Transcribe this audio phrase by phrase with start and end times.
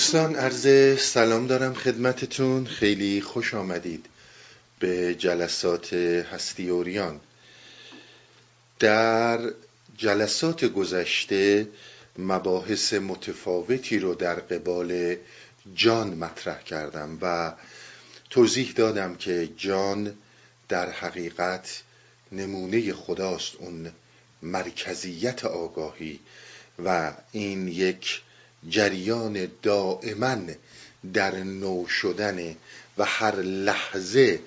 [0.00, 2.66] دوستان عرض سلام دارم خدمتتون.
[2.66, 4.06] خیلی خوش آمدید
[4.78, 7.20] به جلسات هستی اوریان.
[8.78, 9.40] در
[9.96, 11.68] جلسات گذشته
[12.18, 15.16] مباحث متفاوتی رو در قبال
[15.74, 17.52] جان مطرح کردم و
[18.30, 20.14] توضیح دادم که جان
[20.68, 21.82] در حقیقت
[22.32, 23.92] نمونه خداست اون
[24.42, 26.20] مرکزیت آگاهی
[26.84, 28.22] و این یک
[28.68, 30.38] جریان دائما
[31.12, 32.56] در نو شدن
[32.98, 34.40] و هر لحظه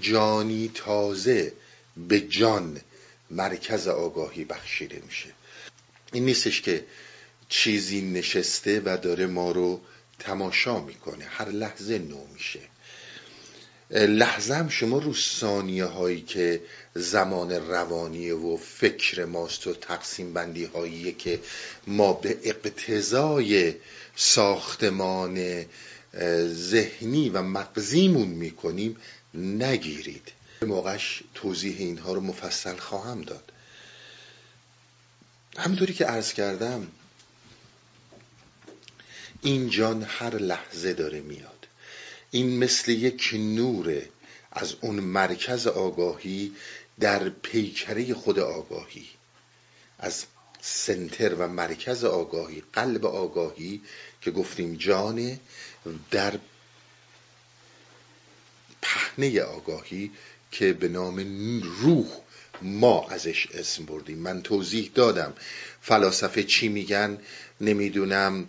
[0.00, 1.52] جانی تازه
[1.96, 2.80] به جان
[3.30, 5.28] مرکز آگاهی بخشیده میشه.
[6.12, 6.84] این نیستش که
[7.48, 9.80] چیزی نشسته و داره ما رو
[10.18, 11.24] تماشا می‌کنه.
[11.24, 12.60] هر لحظه نو میشه.
[13.90, 16.62] لحظه هم شما رو ثانیه هایی که
[16.94, 21.40] زمان روانیه و فکر ماست و تقسیم بندی هایی که
[21.86, 23.74] ما به اقتضای
[24.16, 25.64] ساختمان
[26.46, 28.96] ذهنی و مغزیمون می‌کنیم
[29.34, 30.32] نگیرید.
[30.62, 33.52] موقعش توضیح اینها رو مفصل خواهم داد.
[35.58, 36.88] همینطوری که عرض کردم
[39.42, 41.53] این جان هر لحظه داره میاد.
[42.34, 44.08] این مثل یک نوره
[44.52, 46.52] از اون مرکز آگاهی
[47.00, 49.06] در پیکره خود آگاهی.
[49.98, 50.24] از
[50.60, 53.82] سنتر و مرکز آگاهی قلب آگاهی
[54.20, 55.40] که گفتیم جانه
[56.10, 56.38] در
[58.82, 60.10] پهنه آگاهی
[60.50, 61.18] که به نام
[61.62, 62.08] روح
[62.62, 64.18] ما ازش اسم بردیم.
[64.18, 65.34] من توضیح دادم.
[65.80, 67.18] فلاسفه چی میگن؟
[67.60, 68.46] نمی‌دونم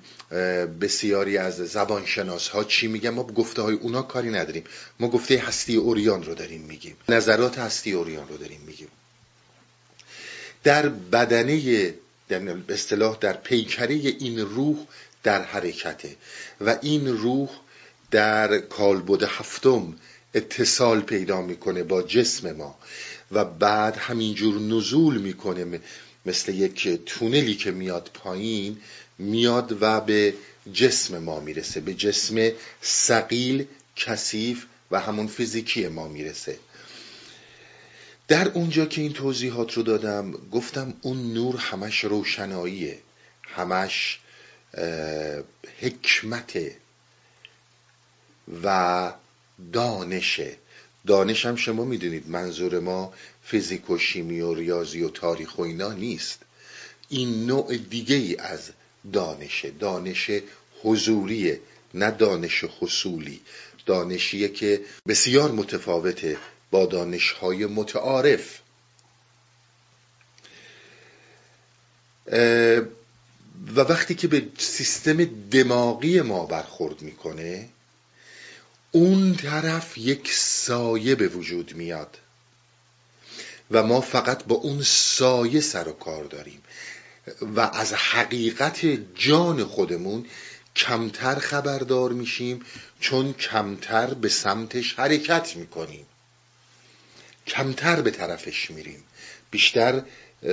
[0.82, 4.64] بسیاری از زبانشناس ها چی میگن؟ ما گفته های اونا کاری نداریم.
[5.00, 6.96] ما گفته هستی اوریان رو داریم میگیم.
[7.10, 8.88] نظرات هستی اوریان رو داریم میگیم.
[10.64, 11.94] در بدنه
[12.28, 14.78] در اصطلاح در پیکره این روح
[15.24, 16.16] در حرکته
[16.62, 17.50] و این روح
[18.12, 19.96] در کالبد هفتم
[20.34, 22.76] اتصال پیدا می‌کنه با جسم ما
[23.32, 25.80] و بعد همینجور نزول می‌کنه
[26.26, 28.78] مثل یک تونلی که میاد پایین
[29.18, 30.34] میاد و به
[30.74, 33.66] جسم ما می‌رسه به جسم سقیل
[33.96, 36.60] کثیف و همون فیزیکی ما می‌رسه.
[38.28, 43.00] در اونجا که این توضیحات رو دادم گفتم اون نور همش روشناییه.
[43.42, 44.20] همش
[45.80, 46.58] حکمت
[48.64, 49.14] و
[49.74, 50.58] دانشه.
[51.08, 53.14] دانش هم شما می‌دونید منظور ما
[53.46, 56.40] فیزیک و شیمی و ریاضی و تاریخ و اینا نیست.
[57.10, 58.70] این نوع دیگه ای از
[59.14, 59.72] دانشه.
[59.72, 60.32] دانش
[60.84, 61.60] حضوریه
[61.94, 63.42] نه دانش حصولی.
[63.86, 66.38] دانشیه که بسیار متفاوته
[66.72, 68.60] با دانشهای متعارف.
[73.76, 77.70] و وقتی که به سیستم دماغی ما برخورد می‌کنه
[78.92, 82.18] اون طرف یک سایه به وجود میاد.
[83.72, 86.62] و ما فقط با اون سایه سر و کار داریم.
[87.42, 90.26] و از حقیقت جان خودمون
[90.76, 92.62] کمتر خبردار میشیم
[93.00, 96.06] چون کمتر به سمتش حرکت می‌کنیم.
[97.48, 99.04] کمتر به طرفش میریم.
[99.52, 100.02] بیشتر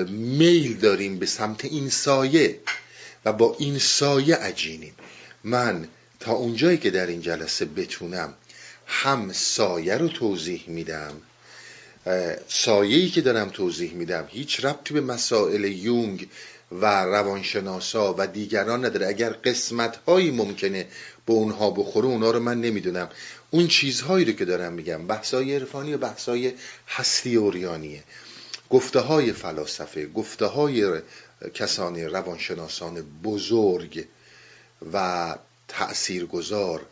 [0.09, 2.61] میل داریم به سمت این سایه
[3.25, 4.95] و با این سایه عجینیم.
[5.45, 5.89] من
[6.21, 8.35] تا اونجایی که در این جلسه بتونم
[8.87, 11.23] هم سایه رو توضیح میدم
[12.49, 16.29] سایه‌ای که دارم توضیح میدم هیچ ربطی به مسائل یونگ
[16.73, 19.07] و روانشناسا و دیگران نداره.
[19.07, 20.87] اگر قسمت هایی ممکنه
[21.27, 23.09] به اونها بخوره اونها رو من نمی‌دونم.
[23.51, 26.53] اون چیزهایی رو که دارم میگم بحثای عرفانی و بحثای
[26.89, 28.03] هستی اوریانیه.
[28.71, 31.01] گفته های فلاسفه گفته های
[31.55, 34.05] کسان روانشناسان بزرگ
[34.93, 35.37] و
[35.69, 36.87] تأثیرگذار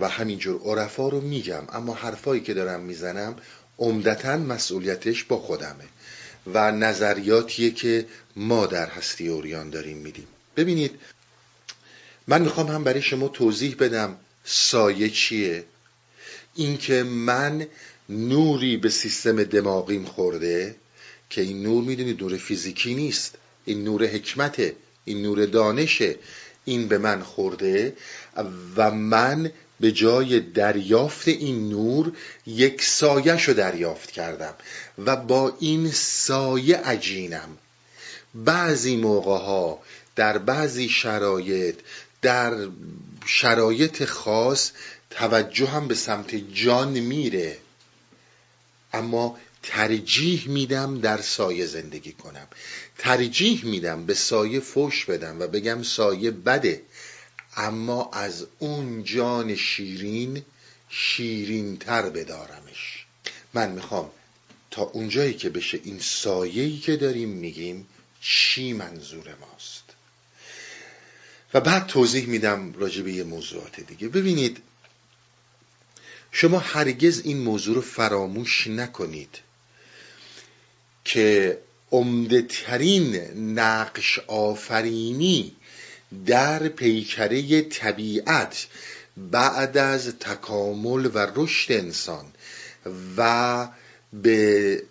[0.00, 1.62] و همینجور عرفا رو میگم.
[1.72, 3.36] اما حرفایی که دارم می‌زنم
[3.80, 5.84] عمدتا مسئولیتش با خودمه
[6.46, 8.06] و نظریاتیه که
[8.36, 10.26] ما در هستی اوریان داریم میدیم.
[10.56, 11.00] ببینید
[12.26, 15.64] من می‌خوام هم برای شما توضیح بدم سایه چیه.
[16.54, 17.66] اینکه من
[18.08, 20.76] نوری به سیستم دماغیم خورده
[21.30, 23.34] که این نور می‌دونید نور فیزیکی نیست.
[23.64, 26.16] این نور حکمته این نور دانشه.
[26.64, 27.96] این به من خورده
[28.76, 32.12] و من به جای دریافت این نور
[32.46, 34.54] یک سایه رو دریافت کردم
[34.98, 37.58] و با این سایه عجینم.
[38.34, 39.82] بعضی موقع ها
[40.16, 41.76] در بعضی شرایط
[42.22, 42.68] در
[43.26, 44.70] شرایط خاص
[45.10, 47.58] توجه هم به سمت جان میره.
[48.92, 52.48] اما ترجیح میدم در سایه زندگی کنم.
[52.98, 56.82] ترجیح میدم به سایه فوش بدم و بگم سایه بده.
[57.56, 60.42] اما از اون جان شیرین
[60.88, 63.06] شیرین تر بدارمش.
[63.54, 64.10] من می‌خوام
[64.70, 67.86] تا اونجایی که بشه این سایه‌ای که داریم میگیم
[68.20, 69.84] چی منظور ماست.
[71.54, 74.08] و بعد توضیح میدم راجع به یه موضوعات دیگه.
[74.08, 74.62] ببینید
[76.32, 79.38] شما هرگز این موضوع رو فراموش نکنید
[81.04, 81.58] که
[81.92, 83.16] عمده ترین
[83.58, 85.56] نقش آفرینی
[86.26, 88.66] در پیکره طبیعت
[89.16, 92.24] بعد از تکامل و رشد انسان
[93.16, 93.68] و
[94.12, 94.82] به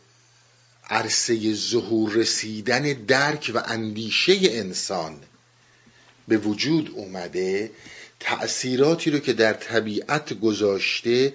[0.89, 5.19] عرصه ظهور رسیدن درک و اندیشه انسان
[6.27, 7.71] به وجود اومده
[8.19, 11.33] تأثیراتی رو که در طبیعت گذاشته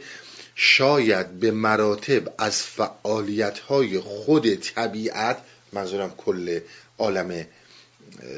[0.54, 5.38] شاید به مراتب از فعالیت های خود طبیعت
[5.72, 6.60] منظورم کل
[6.98, 7.46] عالم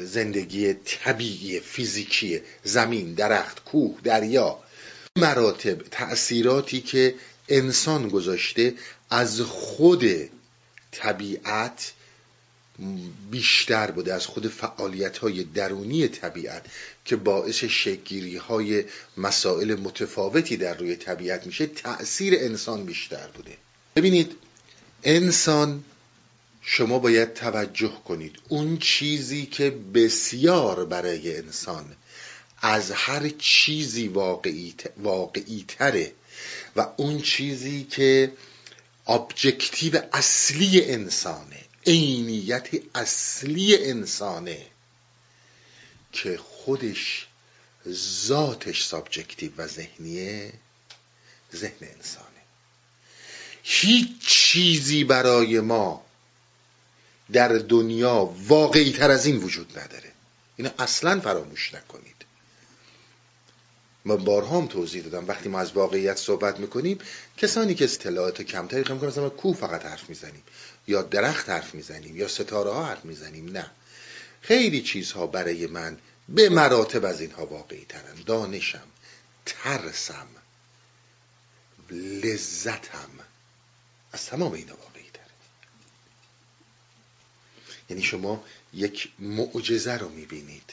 [0.05, 4.59] زندگی طبیعی فیزیکی زمین درخت کوه دریا.
[5.17, 7.15] مراتب تأثیراتی که
[7.49, 8.75] انسان گذاشته
[9.11, 10.05] از خود
[10.93, 11.93] طبیعت
[13.31, 16.67] بیشتر بوده از خود فعالیت های درونی طبیعت
[17.05, 18.85] که باعث شکگیری های
[19.17, 23.57] مسائل متفاوتی در روی طبیعت میشه تأثیر انسان بیشتر بوده.
[23.97, 24.33] ببینید
[25.05, 25.85] انسان
[26.69, 28.39] شما باید توجه کنید.
[28.49, 31.97] اون چیزی که بسیار برای انسان
[32.59, 36.13] از هر چیزی واقعی, واقعی تره
[36.77, 38.33] و اون چیزی که
[39.07, 44.67] ابجکتیو اصلی انسانه عینیت اصلی انسانه
[46.13, 47.27] که خودش
[48.27, 50.53] ذاتش subjective و ذهنیه
[51.55, 52.27] ذهن انسانه.
[53.63, 56.06] هیچ چیزی برای ما
[57.33, 60.13] در دنیا واقعی تر از این وجود نداره.
[60.57, 62.17] اینو اصلا فراموش نکنید.
[64.05, 65.29] من بارها هم توضیح دادم.
[65.29, 66.99] وقتی ما از واقعیت صحبت می‌کنیم
[67.37, 70.43] کسانی که اطلاعات کمتری خیلی می‌کنن مثلا کو فقط حرف می‌زنیم
[70.87, 73.53] یا درخت حرف می‌زنیم یا ستاره ها حرف می‌زنیم.
[73.53, 73.71] نه.
[74.41, 75.99] خیلی چیزها برای من
[76.29, 78.87] به مراتب از اینها واقعی ترن دانشم
[79.47, 80.27] ترسم
[81.91, 83.11] لذتم.
[84.13, 84.96] از تمام اینا واقعی.
[87.91, 88.45] یعنی شما
[88.75, 90.73] یک معجزه رو می‌بینید.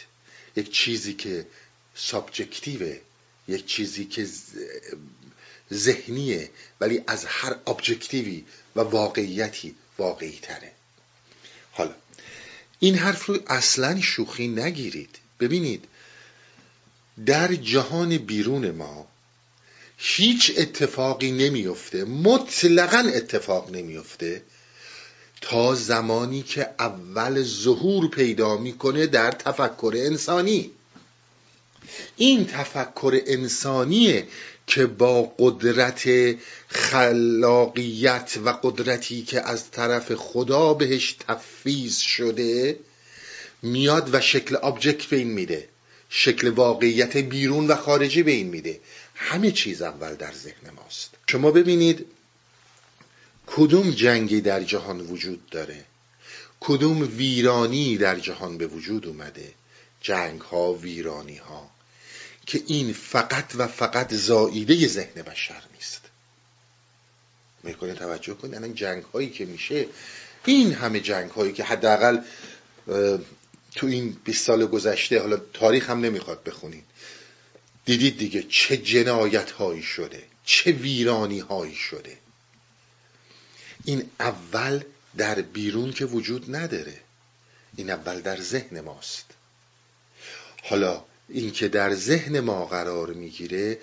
[0.56, 1.48] یک چیزی که
[1.96, 3.00] سابجکتیوه
[3.48, 4.28] یک چیزی که
[5.74, 6.50] ذهنیه
[6.82, 8.46] ولی از هر ابجکتیوی
[8.76, 10.72] و واقعیتی واقعی تره
[11.72, 11.96] حالا
[12.80, 15.18] این حرف رو اصلا شوخی نگیرید.
[15.40, 15.86] ببینید
[17.26, 19.08] در جهان بیرون ما
[19.98, 24.42] هیچ اتفاقی نمیفته مطلقا اتفاق نمیفته
[25.44, 30.72] تا زمانی که اول ظهور پیدا می‌کنه در تفکر انسانی.
[32.18, 34.28] این تفکر انسانیه
[34.68, 36.36] که با قدرت
[36.68, 42.80] خلاقیت و قدرتی که از طرف خدا بهش تفیز شده
[43.62, 45.70] میاد و شکل آبجکت به این میده.
[46.10, 48.80] شکل واقعیت بیرون و خارجی به این میده.
[49.16, 51.10] همه چیز اول در ذهن ماست.
[51.28, 52.06] شما ببینید
[53.48, 55.86] کدوم جنگی در جهان وجود داره؟
[56.60, 59.54] کدوم ویرانی در جهان به وجود اومده؟
[60.02, 61.70] جنگ ها ویرانی ها
[62.46, 66.02] که این فقط و فقط زائیده ذهن بشر نیست.
[67.64, 69.88] می‌کنه توجه کنید الان جنگ هایی که میشه
[70.46, 72.20] این همه جنگ هایی که حداقل
[73.76, 76.84] تو این 20 سال گذشته حالا تاریخ هم نمی‌خواد بخونین
[77.86, 82.18] دیدید دیگه چه جنایت هایی شده چه ویرانی هایی شده.
[83.86, 84.84] این اول
[85.18, 86.98] در بیرون که وجود نداره.
[87.78, 89.26] این اول در ذهن ماست.
[90.64, 93.80] حالا اینکه در ذهن ما قرار می‌گیره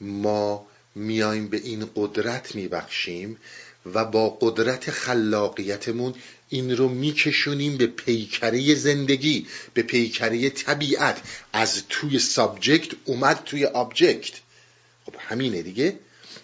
[0.00, 3.38] ما میایم به این قدرت میبخشیم
[3.86, 6.14] و با قدرت خلاقیتمون
[6.48, 11.20] این رو میکشونیم به پیکره زندگی به پیکره طبیعت.
[11.52, 14.34] از توی subject اومد توی object.
[15.06, 15.98] خب همینه دیگه.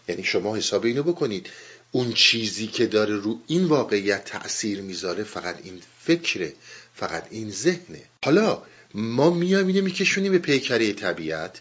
[0.09, 1.51] یعنی شما حساب اینو بکنید.
[1.93, 6.53] اون چیزی که داره رو این واقعیت تأثیر می‌ذاره فقط این فکره
[6.95, 8.03] فقط این ذهنه.
[8.25, 8.63] حالا
[8.95, 11.61] ما میایم اینو میکشونیم به پیکره طبیعت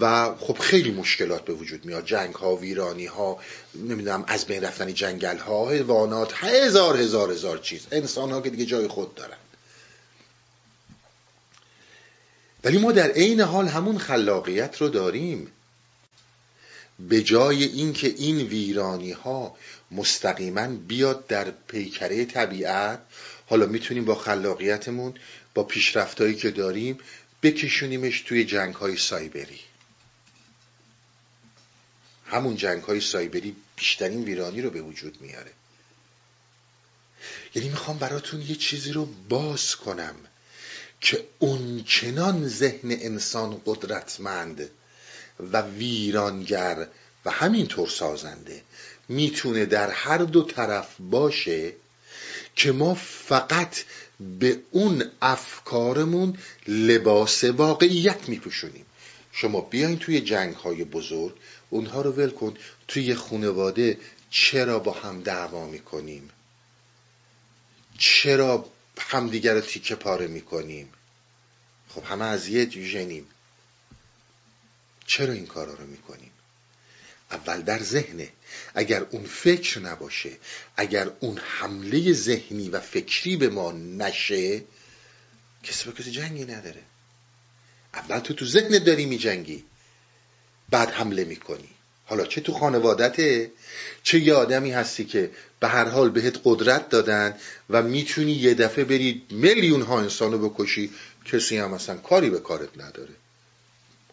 [0.00, 2.06] و خب خیلی مشکلات به وجود میاد.
[2.06, 3.38] جنگ ها ویرانی ها
[3.74, 7.86] نمی‌دونم از بین رفتن جنگل ها حیوانات هزار هزار هزار چیز.
[7.92, 9.36] انسان ها که دیگه جای خود دارن.
[12.64, 15.52] ولی ما در عین حال همون خلاقیت رو داریم.
[17.08, 19.56] به جای اینکه این ویرانی ها
[19.90, 23.02] مستقیما بیاد در پیکره طبیعت
[23.46, 25.14] حالا می‌تونیم با خلاقیتمون
[25.54, 26.98] با پیشرفتهایی که داریم
[27.42, 29.60] بکشونیمش توی جنگ های سایبری.
[32.26, 35.52] همون جنگ های سایبری بیشترین ویرانی رو به وجود میاره.
[37.54, 40.14] یعنی می‌خوام براتون یه چیزی رو باز کنم
[41.00, 44.70] که اونچنان ذهن انسان قدرتمند
[45.52, 46.86] و ویرانگر
[47.24, 48.62] و همینطور سازنده
[49.08, 51.72] می‌تونه در هر دو طرف باشه
[52.56, 53.76] که ما فقط
[54.20, 58.86] به اون افکارمون لباس واقعیت میپوشونیم.
[59.32, 61.34] شما بیاین توی جنگ های بزرگ
[61.70, 62.54] اونها رو ول کن
[62.88, 63.98] توی خانواده
[64.30, 66.30] چرا با هم دعوا می‌کنیم؟
[67.98, 68.64] چرا
[68.98, 70.88] همدیگر رو تیکه پاره می‌کنیم؟
[71.88, 73.26] خب همه از یه ژنیم
[75.10, 76.30] چرا این کارا رو می‌کنیم؟
[77.30, 78.28] اول در ذهنه.
[78.74, 80.30] اگر اون فکر نباشه
[80.76, 84.62] اگر اون حمله ذهنی و فکری به ما نشه
[85.62, 86.82] کسی به کسی جنگی نداره.
[87.94, 89.64] اول تو تو ذهن داری میجنگی
[90.68, 91.68] بعد حمله می‌کنی.
[92.06, 93.50] حالا چه تو خانوادته
[94.02, 97.36] چه یه آدمی هستی که به هر حال بهت قدرت دادن
[97.70, 100.90] و می‌تونی یه دفعه بری میلیون ها انسانو بکشی
[101.24, 103.14] کسی هم اصلا کاری به کارت نداره.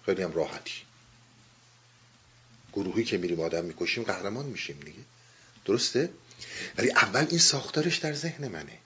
[0.06, 0.87] خیلی هم راحتی.
[2.78, 5.00] گروهی که میریم آدم می‌کشیم قهرمان میشیم دیگه.
[5.66, 6.10] درسته؟
[6.78, 8.78] ولی اول این ساختارش در ذهن منه.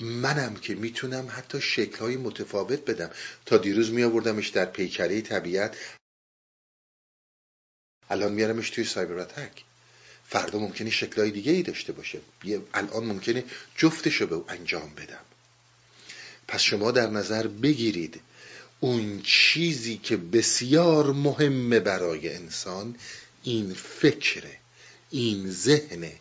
[0.00, 3.10] منم که می‌تونم حتی شکلهای متفاوت بدم.
[3.46, 5.76] تا دیروز میآوردمش در پیکره طبیعت.
[8.10, 9.64] الان میارمش توی سایبر اتک.
[10.28, 12.20] فردا ممکنه شکلهای دیگه ای داشته باشه.
[12.74, 13.44] الان ممکنه
[13.76, 15.24] جفتش رو به انجام بدم.
[16.48, 18.20] پس شما در نظر بگیرید
[18.80, 22.96] اون چیزی که بسیار مهمه برای انسان
[23.42, 24.56] این فکره
[25.10, 26.12] این ذهنه.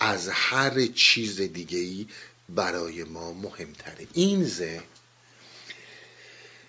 [0.00, 2.06] از هر چیز دیگه ای
[2.48, 4.06] برای ما مهمتره.
[4.12, 4.82] این ذهن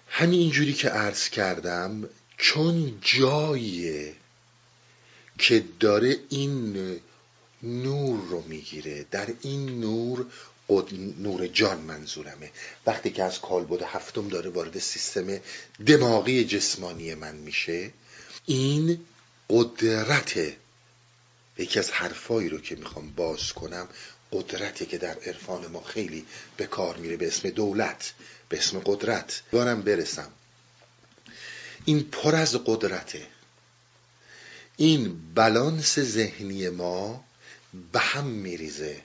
[0.07, 4.15] همین اینجوری که عرض کردم چون جاییه
[5.37, 6.99] که داره این
[7.63, 10.25] نور رو می‌گیره در این نور
[11.17, 12.51] نور جان منظورمه.
[12.85, 15.39] وقتی که از کالبد هفتم داره وارد سیستم
[15.85, 17.91] دماغی جسمانی من میشه
[18.45, 18.99] این
[19.49, 20.39] قدرت
[21.57, 23.87] یکی از حرفایی رو که می‌خوام باز کنم
[24.31, 26.25] قدرتی که در عرفان ما خیلی
[26.57, 28.13] به کار میره به اسم دولت
[28.49, 29.41] به اسم قدرت.
[29.51, 30.31] دارم برسم.
[31.85, 33.27] این پر از قدرته.
[34.77, 37.23] این بالانس ذهنی ما
[37.93, 39.01] به هم میریزه.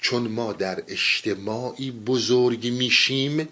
[0.00, 3.48] چون ما در اجتماعی بزرگ میشیم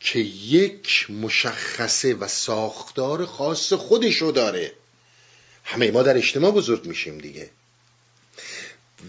[0.00, 4.72] که یک مشخصه و ساختار خاص خودشو داره.
[5.64, 7.50] همه ما در اجتماع بزرگ میشیم دیگه.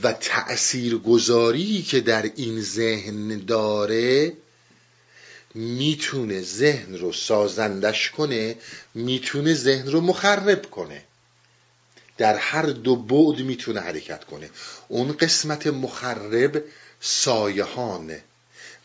[0.03, 4.33] و تأثیر گذاری که در این ذهن داره
[5.53, 8.55] می‌تونه ذهن رو سازندش کنه
[8.93, 11.03] می‌تونه ذهن رو مخرب کنه.
[12.17, 14.49] در هر دو بعد می‌تونه حرکت کنه.
[14.87, 16.63] اون قسمت مخرب
[16.99, 18.23] سایهانه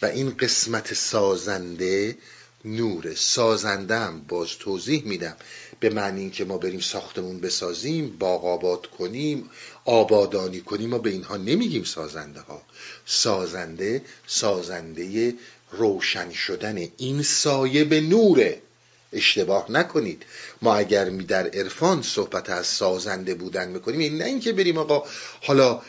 [0.03, 2.17] و این قسمت سازنده
[2.65, 3.15] نور.
[3.15, 5.37] سازنده هم باز توضیح میدم.
[5.81, 9.51] به معنی اینکه ما بریم ساختمون بسازیم باغ آباد کنیم
[9.85, 12.63] آبادانی کنیم ما به اینها نمیگیم سازنده ها
[13.07, 15.35] سازنده سازنده
[15.71, 18.63] روشن شدن این سایه به نوره.
[19.13, 20.23] اشتباه نکنید.
[20.63, 25.03] ما اگر می در عرفان صحبت از سازنده بودن می‌کنیم این نه اینکه بریم آقا
[25.43, 25.83] حالا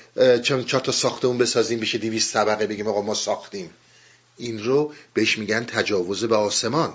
[0.44, 3.70] چون چهار تا ساختمون بسازیم بشه دیویست طبقه بگیم آقا ما ساختیم.
[4.38, 6.94] این رو بهش میگن تجاوز به آسمان.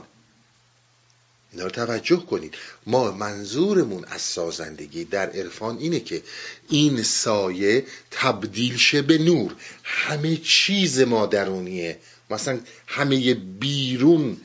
[1.53, 2.55] اینا رو توجه کنید.
[2.87, 6.23] ما منظورمون از سازندگی در عرفان اینه که
[6.69, 9.55] این سایه تبدیل شه به نور.
[9.85, 11.99] همه چیز ما درونیه
[12.31, 14.37] مثلا همه بیرون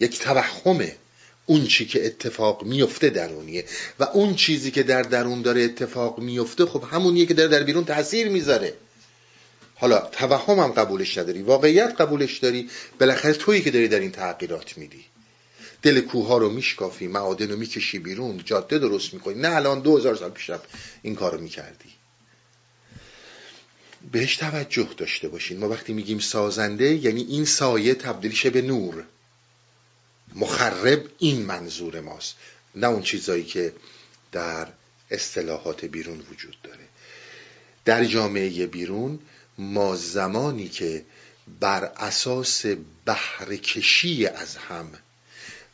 [0.00, 0.96] یک توهمه.
[1.48, 3.64] اون چی که اتفاق میفته درونیه
[3.98, 7.84] و اون چیزی که در درون داره اتفاق میفته خب همونیه که داره در بیرون
[7.84, 8.74] تاثیر می‌ذاره.
[9.74, 12.68] حالا توهم هم قبولش نداری واقعیت قبولش داری
[13.00, 15.04] بالاخره تویی که داری در این تغییرات میدی
[15.82, 19.40] دل کوه رو میشکافی معادن رو می‌کشی بیرون جاده درست می‌کنی.
[19.40, 20.60] نه الان دو هزار سال پیشم
[21.02, 21.88] این کار رو می‌کردی.
[24.12, 25.58] بهش توجه داشته باشین.
[25.58, 29.04] ما وقتی میگیم سازنده یعنی این سایه تبدیل شه به نور.
[30.34, 32.34] مخرب این منظور ماست
[32.74, 33.72] نه اون چیزایی که
[34.32, 34.68] در
[35.10, 36.84] اصطلاحات بیرون وجود داره.
[37.84, 39.18] در جامعه بیرون
[39.58, 41.04] ما زمانی که
[41.60, 42.66] بر اساس
[43.04, 44.92] بهرهکشی از هم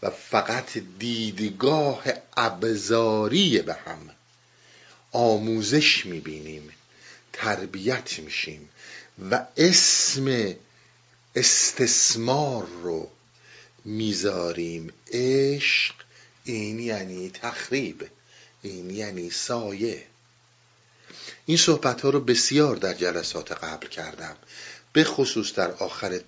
[0.02, 2.04] و فقط دیدگاه
[2.36, 4.10] ابزاری به هم
[5.12, 6.70] آموزش می‌بینیم
[7.32, 8.68] تربیت میشیم
[9.30, 10.54] و اسم
[11.34, 13.10] استثمار رو
[13.84, 14.92] می‌ذاریم.
[15.12, 15.94] عشق
[16.44, 18.08] این یعنی تخریب
[18.62, 20.06] این یعنی سایه.
[21.46, 24.36] این صحبت ها رو بسیار در جلسات قبل کردم.
[24.92, 26.20] به خصوص در آخر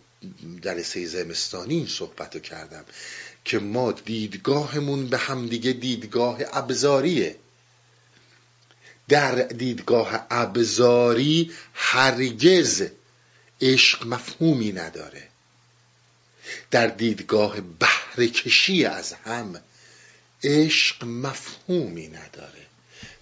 [0.60, 2.84] جلسه زمستانی این صحبت رو کردم
[3.44, 7.36] که ما دیدگاهمون به همدیگه دیدگاه ابزاریه.
[9.08, 12.88] در دیدگاه ابزاری هرگز
[13.60, 15.28] عشق مفهومی نداره.
[16.70, 19.60] در دیدگاه بهرهکشی از هم
[20.44, 22.66] عشق مفهومی نداره.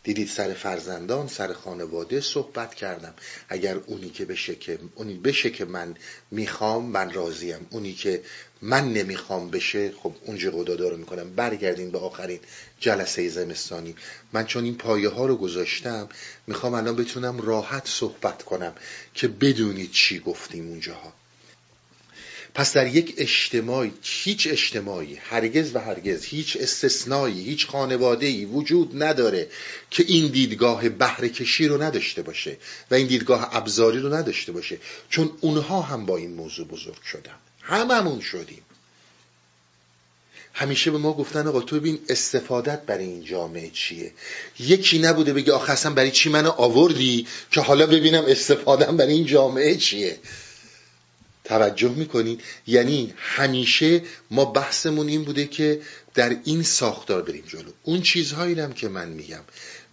[0.02, 3.14] دیدید سر فرزندان سر خانواده صحبت کردم.
[3.48, 5.94] اگر اونی که بشه که اونی بشه که من
[6.30, 7.66] می‌خوام من راضیم.
[7.70, 8.22] اونی که
[8.62, 11.34] من نمی‌خوام بشه خب اونجا قدادا رو می‌کنم.
[11.34, 12.40] برگردیم به آخرین
[12.80, 13.94] جلسه زمستانی.
[14.32, 16.08] من چون این پایه ها رو گذاشتم
[16.46, 18.74] می‌خوام الان بتونم راحت صحبت کنم
[19.14, 21.12] که بدونید چی گفتیم اونجاها.
[22.54, 29.02] پس در یک اجتماعی هیچ اجتماعی هرگز و هرگز هیچ استثنایی هیچ خانواده ای وجود
[29.02, 29.48] نداره
[29.90, 32.56] که این دیدگاه بهره کشی رو نداشته باشه
[32.90, 34.78] و این دیدگاه ابزاری رو نداشته باشه.
[35.10, 37.34] چون اونها هم با این موضوع بزرگ شدن.
[37.60, 38.62] هممون شدیم.
[40.52, 44.12] همیشه به ما گفتن آقا تو ببین استفادت برای این جامعه چیه؟
[44.58, 49.26] یکی نبوده بگه آخه اصلا برای چی منو آوردی که حالا ببینم استفادم برای این
[49.26, 50.18] جامعه چیه؟
[51.44, 55.80] توجه می‌کنین یعنی همیشه ما بحثمون این بوده که
[56.14, 57.70] در این ساختار بریم جلو.
[57.82, 59.42] اون چیزهایی هم که من میگم.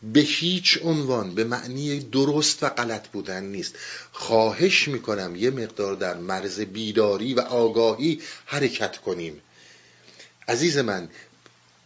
[0.03, 3.75] به هیچ عنوان به معنی درست و غلط بودن نیست.
[4.11, 9.41] خواهش می‌کنم یه مقدار در مرز بیداری و آگاهی حرکت کنیم.
[10.47, 11.09] عزیز من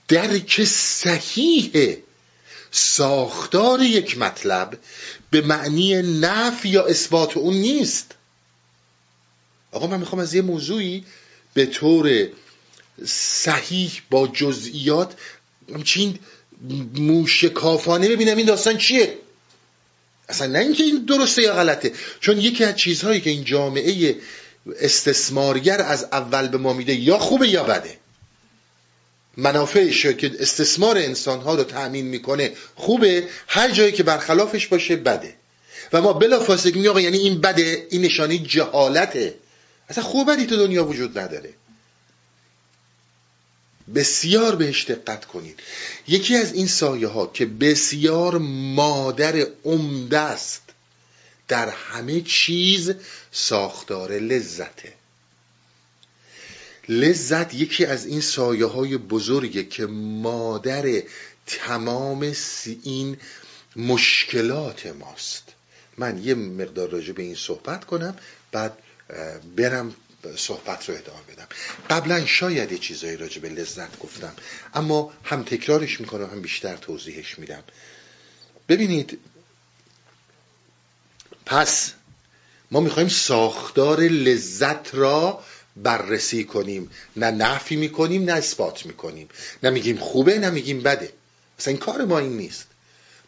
[0.08, 1.98] درک صحیح
[2.72, 4.80] ساختار یک مطلب
[5.32, 8.12] به معنی نفی یا اثبات اون نیست.
[9.76, 11.04] آقا من می‌خوام از یه موضوعی
[11.54, 12.28] به طور
[13.06, 15.14] صحیح با جزئیات
[15.74, 16.20] همچین
[16.96, 19.18] موشکافانه ببینم این داستان چیه.
[20.30, 21.92] اصلا نه اینکه این درسته یا غلطه.
[22.20, 24.16] چون یکی از چیزهایی که این جامعه
[24.80, 27.98] استثمارگر از اول به ما میده یا خوبه یا بده.
[29.38, 35.36] منافعش که استثمار انسانها رو تأمین می‌کنه خوبه هر جایی که برخلافش باشه بده.
[35.94, 36.20] و ما
[36.66, 39.36] میگیم آقا یعنی این بده این نشانی جهالته.
[39.90, 41.54] اصلا خوبی تو دنیا وجود نداره.
[43.96, 45.60] بسیار بهش دقت کنید.
[46.08, 48.38] یکی از این سایه ها که بسیار
[48.76, 50.62] مادر عمده است
[51.48, 52.94] در همه چیز
[53.32, 54.94] ساختار لذته.
[56.90, 61.02] لذت یکی از این سایه های بزرگه که مادر
[61.48, 62.34] تمام
[62.84, 63.18] این
[63.76, 65.44] مشکلات ماست.
[65.98, 68.18] من یه مقدار راجع به این صحبت کنم
[68.52, 68.78] بعد
[69.56, 69.96] برم
[70.36, 71.48] صحبت رو ادامه بدم.
[71.90, 74.34] قبلا شاید یه چیزایی راجع به لذت گفتم
[74.74, 77.64] اما هم تکرارش می‌کنم هم بیشتر توضیحش میدم.
[78.70, 79.20] ببینید
[81.46, 81.92] پس
[82.72, 85.44] ما می‌خوایم ساختار لذت را
[85.76, 86.92] بررسی کنیم.
[87.16, 89.30] نه نفی می‌کنیم نه اثبات می‌کنیم.
[89.64, 91.14] نه میگیم خوبه نه میگیم بده.
[91.60, 92.66] اصلا این کار ما این نیست.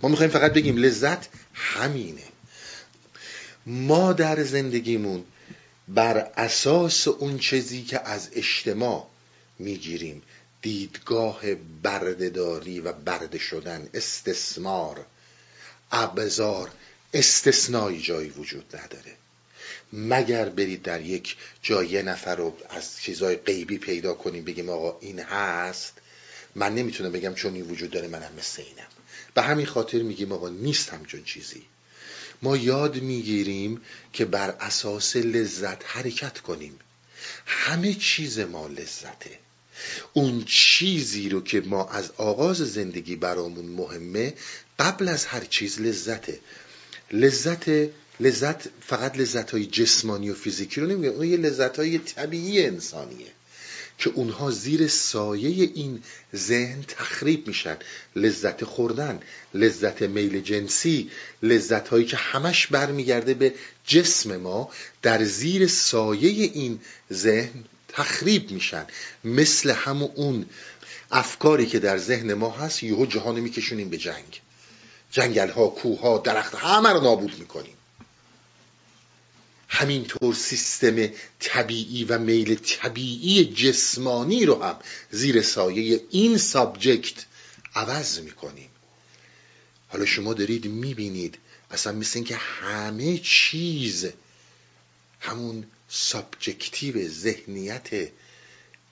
[0.01, 2.23] ما می‌خوایم فقط بگیم لذت همینه.
[3.65, 5.25] ما در زندگیمون
[5.87, 9.07] بر اساس اون چیزی که از اجتماع
[9.59, 10.21] می‌گیریم
[10.61, 15.05] دیدگاه بردهداری و برده شدن استثمار
[15.91, 16.71] ابزار
[17.13, 19.15] استثنایی جایی وجود نداره.
[19.93, 25.19] مگر برید در یک جای نفر رو از چیزای غیبی پیدا کنیم بگیم آقا این
[25.19, 25.93] هست؟
[26.55, 28.87] من نمی‌تونم بگم چون این وجود داره منم مثل اینم.
[29.33, 31.63] به همین خاطر میگیم آقا نیست همچون چیزی.
[32.41, 33.81] ما یاد می‌گیریم
[34.13, 36.79] که بر اساس لذت حرکت کنیم.
[37.45, 39.39] همه چیز ما لذته.
[40.13, 44.33] اون چیزی رو که ما از آغاز زندگی برامون مهمه
[44.79, 46.39] قبل از هر چیز لذته.
[47.11, 51.07] لذت لذت فقط لذت های جسمانی و فیزیکی رو نمیگه.
[51.07, 53.27] اون یه لذت های طبیعی انسانیه.
[53.97, 56.03] که اونها زیر سایه این
[56.35, 57.77] ذهن تخریب میشن.
[58.15, 59.19] لذت خوردن
[59.53, 61.11] لذت میل جنسی
[61.43, 63.53] لذت هایی که همش برمیگرده به
[63.85, 64.69] جسم ما
[65.01, 66.79] در زیر سایه این
[67.13, 68.85] ذهن تخریب میشن.
[69.23, 70.45] مثل همون اون
[71.11, 74.41] افکاری که در ذهن ما هست یهو جهان میکشونیم به جنگ.
[75.11, 77.76] جنگل ها کوه ها درخت همه رو نابود می‌کنیم.
[79.67, 81.07] همینطور سیستم
[81.39, 84.79] طبیعی و میل طبیعی جسمانی رو هم
[85.11, 87.25] زیر سایه این subject
[87.75, 88.69] عوض می‌کنیم.
[89.87, 91.37] حالا شما دارید می‌بینید
[91.71, 94.05] اصلا مثل اینکه همه چیز
[95.19, 97.89] همون subjective ذهنیت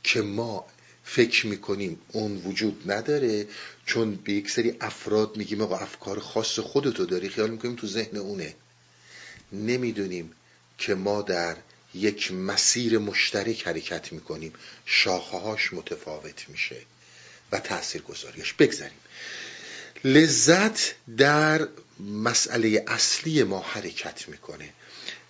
[0.04, 0.66] که ما
[1.04, 3.48] فکر می‌کنیم اون وجود نداره
[3.86, 8.18] چون به یک سری افراد میگیم آقا افکار خاص خودتو داری خیال می‌کنیم تو ذهن
[8.18, 8.56] اونه.
[9.54, 10.32] نمی‌دونیم
[10.78, 11.58] که ما در
[11.94, 14.54] یک مسیر مشترک حرکت می‌کنیم.
[14.86, 16.82] شاخهاش متفاوت میشه
[17.52, 18.98] و تأثیر گذاریش بگذاریم.
[20.04, 21.68] لذت در
[22.00, 24.70] مسئله اصلی ما حرکت می‌کنه.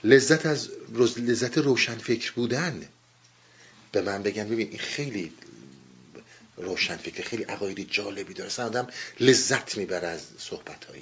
[0.04, 0.70] لذت از
[1.18, 2.88] لذت روشن فکر بودن.
[3.92, 5.34] به من بگن ببین این خیلی
[6.58, 8.50] روشن فکر خیلی عقایدی جالبی داره.
[8.50, 8.88] اصلا آدم
[9.20, 11.02] لذت می‌بره از صحبت های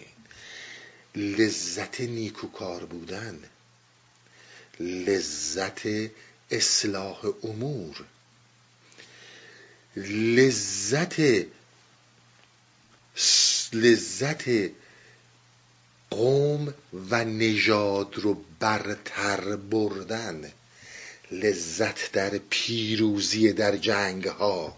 [1.15, 3.39] لذت نیکوکار بودن.
[4.79, 5.81] لذت
[6.51, 8.05] اصلاح امور.
[9.95, 11.45] لذت
[13.73, 14.71] لذت
[16.09, 16.73] قوم
[17.09, 20.51] و نژاد رو برتر بردن.
[21.31, 24.77] لذت در پیروزی در جنگ ها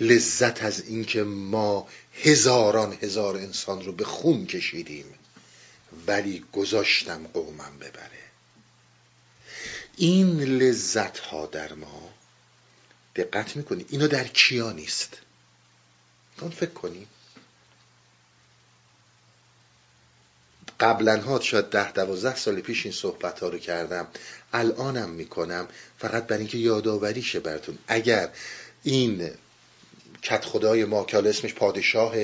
[0.00, 1.88] لذت از اینکه ما
[2.22, 5.04] هزاران هزار انسان رو به خون کشیدیم.
[6.06, 8.23] ولی گذاشتم قومم ببره.
[9.96, 12.10] این لذت ها در ما
[13.16, 15.16] دقت می‌کنید اینا در کیا نیست؟
[16.40, 17.08] اون فکر کنیم
[20.80, 24.06] قبلا ها شاید ده دوازده سال پیش این صحبت ها رو کردم.
[24.52, 25.68] الانم می‌کنم.
[25.98, 27.78] فقط برای اینکه یادآوری شه براتون.
[27.86, 28.30] اگر
[28.82, 29.30] این
[30.22, 32.14] کت خدای ما که اسمش پادشاه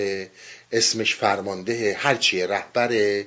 [0.73, 3.27] اسمش فرمانده هرچیه رهبره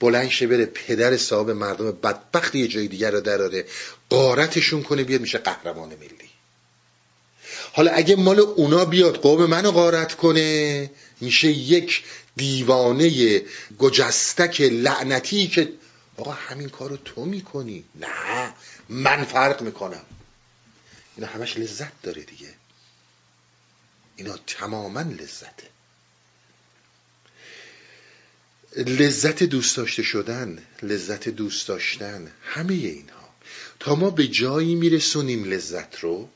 [0.00, 3.64] بلند شه بره پدر صاحب مردم بدبخت یه جای دیگر رو دراره
[4.10, 6.30] قارتشون کنه بیاد میشه قهرمان ملی.
[7.72, 12.04] حالا اگه مال اونا بیاد قوم منو غارت کنه میشه یک
[12.36, 13.42] دیوانه
[13.78, 15.72] گجستک لعنتی که
[16.16, 18.54] آقا همین کارو تو می‌کنی؟ نه
[18.88, 20.04] من فرق می‌کنم.
[21.16, 22.48] اینا همش لذت داره دیگه.
[24.16, 25.71] اینا تماما لذته.
[28.76, 33.28] لذت دوست داشته شدن لذت دوست داشتن همه اینها.
[33.80, 36.28] تا ما به جایی میرسونیم لذت رو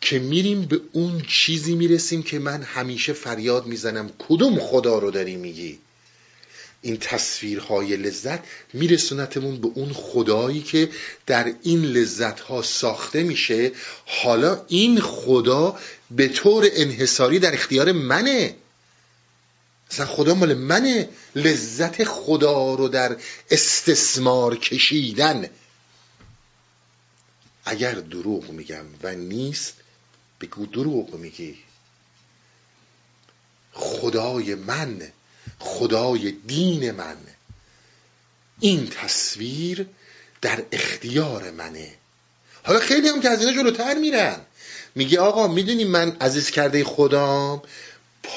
[0.00, 5.36] که میریم به اون چیزی می‌رسیم که من همیشه فریاد می‌زنم کدوم خدا رو داری
[5.36, 5.78] میگی؟
[6.82, 8.40] این تصویرهای لذت
[8.72, 10.88] میرسونتمون به اون خدایی که
[11.26, 13.72] در این لذت ها ساخته میشه.
[14.06, 15.78] حالا این خدا
[16.10, 18.54] به طور انحصاری در اختیار منه.
[19.90, 23.16] مثلا خدا مال منه لذت خدا رو در
[23.50, 25.50] استثمار کشیدن.
[27.64, 29.74] اگر دروغ میگم و نیست
[30.40, 31.58] بگو دروغ میگی.
[33.72, 35.12] خدای من
[35.58, 37.16] خدای دین من.
[38.60, 39.86] این تصویر
[40.40, 41.94] در اختیار منه.
[42.64, 44.40] حالا خیلی هم که از اینا جلوتر میرن.
[44.94, 47.62] میگه آقا می‌دونی من عزیز کرده خدام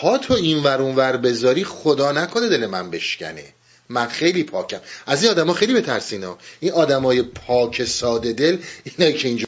[0.01, 3.53] پا تو این ور اون ور بذاری خدا نکنه دل من بشکنه.
[3.89, 4.79] من خیلی پاکم.
[5.05, 9.45] از این آدما خیلی بترسینا این آدمای پاک ساده دل اینایی که اینجا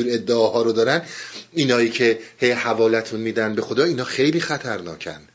[0.00, 1.06] ادعاها رو دارن
[1.52, 5.28] اینایی که هی حوالتون میدن به خدا اینا خیلی خطرناکن.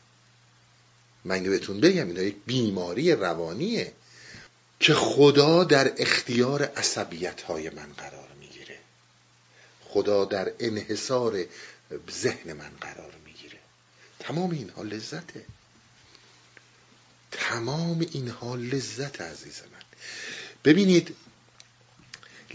[1.24, 3.92] من بهتون بگم اینا یک بیماری روانیه
[4.80, 8.78] که خدا در اختیار عصبیت های من قرار می‌گیره.
[9.84, 11.44] خدا در انحصار
[12.10, 13.58] ذهن من قرار می‌گیره.
[14.18, 15.44] تمام اینها لذته.
[17.30, 19.80] تمام اینها لذت عزیز من.
[20.64, 21.16] ببینید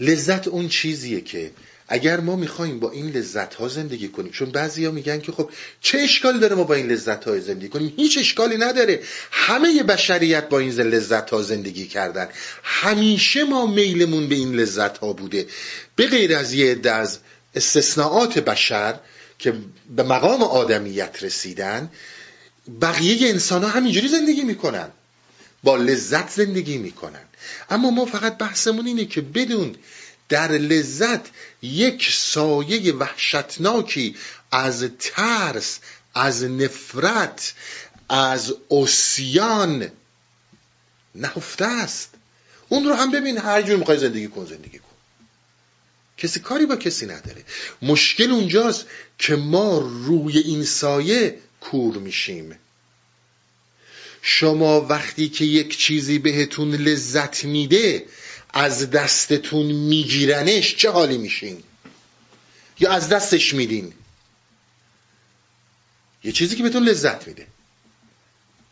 [0.00, 1.52] لذت اون چیزیه که
[1.88, 5.98] اگر ما می‌خوایم با این لذت ها زندگی کنیم چون بعضیا میگن که خب چه
[5.98, 9.02] اشکالی داره ما با این لذت ها زندگی کنیم؟ هیچ اشکالی نداره.
[9.30, 12.28] همه بشریت با این لذت ها زندگی کردن.
[12.62, 15.46] همیشه ما میلمون به این لذت ها بوده.
[15.96, 17.18] به غیر از یه عده از
[17.54, 19.00] استثناءات بشر
[19.38, 19.54] که
[19.96, 21.90] به مقام آدمیت رسیدن
[22.80, 24.90] بقیه انسان ها همینجوری زندگی می‌کنن.
[25.62, 27.24] با لذت زندگی می‌کنن.
[27.70, 29.76] اما ما فقط بحثمون اینه که بدون
[30.28, 31.20] در لذت
[31.62, 34.16] یک سایه وحشتناکی
[34.52, 35.78] از ترس
[36.14, 37.54] از نفرت
[38.08, 39.90] از اسیان
[41.14, 42.10] نهفته است.
[42.68, 44.85] اون رو هم ببین هر جور می‌خوای زندگی کن زندگی کن.
[46.18, 47.44] کسی کاری با کسی نداره.
[47.82, 48.86] مشکل اونجاست
[49.18, 52.58] که ما روی این سایه کور میشیم.
[54.22, 58.06] شما وقتی که یک چیزی بهتون لذت میده
[58.50, 61.62] از دستتون میگیرنش چه حالی میشین؟
[62.80, 63.92] یا از دستش میدین؟
[66.24, 67.46] یه چیزی که بهتون لذت میده.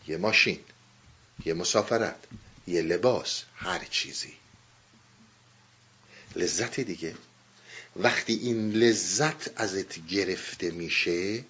[0.09, 0.59] یه ماشین
[1.47, 2.17] یه مسافرت
[2.67, 4.33] یه لباس هر چیزی.
[6.37, 7.15] لذت دیگه.
[7.97, 11.45] وقتی این لذت ازت گرفته میشه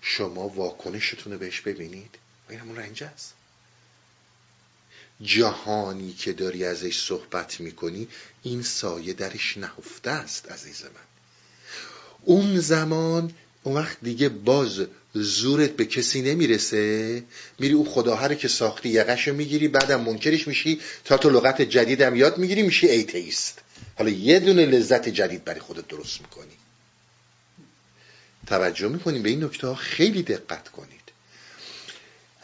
[0.00, 2.14] شما واکنشتون رو بهش ببینید.
[2.50, 3.34] این همون رنج است.
[5.22, 8.08] جهانی که داری ازش صحبت می‌کنی
[8.42, 10.90] این سایه درش نهفته است عزیز من.
[12.24, 17.24] اون زمان اون وقت دیگه باز زورت به کسی نمی‌رسه.
[17.58, 22.38] میری او خداها که ساختی یقش می‌گیری بعدم منکرش میشی تا تو لغت جدیدم یاد
[22.38, 23.61] می‌گیری میشی ایتیست.
[23.98, 26.56] حالا یه دونه لذت جدید برای خودت درست می‌کنی.
[28.46, 31.12] توجه می‌کنیم به این نکته ها خیلی دقت کنید.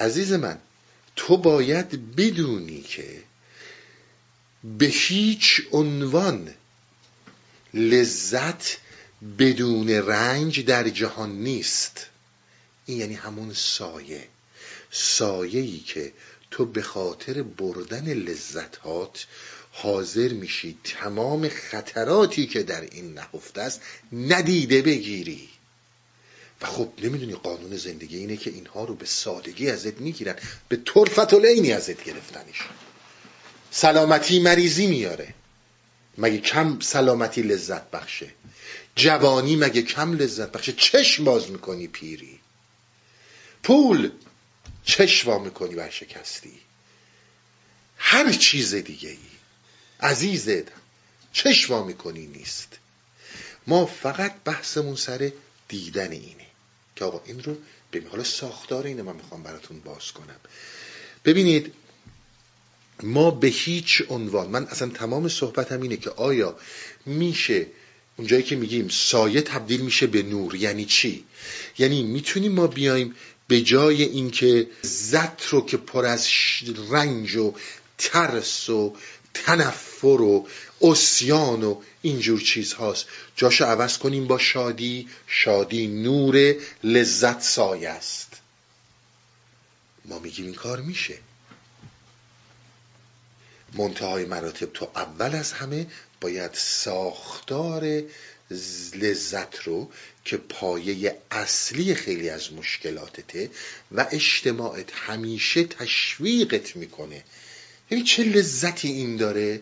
[0.01, 0.59] عزیز من
[1.17, 3.23] تو باید بدونی که
[4.65, 6.55] به هیچ عنوان
[7.75, 8.77] لذت
[9.39, 12.07] بدون رنج در جهان نیست.
[12.87, 14.29] این یعنی همون سایه.
[14.91, 16.13] سایه ای که
[16.51, 19.27] تو به خاطر بردن لذتات
[19.83, 20.79] حاضر میشی.
[20.85, 23.81] تمام خطراتی که در این نهفته است
[24.13, 25.49] ندیده بگیری.
[26.61, 30.35] و خب نمی‌دونی قانون زندگی اینه که اینها رو به سادگی ازت می‌گیرن.
[30.69, 32.61] به طرفت العینی ازت گرفتنش.
[33.71, 35.35] سلامتی مریضی میاره.
[36.19, 38.31] مگه کم سلامتی لذت بخشه؟
[38.97, 42.39] جوانی مگه کم لذت بخشه؟ چشم باز می‌کنی پیری.
[43.63, 44.11] پول
[44.85, 46.61] چشم می‌کنی بر شکستی
[47.99, 49.38] هر چیز دیگه ای
[50.01, 50.65] عزیزت
[51.33, 52.69] چشم می‌کنی نیست.
[53.67, 55.33] ما فقط بحثمون سر
[55.69, 56.47] دیدن اینه.
[56.97, 57.57] که آقا این رو
[57.93, 60.37] ببین حالا ساختار اینه من می‌خوام براتون باز کنم.
[61.25, 61.73] ببینید
[63.03, 66.57] ما به هیچ عنوان من اصلا تمام صحبتم اینه که آیا
[67.07, 67.67] میشه
[68.17, 71.25] اونجایی که میگیم سایه تبدیل میشه به نور یعنی چی؟
[71.79, 73.15] یعنی می‌تونیم ما بیایم
[73.49, 76.29] به جای اینکه زت رو که پر از
[76.91, 77.55] رنج و
[77.99, 78.97] ترس و
[79.99, 80.49] تنفر و
[80.81, 83.07] اسیان و اینجور چیز هاست
[83.37, 85.09] جاشو عوض کنیم با شادی.
[85.27, 88.33] شادی نور لذت سایه است.
[90.05, 91.19] ما میگیم این کار میشه.
[93.75, 95.87] منتهای مراتب تو اول از همه
[96.21, 98.03] باید ساختار
[98.95, 99.91] لذت رو
[100.25, 103.51] که پایه اصلی خیلی از مشکلاتته
[103.93, 107.25] و اجتماعت همیشه تشویقت می‌کنه.
[107.91, 109.61] یعنی چه لذتی این داره؟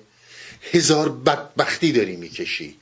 [0.73, 2.77] هزار بدبختی داری می‌کشی.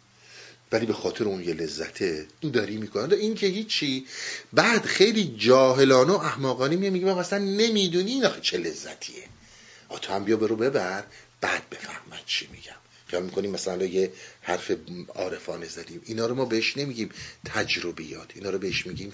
[0.73, 4.07] ولی به خاطر اون یه لذته داری می‌کنه این که هیچی
[4.53, 9.25] بعد خیلی جاهلانه و احماقانه میگه میگه اصلا نمی‌دونی این آخه چه لذتیه.
[10.03, 11.05] تو هم بیا برو ببر
[11.41, 12.73] بعد بفهمد چی میگم.
[13.07, 14.71] خیال می‌کنیم مثلا یه حرف
[15.15, 16.03] عارفانه زدیم.
[16.05, 17.11] اینا رو ما بهش نمیگیم
[17.45, 19.13] تجربیات اینا رو بهش میگیم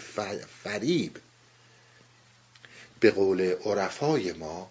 [0.64, 1.16] فریب.
[3.00, 4.70] به قول عرفای ما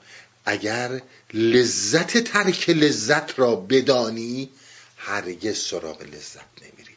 [0.50, 1.02] اگر
[1.34, 4.50] لذت ترک لذت را بدانی
[4.98, 6.96] هرگز سراغ لذت نمیری.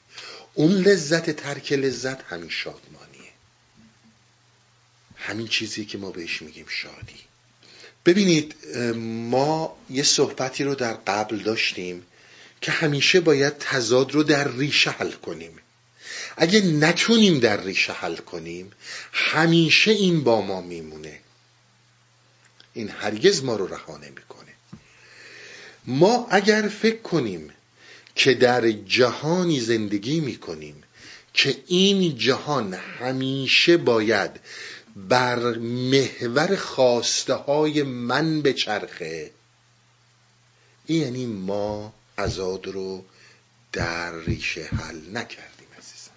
[0.54, 3.32] اون لذت ترک لذت همین شادمانیه.
[5.16, 7.20] همین چیزی که ما بهش میگیم شادی.
[8.06, 8.54] ببینید
[8.96, 12.06] ما یه صحبتی رو در قبل داشتیم
[12.60, 15.58] که همیشه باید تضاد رو در ریشه حل کنیم.
[16.36, 18.72] اگه نتونیم در ریشه حل کنیم
[19.12, 21.20] همیشه این با ما میمونه.
[22.74, 24.52] این هرگز ما رو رها نمی‌کنه.
[25.84, 27.50] ما اگر فکر کنیم
[28.14, 30.82] که در جهانی زندگی می‌کنیم
[31.34, 34.30] که این جهان همیشه باید
[34.96, 39.30] بر محور خواسته های من بچرخه
[40.86, 43.04] این یعنی ما ازاد رو
[43.72, 46.10] در ریشه حل نکردیم عزیزم.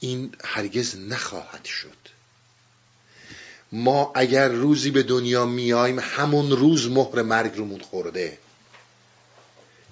[0.00, 2.19] این هرگز نخواهد شد.
[3.72, 8.38] ما اگر روزی به دنیا میایم همون روز مهر مرگ رومون خورده.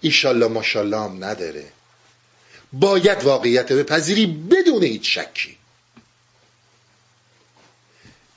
[0.01, 1.73] ایشالله ماشالله هم نداره.
[2.73, 5.57] باید واقعیت بپذیری بدون هیچ شکی.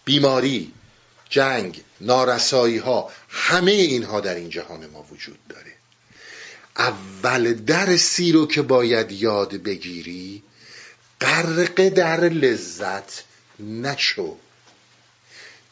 [0.05, 0.73] بیماری
[1.29, 5.73] جنگ نارسایی ها همه اینها در این جهان ما وجود داره.
[6.77, 10.43] اول درسی رو که باید یاد بگیری
[11.21, 13.23] غرق در لذت
[13.59, 14.37] نشو.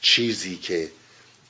[0.02, 0.92] چیزی که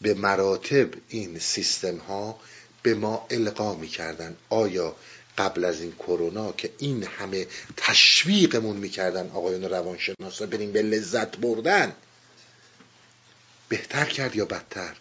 [0.01, 2.39] به مراتب این سیستم ها
[2.83, 4.37] به ما القا می‌کردن.
[4.49, 4.95] آیا
[5.37, 11.95] قبل از این کرونا که این همه تشویقمون می‌کردن آقایان روانشناسا بریم به لذت بردن؟
[13.69, 14.95] بهتر کرد یا بدتر؟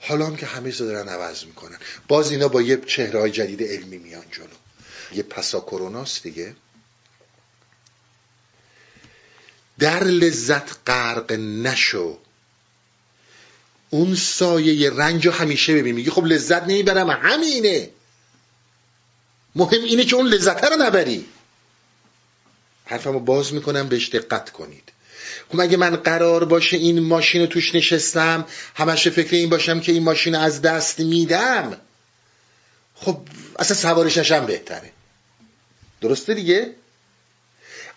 [0.00, 1.78] حالا هم که همه دارن عوض می‌کنن.
[2.08, 4.46] باز اینا با یه چهره های جدید علمی میان جلو.
[5.12, 6.56] یه پسا کروناست دیگه.
[9.78, 12.18] در لذت غرق نشو.
[13.96, 15.94] اون سایه رنج رو همیشه ببین.
[15.94, 17.10] میگی خب لذت نمی‌برم.
[17.10, 17.90] همینه.
[19.54, 21.24] مهم اینه که اون لذت رو نبری.
[22.84, 24.92] حرفمو باز می‌کنم بهش دقت کنید.
[25.52, 29.92] خب اگه من قرار باشه این ماشین رو توش نشستم همش فکر این باشم که
[29.92, 31.76] این ماشین از دست میدم
[32.94, 33.18] خب
[33.58, 34.90] اصلا سوارش نشم بهتره.
[36.00, 36.74] درسته دیگه؟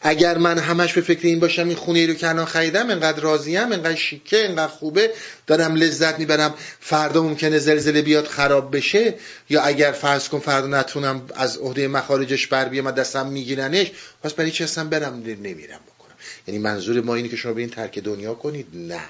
[0.02, 3.22] اگر من همش به فکر این باشم این خونه ای رو که الان خریدم انقدر
[3.22, 5.14] راضیم انقدر شیکه انقدر خوبه
[5.48, 6.56] دارم لذت می‌برم.
[6.80, 9.16] فردا ممکنه زلزله بیاد خراب بشه.
[9.50, 13.92] یا اگر فرض کن فردا نتونم از عهده مخارجش بر بیام دستم میگیرنش
[14.24, 16.16] پس برای چی هستم برم نمیرم بکنم؟
[16.48, 19.02] یعنی منظور ما اینه که شما این ترک دنیا کنید؟ نه.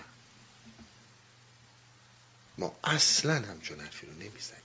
[2.57, 4.59] ما اصلا همچون حرفی رو نمی‌زنیم.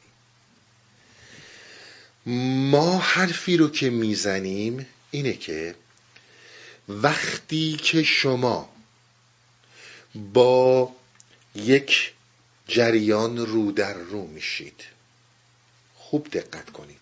[2.70, 5.74] ما حرفی رو که می‌زنیم اینه که
[6.88, 8.68] وقتی که شما
[10.14, 10.92] با
[11.54, 12.12] یک
[12.68, 14.84] جریان رو در رو میشید
[15.94, 16.98] خوب دقت کنید.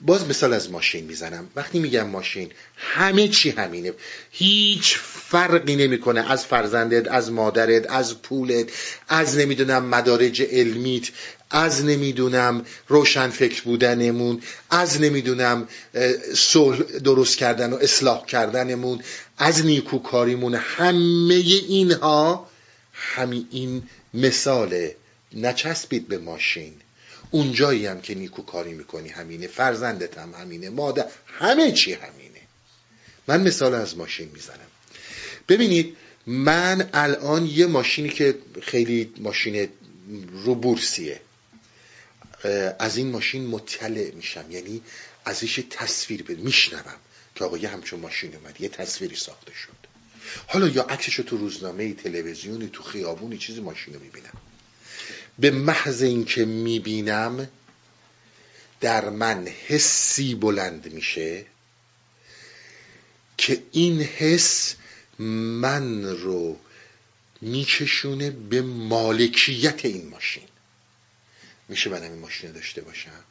[0.00, 1.50] باز مثال از ماشین می‌زنم.
[1.56, 3.92] وقتی میگم ماشین همه چی همینه.
[4.30, 6.30] هیچ فرقی نمی‌کنه.
[6.30, 8.68] از فرزندت از مادرت از پولت
[9.08, 11.08] از نمی‌دونم مدارج علمیت.
[11.50, 15.68] از نمی‌دونم روشن فکر بودنمون از نمی‌دونم
[16.34, 19.02] صلح درست کردن و اصلاح کردنمون
[19.38, 22.50] از نیکوکاریمون همه اینها
[22.92, 23.82] همین این
[24.14, 24.96] مثاله
[25.34, 26.72] نچسبید به ماشین.
[27.30, 32.40] اونجایی هم که نیکوکاری می‌کنی همینه فرزندت هم همینه مادر همه چی همینه.
[33.28, 34.66] من مثال از ماشین می‌زنم.
[35.48, 39.68] ببینید من الان یه ماشینی که خیلی ماشین
[40.44, 41.20] رو بورسیه.
[42.78, 44.50] از این ماشین مطلع میشم.
[44.50, 44.82] یعنی
[45.24, 46.96] ازش تصویر بده میشنوم
[47.34, 49.86] که آقا یه همچون ماشین اومد یه تصویری ساخته شد.
[50.46, 54.32] حالا یا عکسشو تو روزنامه تلویزیونی تو خیابونی چیزی ماشین رو می‌بینم.
[55.38, 57.48] به محض اینکه می‌بینم
[58.80, 61.46] در من حسی بلند میشه
[63.38, 64.74] که این حس
[65.18, 66.58] من رو
[67.40, 70.42] میکشونه به مالکیت این ماشین.
[71.68, 73.24] میشه من این ماشین داشته باشم.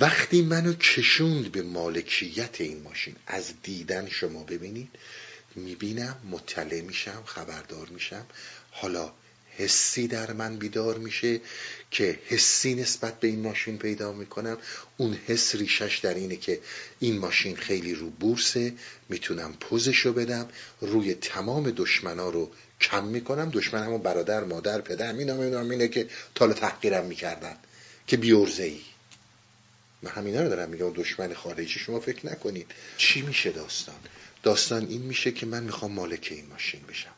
[0.00, 4.88] وقتی منو کشوند به مالکیت این ماشین از دیدن شما ببینید
[5.54, 8.26] می‌بینم مطلع میشم خبردار میشم.
[8.70, 9.12] حالا
[9.56, 11.40] حسی در من بیدار میشه
[11.90, 14.58] که حسی نسبت به این ماشین پیدا می‌کنم.
[14.96, 16.60] اون حس ریشش در اینه که
[17.00, 18.74] این ماشین خیلی رو بورسه
[19.08, 20.48] می‌تونم پوزشو بدم
[20.80, 26.52] روی تمام دشمنا رو کم می‌کنم دشمن همون برادر مادر پدر مینام اینه که تال
[26.52, 27.56] تحقیرم می‌کردن
[28.06, 28.80] که بیورزه ای
[30.02, 32.70] من همینا رو دارم میگم دشمن خارجی شما فکر نکنید.
[32.96, 34.00] چی میشه داستان؟
[34.42, 37.14] داستان این میشه که من می‌خوام مالک این ماشین بشم.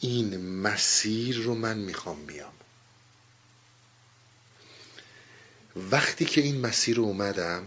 [0.00, 2.52] این مسیر رو من می‌خوام بیام.
[5.76, 7.66] وقتی که این مسیر رو اومدم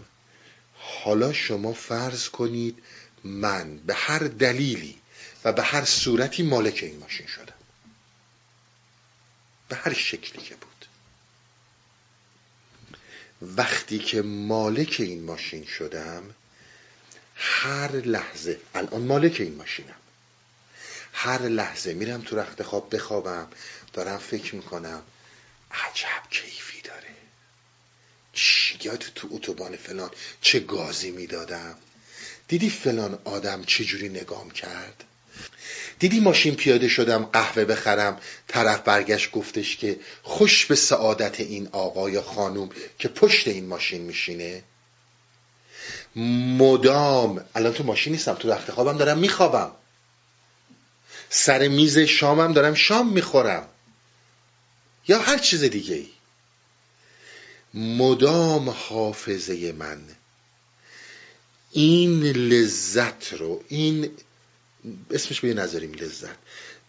[0.74, 2.78] حالا شما فرض کنید
[3.24, 4.98] من به هر دلیلی
[5.44, 7.54] و به هر صورتی مالک این ماشین شدم
[9.68, 10.86] به هر شکلی که بود.
[13.42, 16.34] وقتی که مالک این ماشین شدم
[17.36, 19.96] هر لحظه الان مالک این ماشینم.
[21.12, 23.48] هر لحظه میرم تو رخت خواب بخوابم
[23.92, 25.02] دارم فکر می‌کنم
[25.70, 27.14] عجب کیفی داره.
[28.82, 31.76] یاد تو اتوبان فلان چه گازی می‌دادم.
[32.48, 35.04] دیدی فلان آدم چه جوری نگام کرد؟
[35.98, 42.10] دیدی ماشین پیاده شدم قهوه بخرم؟ طرف برگشت گفتش که خوش به سعادت این آقا
[42.10, 44.62] یا خانوم که پشت این ماشین میشینه.
[46.58, 49.72] مدام الان تو ماشین نیستم تو رخت خوابم دارم میخوابم.
[51.30, 53.68] سر میز شامم دارم شام می‌خورم.
[55.08, 56.08] یا هر چیز دیگه ای
[57.74, 60.02] مدام حافظه من.
[61.72, 64.10] این لذت رو این
[65.10, 66.36] اسمش به نذاریم لذت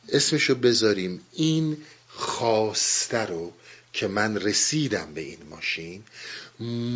[0.09, 1.77] اسمشو بذاریم این
[2.07, 3.53] خواسته رو
[3.93, 6.03] که من رسیدم به این ماشین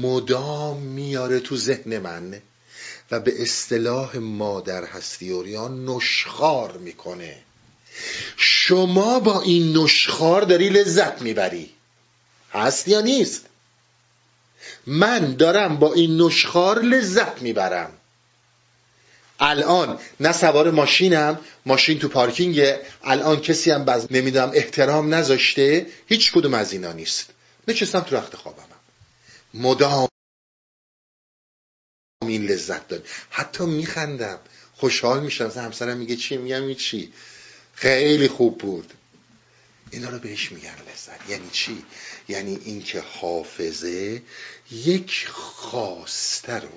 [0.02, 2.42] مدام میاره تو ذهن من
[3.12, 7.38] و به اصطلاح مادر هستی اوریان نشخار می‌کنه.
[8.38, 11.70] شما با این نشخار داری لذت می‌بری.
[12.52, 13.46] هست یا نیست؟
[14.88, 17.92] من دارم با این نشخار لذت می‌برم.
[19.42, 22.62] الان نه سوار ماشینم ماشین تو پارکینگ
[23.04, 24.08] الان کسی هم بز...
[24.12, 25.88] نمی‌دونم احترام نذاشته.
[26.08, 27.30] هیچ کدوم از اینا نیست.
[27.68, 28.64] نشستم تو رخت خوابم.
[29.54, 30.08] مدام
[32.22, 34.40] این لذت دارم حتی میخندم.
[34.74, 35.52] خوشحال میشم.
[35.56, 37.14] همسرم میگه چی؟ میگم چی؟
[37.74, 38.94] خیلی خوب بود.
[39.92, 41.30] اینا رو بهش میگن لذت.
[41.30, 41.86] یعنی چی؟
[42.28, 44.22] یعنی اینکه حافظه
[44.72, 46.70] یک خواسته رو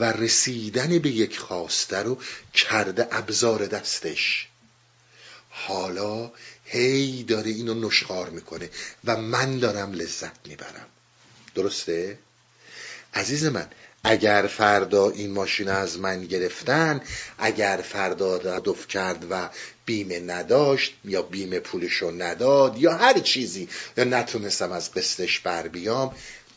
[0.00, 2.18] و رسیدن به یک خواسته رو
[2.54, 4.48] کرده ابزار دستش
[5.50, 6.30] حالا
[6.64, 8.70] هی داره اینو نشخار می‌کنه
[9.04, 10.86] و من دارم لذت می‌برم
[11.54, 12.18] درسته؟
[13.14, 13.68] عزیز من
[14.04, 17.00] اگر فردا این ماشین از من گرفتن
[17.38, 19.48] اگر فردا ردف کرد و
[19.86, 26.14] بیمه نداشت یا بیمه پولشو نداد یا هر چیزی یا نتونستم از قسطش بر بیام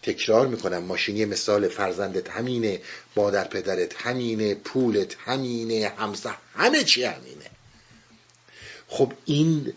[0.08, 0.78] تکرار می‌کنم.
[0.78, 2.82] ماشینی مثال فرزندت همینه
[3.16, 7.50] مادر پدرت همینه پولت همینه همسه همه چی همینه.
[8.88, 9.74] خب این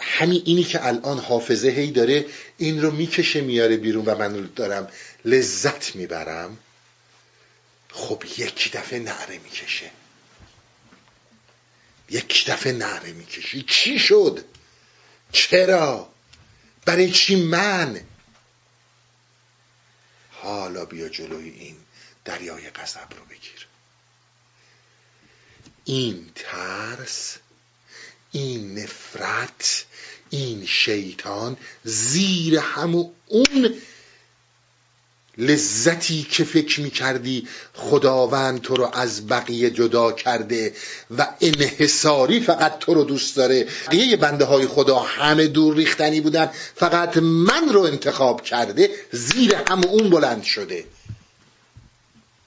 [0.00, 2.26] همین اینی که الان حافظه هی داره
[2.58, 4.88] این رو می‌کشه میاره بیرون و من دارم
[5.24, 6.58] لذت می‌برم.
[7.92, 9.90] خب یک دفعه نعره می‌کشه.
[12.10, 14.44] یک دفعه نعره می‌کشی چی شد؟
[15.32, 16.08] چرا؟
[16.84, 18.00] برای چی من
[20.42, 21.76] حالا بیا جلوی این
[22.24, 23.66] دریای غضب رو بگیر.
[25.84, 27.36] این ترس
[28.32, 29.86] این نفرت
[30.30, 33.74] این شیطان زیر همون اون
[35.38, 40.74] لذتی که فکر می کردی خداوند تو رو از بقیه جدا کرده
[41.10, 43.68] و انحصاری فقط تو رو دوست داره.
[43.86, 49.84] بقیه بنده های خدا همه دور ریختنی بودن فقط من رو انتخاب کرده زیر هم
[49.84, 50.84] اون بلند شده.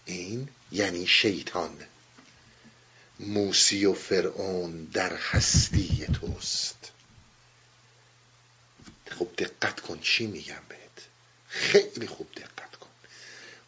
[0.06, 1.70] این یعنی شیطان.
[3.20, 6.92] موسی و فرعون در هستی توست.
[9.20, 11.06] خب دقت کن چی میگم بهت؟
[11.48, 12.70] خیلی خوب دقت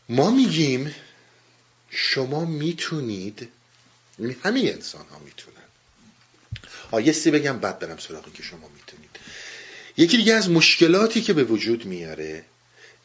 [0.09, 0.95] ما میگیم
[1.89, 3.49] شما می‌تونید
[4.43, 5.57] همه انسان ها می‌تونن.
[6.91, 9.09] آیستی بگم بعد برم سراغی که شما می‌تونید.
[9.97, 12.45] یکی دیگه از مشکلاتی که به وجود میاره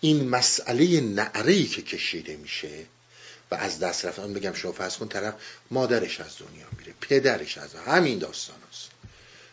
[0.01, 2.84] این مسئله نعره که کشیده میشه
[3.51, 5.34] و از دست رفتن بگم شما فرض کن طرف
[5.70, 8.90] مادرش از دنیا میره پدرش از همین داستان هست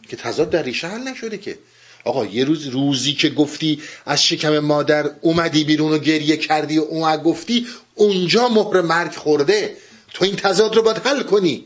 [0.09, 1.59] که تضاد در ریشه حل نشده که
[2.05, 6.81] آقا یه روز روزی که گفتی از شکم مادر اومدی بیرون و گریه کردی و
[6.81, 9.77] اون گفتی اونجا مهر مرگ خورده.
[10.13, 11.65] تو این تضاد رو باید حل کنی.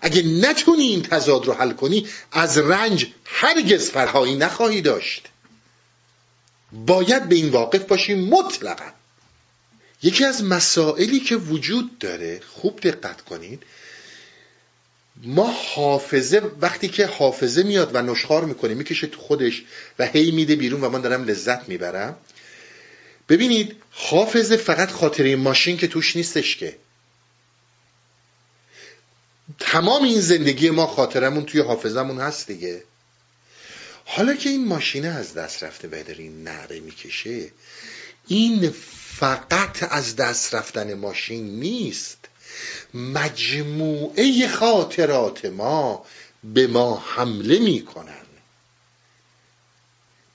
[0.00, 5.28] اگه نتونی این تضاد رو حل کنی از رنج هرگز فرهایی نخواهی داشت.
[6.72, 8.92] باید به این واقف باشی مطلقا.
[10.02, 13.62] یکی از مسائلی که وجود داره خوب دقت کنید
[15.16, 19.62] ما حافظه وقتی که حافظه میاد و نشخار می‌کنه می‌کشه تو خودش
[19.98, 22.16] و هی میده بیرون و من دارم لذت می‌برم.
[23.28, 26.76] ببینید حافظه فقط خاطره ماشین که توش نیستش که.
[29.58, 32.82] تمام این زندگی ما خاطرمون توی حافظمون هست دیگه.
[34.04, 37.50] حالا که این ماشینه از دست رفته و داره این نعره می‌کشه
[38.26, 38.70] این
[39.16, 42.18] فقط از دست رفتن ماشین نیست.
[42.94, 46.06] مجموعه خاطرات ما
[46.44, 48.26] به ما حمله می‌کنن.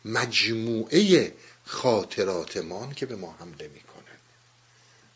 [0.05, 1.33] مجموعه
[1.65, 4.19] خاطرات ما که به ما حمله می‌کنن.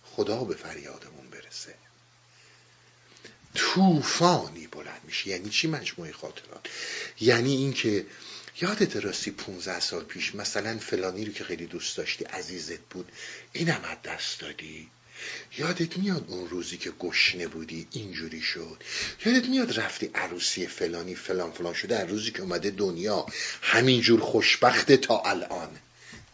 [0.04, 1.76] خدا به فریادمون برسه.
[3.56, 5.28] طوفانی بلند میشه.
[5.28, 6.68] یعنی چی مجموعه خاطرات؟
[7.22, 8.06] یعنی اینکه
[8.62, 13.12] یادت راستی 15 سال پیش مثلا فلانی رو که خیلی دوست داشتی عزیزت بود
[13.54, 14.90] اینم از دست دادی؟
[15.58, 18.84] یادت میاد اون روزی که گشنه بودی؟ اینجوری شد.
[19.26, 23.26] یادت میاد رفتی عروسی فلانی فلان فلان شده؟ از روزی که اومده دنیا.
[23.62, 25.70] همینجور خوشبخته تا الان.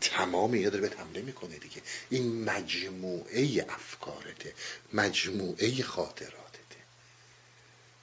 [0.02, 1.82] تمام یاد رو به حمله می‌کنه دیگه.
[2.10, 4.54] این مجموعه افکارته.
[4.94, 6.45] مجموعه خاطرات.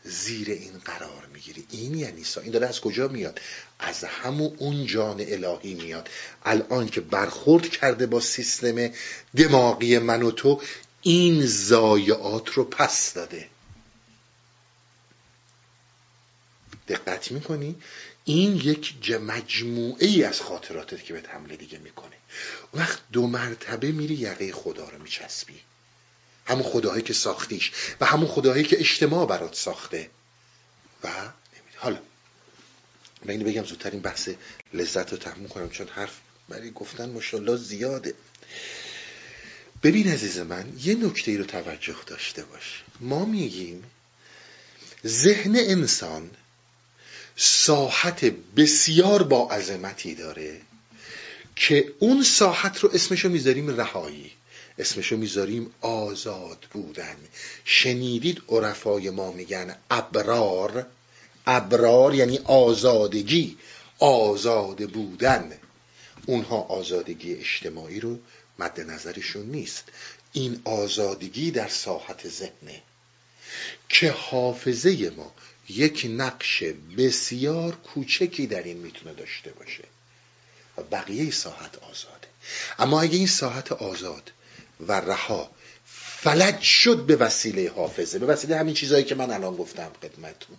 [0.04, 1.66] زیر این قرار می‌گیری.
[1.70, 3.40] این یعنی سا این داره از کجا میاد؟
[3.78, 6.08] از همون اون جان الهی میاد.
[6.44, 8.90] الان که برخورد کرده با سیستم
[9.36, 10.62] دماغی من و تو
[11.02, 13.48] این زایعات رو پس داده.
[16.88, 17.76] دقت می‌کنی؟
[18.24, 22.16] این یک مجموعه ای از خاطراتت که به حمله دیگه می‌کنه.
[22.74, 25.60] وقت دو مرتبه میری یقه خدا رو میچسبی.
[26.46, 30.10] همون خداهایی که ساختیش و همون خداهایی که اجتماع برات ساخته.
[31.04, 31.08] و
[31.76, 31.98] حالا
[33.24, 34.28] من اینو بگم زودتر این بحث
[34.74, 38.14] لذت رو تحمون کنم چون حرف برای گفتن مشالله زیاده.
[39.82, 42.82] ببین عزیز من یه نکته ای رو توجه داشته باش.
[43.00, 43.84] ما میگیم
[45.06, 46.30] ذهن انسان
[47.36, 48.24] ساحت
[48.56, 50.60] بسیار با عظمتی داره
[51.56, 54.32] که اون ساحت رو اسمشو می‌ذاریم رهایی.
[54.82, 57.16] اسمشو می‌ذاریم آزاد بودن.
[57.64, 60.86] شنیدید عرفای ما میگن ابرار؟
[61.46, 63.58] ابرار یعنی آزادگی
[63.98, 65.52] آزاد بودن.
[66.26, 68.18] اونها آزادگی اجتماعی رو
[68.58, 69.84] مد نظرشون نیست.
[70.32, 72.82] این آزادگی در ساحت ذهنه.
[73.88, 75.32] که حافظه ما
[75.68, 76.62] یک نقش
[76.98, 79.84] بسیار کوچکی در این می‌تونه داشته باشه.
[80.76, 82.28] و بقیه ساحت آزاده.
[82.78, 84.32] اما اگه این ساحت آزاد
[84.88, 85.50] و رها.
[86.22, 90.56] فلج شد به وسیله حافظه به وسیله همین چیزهایی که من الان گفتم خدمتتون.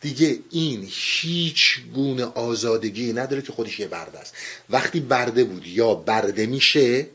[0.00, 4.34] دیگه این هیچ گونه آزادگی نداره که خودش یه برده است.
[4.70, 7.06] وقتی برده بود یا برده میشه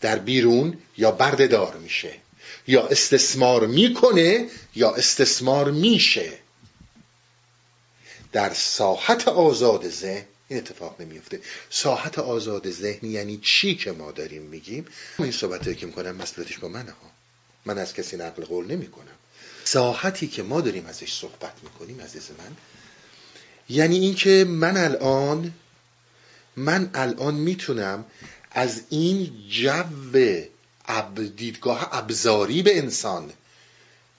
[0.00, 2.12] در بیرون یا برده دار میشه
[2.66, 6.32] یا استثمار می‌کنه یا استثمار میشه.
[8.32, 11.40] در ساحت آزاد ذهن این اتفاق نمیفته
[11.70, 14.86] ساحت آزاد ذهنی یعنی چی که ما داریم میگیم؟
[15.18, 17.10] این صحبت که می‌کنم مسئولیتش با منه ها.
[17.64, 19.14] من از کسی نقل قول نمی کنم
[19.64, 22.56] ساحتی که ما داریم ازش صحبت می‌کنیم عزیز من
[23.68, 25.54] یعنی اینکه من الان
[26.56, 28.04] من الان می‌تونم
[28.50, 29.82] از این جو
[31.36, 33.32] دیدگاه ابزاری به انسان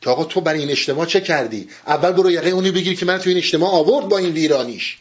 [0.01, 3.17] که آقا تو برای این اجتماع چه کردی؟ اول برو یقه اونی بگیر که من
[3.17, 4.97] تو این اجتماع آورد با این ویرانیش.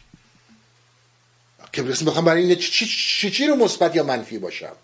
[1.75, 2.85] که بخوام برای این چی,
[3.31, 4.75] چی, رو مثبت یا منفی باشم.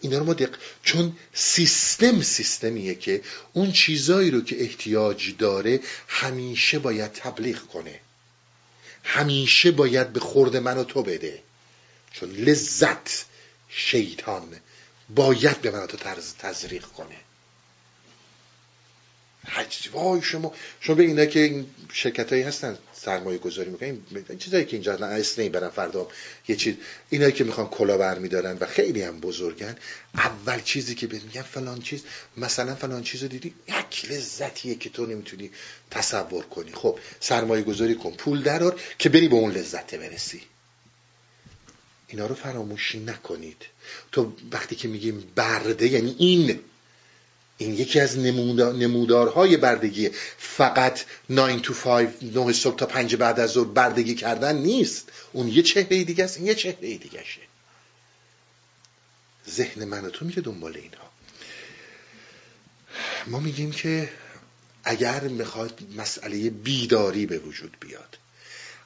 [0.00, 0.56] اینا رو ما دق...
[0.82, 3.22] چون سیستم سیستمیه که
[3.52, 8.00] اون چیزایی رو که احتیاج داره همیشه باید تبلیغ کنه.
[9.04, 11.42] همیشه باید به خورد من و تو بده.
[12.12, 13.24] چون لذت
[13.68, 14.56] شیطان
[15.14, 15.96] باید به من و تو
[16.38, 17.16] تزریق کنه.
[19.92, 22.78] وای شما شما به اینا که این شرکت هایی هستن.
[23.06, 23.98] سرمایه گذاری می‌کنن
[24.28, 26.08] این چیزایی که اینجا اسم برن فردا
[26.48, 26.74] یه چیز.
[27.10, 29.76] اینایی که می‌خوان کلا برمیدارن و خیلی هم بزرگن
[30.14, 32.02] اول چیزی که بهت میگن فلان چیز
[32.36, 35.50] مثلا فلان چیز رو دیدی؟ یک لذتیه که تو نمی‌تونی
[35.90, 36.72] تصور کنی.
[36.72, 38.10] خب سرمایه گذاری کن.
[38.10, 40.42] پول درار که بری به اون لذت برسی.
[42.08, 43.62] اینا رو فراموشی نکنید.
[44.12, 46.60] تو وقتی که میگیم برده یعنی این
[47.58, 53.50] این یکی از نمودارهای بردگی فقط 9 to 5 9 صبح تا 5 بعد از
[53.50, 55.12] ظهر بردگی کردن نیست.
[55.32, 57.40] اون یه چهره دیگه است این یه چهره دیگه شه.
[59.50, 61.10] ذهن من تو میره دنبال اینها.
[63.26, 64.08] ما میگیم که
[64.84, 68.18] اگر می‌خواد مسئله بیداری به وجود بیاد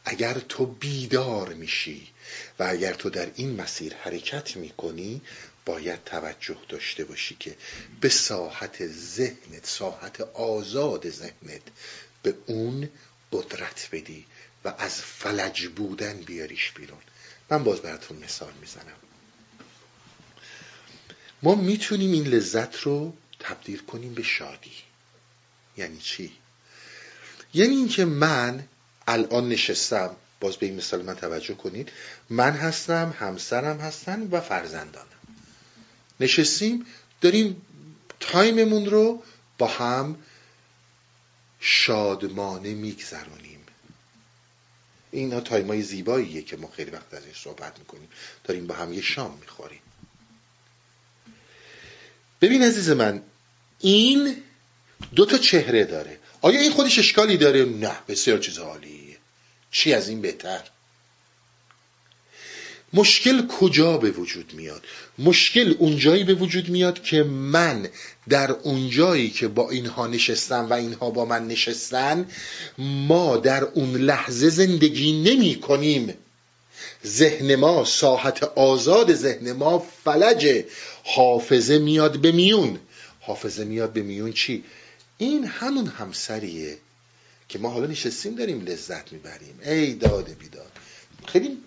[0.04, 2.08] اگر تو بیدار میشی
[2.58, 5.22] و اگر تو در این مسیر حرکت می‌کنی
[5.66, 7.56] باید توجه داشته باشی که
[8.00, 11.62] به ساحت ذهنت ساحت آزاد ذهنت
[12.22, 12.88] به اون
[13.32, 14.26] قدرت بدی
[14.64, 17.00] و از فلج بودن بیاریش بیرون.
[17.50, 18.96] من باز براتون مثال می‌زنم.
[21.42, 24.72] ما می‌تونیم این لذت رو تبدیل کنیم به شادی.
[25.76, 26.32] یعنی چی؟
[27.54, 28.68] یعنی اینکه من
[29.06, 31.92] الان نشستم باز به این مثال من توجه کنید.
[32.30, 35.06] من هستم همسرم هستن و فرزندانم.
[36.20, 36.86] نشستیم
[37.20, 37.62] داریم
[38.20, 39.22] تایممون رو
[39.58, 40.16] با هم
[41.60, 43.60] شادمانه میگذرونیم.
[45.10, 48.08] اینا تایمای زیباییه که ما خیلی وقت ازش صحبت می‌کنیم.
[48.44, 49.80] داریم با هم یه شام می‌خوریم.
[52.40, 53.22] ببین عزیز من
[53.78, 54.42] این
[55.14, 56.18] دو تا چهره داره.
[56.40, 58.99] آیا این خودش اشکالی داره؟ نه بسیار چیز عالیه.
[59.70, 60.62] چی از این بهتر؟
[62.92, 64.82] مشکل کجا به وجود میاد؟
[65.18, 67.88] مشکل اونجایی به وجود میاد که من
[68.28, 72.28] در اونجایی که با اینها نشستم و اینها با من نشستن
[72.78, 76.14] ما در اون لحظه زندگی نمی کنیم.
[77.06, 80.64] ذهن ما ساحت آزاد ذهن ما فلج.
[81.04, 82.78] حافظه میاد به میون.
[83.20, 84.64] حافظه میاد به میون چی؟
[85.18, 86.78] این همون همسریه
[87.50, 89.58] که ما حالا نشستیم داریم لذت می‌بریم.
[89.62, 90.70] ای داده بیداد.
[91.26, 91.58] خیلی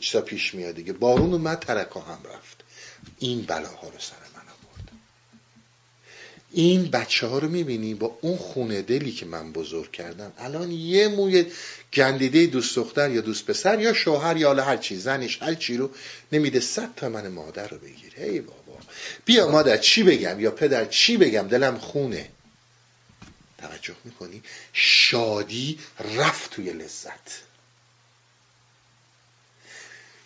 [0.00, 0.92] چیزا پیش میاد دیگه.
[0.92, 2.56] بارون اومد ترکا هم رفت.
[3.18, 4.90] این بلاها رو سر من آورد.
[6.50, 10.32] این بچه ها رو می‌بینی با اون خونه دلی که من بزرگ کردم.
[10.38, 11.46] الان یه موی
[11.94, 15.90] گندیده دوست دختر یا دوست پسر یا شوهر یا هر چی زنش هر چی رو
[16.32, 18.14] نمیده صد تا من مادر رو بگیر.
[18.16, 18.78] هی بابا.
[19.24, 22.28] بیا مادر چی بگم؟ یا پدر چی بگم؟ دلم خونه.
[23.62, 24.42] توجه می‌کنی
[24.72, 25.78] شادی
[26.16, 27.42] رفت توی لذت.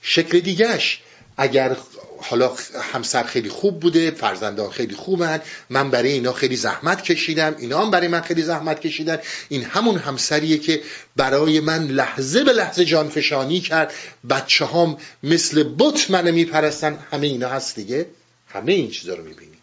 [0.02, 1.00] شکل دیگهش
[1.36, 1.76] اگر
[2.20, 2.56] حالا
[2.92, 7.90] همسر خیلی خوب بوده فرزندان خیلی خوبن من برای اینا خیلی زحمت کشیدم اینا هم
[7.90, 9.18] برای من خیلی زحمت کشیدن.
[9.48, 10.82] این همون همسریه که
[11.16, 13.92] برای من لحظه به لحظه جانفشانی کرد.
[14.30, 16.98] بچه هم مثل بت منو میپرستن.
[17.10, 18.06] همه اینا هست دیگه.
[18.48, 19.55] همه این چیزا رو می‌بینی.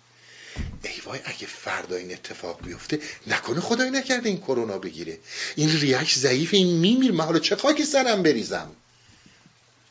[0.83, 5.19] ای وای اگه فردا این اتفاق بیفته نکنه خدای نکرده این کرونا بگیره.
[5.55, 8.71] این ریش ضعیف این میمیر من حالا چه خاکی سرم بریزم؟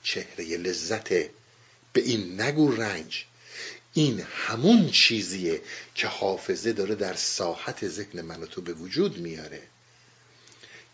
[0.02, 1.08] چهره لذت
[1.92, 3.24] به این نگو رنج.
[3.94, 5.60] این همون چیزیه
[5.94, 9.62] که حافظه داره در ساحت ذهن من و تو به وجود میاره.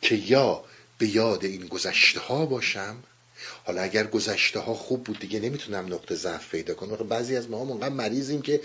[0.03, 0.65] که یا
[0.99, 2.97] به یاد این گذشته ها باشم.
[3.65, 6.97] حالا اگر گذشته ها خوب بود دیگه نمی‌تونم نقطه ضعف پیدا کنم.
[6.97, 8.61] بعضی از ما هم مریضیم که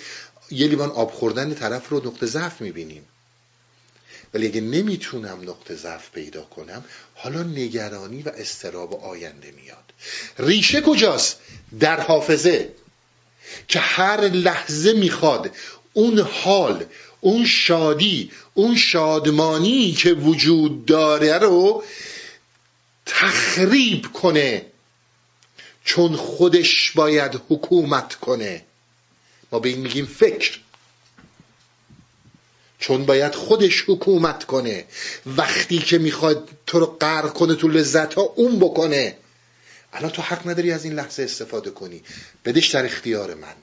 [0.51, 3.05] یه لیوان آب خوردن طرف رو نقطه ضعف می‌بینیم.
[4.33, 6.83] ولی اگه نمی‌تونم نقطه ضعف پیدا کنم
[7.15, 9.93] حالا نگرانی و استراب آینده میاد.
[10.39, 11.39] ریشه کجاست؟
[11.79, 12.69] در حافظه.
[13.67, 15.51] که هر لحظه می‌خواد
[15.93, 16.85] اون حال
[17.21, 21.83] اون شادی اون شادمانی که وجود داره رو
[23.05, 24.65] تخریب کنه.
[25.85, 28.65] چون خودش باید حکومت کنه.
[29.53, 30.59] ما به این میگیم فکر.
[32.79, 34.85] چون باید خودش حکومت کنه.
[35.25, 39.17] وقتی که می‌خواد تو رو غرق کنه تو لذت ها اون بکنه.
[39.93, 42.03] الان تو حق نداری از این لحظه استفاده کنی.
[42.45, 43.55] بدش در اختیار من.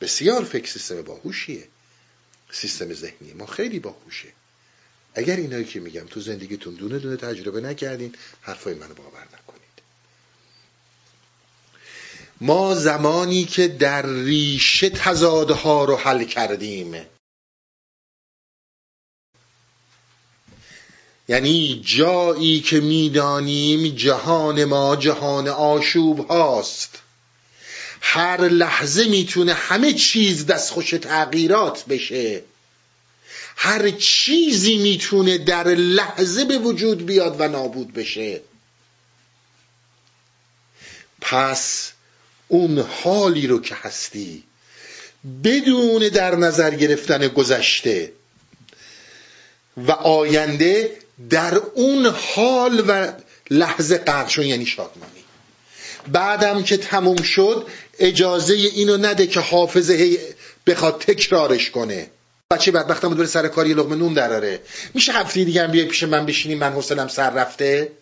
[0.00, 1.68] بسیار فکر سیستم باهوشیه.
[2.52, 4.28] سیستم ذهنی ما خیلی باهوشه.
[5.14, 9.68] اگر اینایی که میگم تو زندگیتون دونه دونه تجربه نکردین حرفای منو باور نکنید
[12.40, 17.06] ما زمانی که در ریشه تضادها رو حل کردیم.
[21.28, 26.98] یعنی جایی که می‌دانیم جهان ما جهان آشوب هاست.
[28.00, 32.42] هر لحظه می‌تونه همه چیز دستخوش تغییرات بشه.
[33.56, 38.40] هر چیزی می‌تونه در لحظه به وجود بیاد و نابود بشه.
[41.20, 41.92] پس
[42.48, 44.44] اون حالی رو که هستی
[45.44, 48.12] بدون در نظر گرفتن گذشته
[49.76, 50.90] و آینده
[51.30, 53.12] در اون حال و
[53.50, 55.24] لحظه غرق یعنی شادمانی.
[56.08, 57.66] بعدم که تموم شد
[57.98, 60.18] اجازه اینو نده که حافظه
[60.66, 62.10] بخواد تکرارش کنه.
[62.50, 64.60] بچه بدبختم بره سر کاری لغمه نون دراره.
[64.94, 67.92] میشه هفته دیگه هم بیای پیش من بشینی؟ من حوصلم سر رفته.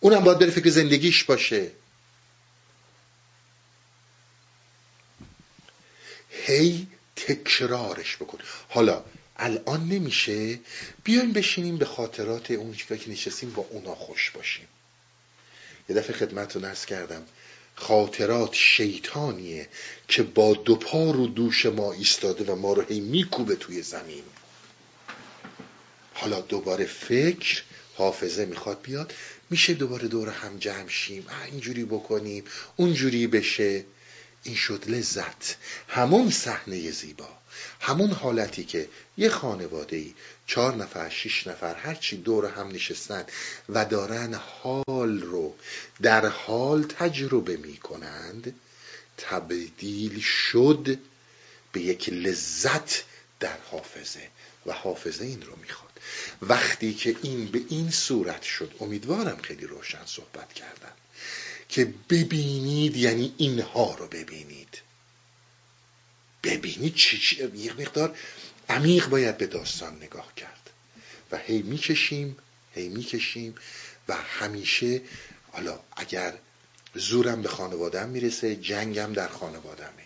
[0.00, 1.70] اونم باید بره فکر زندگیش باشه.
[6.30, 6.86] هی
[7.16, 8.38] تکرارش بکن
[8.68, 9.04] حالا
[9.36, 10.58] الان نمیشه.
[11.04, 14.68] بیایم بشینیم به خاطرات اون که نشستیم با اونا خوش باشیم.
[15.88, 17.22] یه دفعه خدمت رو نرس کردم.
[17.74, 19.68] خاطرات شیطانیه
[20.08, 24.22] که با دو پا رو دوش ما ایستاده و ما رو هی میکوبه توی زمین.
[26.14, 27.62] حالا دوباره فکر
[27.94, 29.14] حافظه می‌خواد بیاد.
[29.50, 31.26] میشه دوباره دور هم جمع شیم.
[31.50, 32.44] اینجوری بکنیم
[32.76, 33.84] اونجوری بشه.
[34.42, 35.56] این شد لذت.
[35.88, 37.28] همون صحنه زیبا
[37.80, 40.14] همون حالتی که یه خانواده ای
[40.46, 43.24] چهار نفر شش نفر هرچی دور هم نشستن
[43.68, 45.54] و دارن حال رو
[46.02, 48.54] در حال تجربه می کنند
[49.16, 50.98] تبدیل شد
[51.72, 53.04] به یک لذت
[53.40, 54.28] در حافظه
[54.66, 55.85] و حافظه این رو می‌خواد.
[56.42, 60.92] وقتی که این به این صورت شد امیدوارم خیلی روشن صحبت کردم
[61.68, 64.80] که ببینید یعنی اینها رو ببینید.
[66.42, 68.16] ببینید چی چی یک مقدار
[68.68, 70.70] عمیق باید به داستان نگاه کرد.
[71.30, 72.36] و هی می‌کشیم
[72.74, 73.54] هی می‌کشیم
[74.08, 75.02] و همیشه
[75.52, 76.34] حالا اگر
[76.94, 80.05] زورم به خانوادم می‌رسه جنگم در خانوادمه.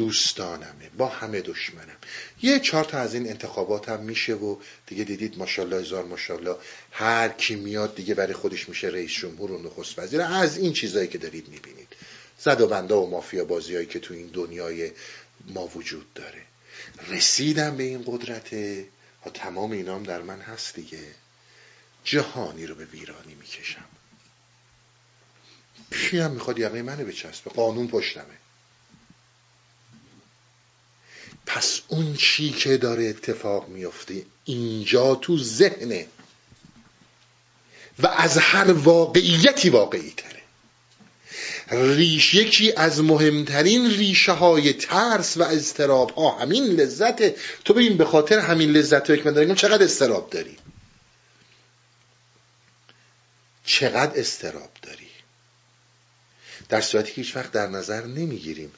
[0.00, 1.96] دوستانمه با همه دشمنم.
[2.42, 6.56] یه چهار تا از این انتخابات هم میشه و دیگه دیدید ماشاءالله هزار ماشاءالله
[6.92, 10.20] هر کی میاد دیگه برای خودش میشه رئیس جمهور و نخست وزیر.
[10.20, 11.88] از این چیزایی که دارید می‌بینید.
[12.38, 14.92] زد و بنده و مافیا بازیایی که تو این دنیای
[15.46, 16.42] ما وجود داره.
[17.08, 18.54] رسیدم به این قدرت.
[19.24, 21.04] ها تمام اینام در من هست دیگه.
[22.04, 23.88] جهانی رو به ویرانی می‌کشم.
[25.92, 28.40] کی هم می‌خواد یقه منو بچسبه؟ قانون پشتمه.
[31.46, 36.06] پس اون چی که داره اتفاق میفته اینجا تو ذهنه.
[37.98, 40.40] و از هر واقعیتی واقعی تره
[41.70, 48.04] ریش یکی از مهمترین ریشه های ترس و اضطراب ها همین لذت تو ببین به
[48.04, 50.56] خاطر همین لذت که من داریم چقدر استراب داری؟
[53.64, 55.06] چقدر استراب داری؟
[56.68, 58.72] در صورتی که هیچ وقت در نظر نمی‌گیریم.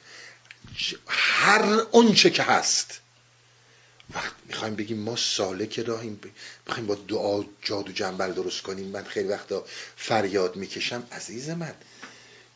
[1.07, 2.99] هر اونچه که هست.
[4.13, 6.19] وقت می‌خوایم بگیم ما سالک راهیم.
[6.67, 8.85] می‌خوایم با دعا جادو جنبل درست کنیم.
[8.85, 9.65] من خیلی وقتا
[9.97, 11.03] فریاد می‌کشم.
[11.11, 11.73] عزیز من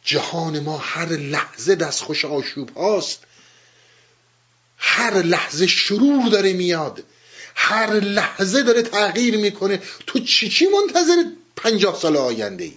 [0.04, 3.20] جهان ما هر لحظه دست خوش آشوب هاست.
[4.78, 7.04] هر لحظه شرور داره میاد.
[7.56, 9.82] هر لحظه داره تغییر می‌کنه.
[10.08, 11.24] تو چی چی منتظر
[11.56, 12.74] پنجاه سال آینده ای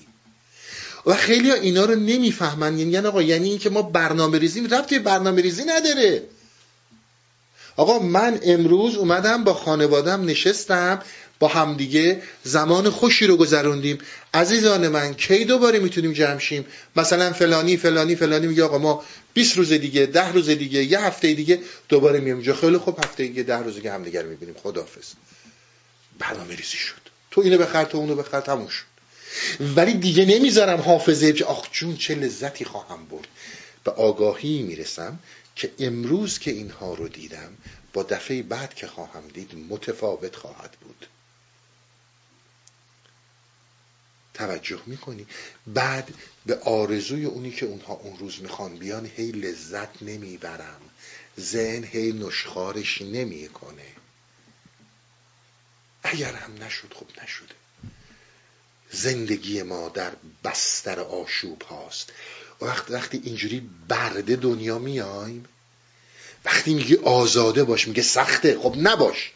[1.07, 2.79] و خیلی ها اینا رو نمی‌فهمن.
[2.79, 6.23] یعنی آقا یعنی اینکه ما برنامه ریزی رفتی برنامه ریزی نداره.
[7.77, 11.03] آقا من امروز اومدم با خانوادم نشستم
[11.39, 13.99] با همدیگه زمان خوشی رو گذروندیم.
[14.35, 19.57] عزیزان من کی دوباره می‌تونیم جمع شیم؟ مثلا فلانی فلانی فلانی میگه آقا ما 20
[19.57, 23.43] روز دیگه ده روز دیگه یه هفته دیگه دوباره میام اینجا خیلی خوب هفته دیگه
[23.43, 24.55] ده روز دیگه همدیگه رو می‌بینیم.
[24.63, 25.13] خداحافظ.
[26.19, 27.01] برنامه ریزی شد.
[27.31, 28.90] تو اینو بخر تو اونو بخر تموم شد.
[29.61, 33.29] ولی دیگه نمی‌ذارم حافظه که آخ جون چه لذتی خواهم برد.
[33.85, 35.19] به آگاهی می‌رسم
[35.57, 37.57] که امروز که اینها رو دیدم
[37.93, 41.07] با دفعه بعد که خواهم دید متفاوت خواهد بود.
[44.35, 45.27] توجه می‌کنی؟
[45.67, 46.15] بعد
[46.47, 50.81] به آرزوی اونی که اونها اون روز می‌خوان بیان هی لذت نمی‌برم.
[51.41, 53.87] ذهن هی نشخارش نمی‌کنه.
[56.03, 57.60] اگر هم نشد خب نشده.
[58.93, 60.13] زندگی ما در
[60.45, 62.13] بستر آشوب هاست.
[62.61, 65.45] وقت وقتی اینجوری برده دنیا میایم
[66.45, 68.59] وقتی میگی آزاده باش میگه سخته.
[68.59, 69.33] خب نباش.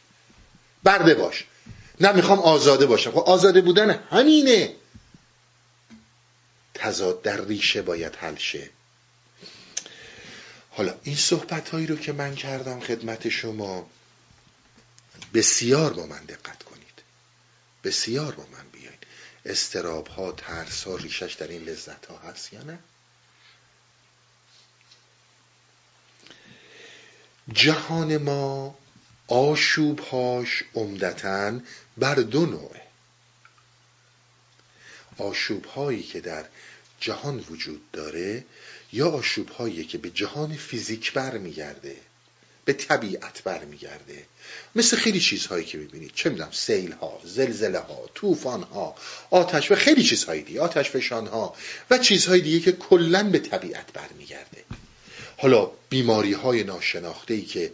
[0.83, 1.45] برده باش.
[2.01, 3.11] نه می‌خوام آزاده باشم.
[3.11, 4.75] خب آزاده بودن همینه.
[6.75, 8.71] تضاد در ریشه باید حل شه.
[10.71, 13.91] حالا این صحبت هایی رو که من کردم خدمت شما
[15.35, 17.03] بسیار با من دقت کنید.
[17.85, 18.64] بسیار با من.
[19.45, 22.79] استراب ها ترس ها ریشش در این لذت ها هست یا نه؟
[27.53, 28.79] جهان ما
[29.29, 31.61] آشوب هاش عمدتا
[31.97, 32.83] بر دو نوعه.
[35.19, 36.45] آشوب هایی که در
[37.01, 38.45] جهان وجود داره
[38.93, 41.97] یا آشوب هایی که به جهان فیزیک برمیگرده.
[42.65, 44.25] به طبیعت برمیگرده.
[44.75, 48.95] مثل خیلی چیزهایی که می‌بینید چه می‌دونم سیل ها زلزله ها طوفان ها
[49.31, 51.55] آتش و خیلی چیزهایی دیگه آتش فشان ها
[51.91, 54.65] و چیزهای دیگه که کلا به طبیعت برمیگرده.
[55.37, 57.73] حالا بیماری های ناشناخته ای که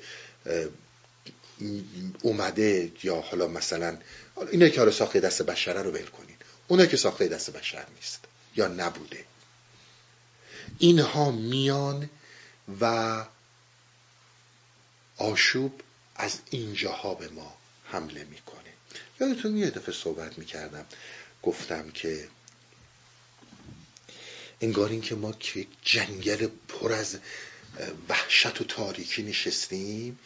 [2.23, 3.99] اومده یا حالا مثلا
[4.51, 6.37] اینا که حالا ساخته دست بشره رو ول کنین.
[6.69, 8.21] اونا که ساخته دست بشر نیست
[8.57, 9.25] یا نبوده.
[10.79, 12.11] اینها میان
[12.81, 13.25] و
[15.21, 15.81] آشوب
[16.17, 18.73] از اینجاها به ما حمله می‌کنه.
[19.21, 20.87] یادتون یه دفعه صحبت می‌کردم.
[21.43, 22.29] گفتم که
[24.61, 27.19] انگار این که ما که جنگل پر از
[28.09, 30.19] وحشت و تاریکی نشستیم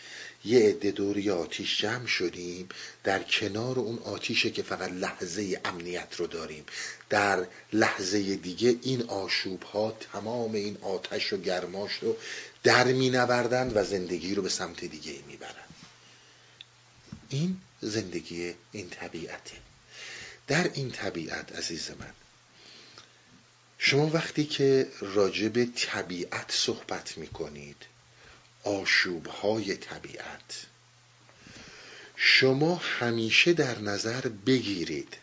[0.44, 2.68] یه عده دوری آتیش جمع شدیم
[3.04, 6.64] در کنار اون آتیشه که فقط لحظه امنیت رو داریم
[7.10, 12.16] در لحظه دیگه این آشوب ها تمام این آتش و گرماش رو
[12.62, 15.74] در می و زندگی رو به سمت دیگه می برند.
[17.28, 19.56] این زندگی این طبیعته
[20.46, 22.12] در این طبیعت عزیز من
[23.78, 27.76] شما وقتی که راجع به طبیعت صحبت می کنید
[28.64, 30.66] آشوب های طبیعت.
[32.16, 35.16] شما همیشه در نظر بگیرید.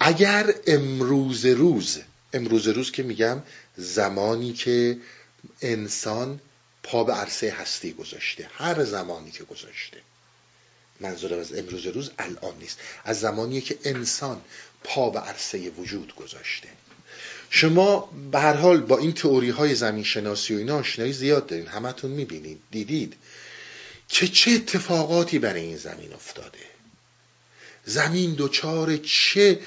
[0.00, 1.98] اگر امروز روز
[2.32, 3.42] امروز روز که میگم
[3.76, 4.98] زمانی که
[5.62, 6.40] انسان
[6.82, 10.00] پا به عرصه هستی گذاشته هر زمانی که گذاشته.
[11.00, 12.78] منظورم از امروز روز الان نیست.
[13.04, 14.40] از زمانی که انسان
[14.84, 16.68] پا به عرصه وجود گذاشته.
[17.50, 21.66] شما به هر حال با این تئوری های زمین شناسی و اینا آشنایی زیاد دارین.
[21.66, 23.16] همتون می‌بینید دیدید
[24.08, 26.58] که چه اتفاقاتی برای این زمین افتاده.
[27.84, 29.60] زمین دچار چه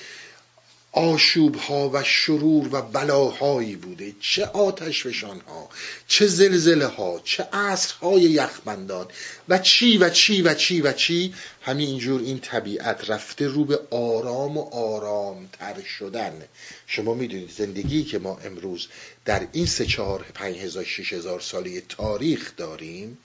[0.95, 4.15] آشوب ها و شرور و بلاهایی بوده.
[4.19, 5.69] چه آتش فشان ها
[6.07, 9.07] چه زلزله ها چه عصر های یخبندان.
[9.49, 13.79] و چی و چی و چی و چی؟ همین اینجور این طبیعت رفته رو به
[13.91, 16.41] آرام و آرام تر شدن.
[16.87, 18.87] شما می‌دونید زندگی که ما امروز
[19.25, 23.17] در این سه چهار پنج هزار شش هزار ساله تاریخ داریم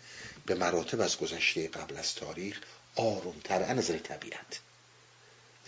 [0.46, 2.60] به مراتب از گذشته قبل از تاریخ
[2.96, 4.60] آرومتر از نظر طبیعت.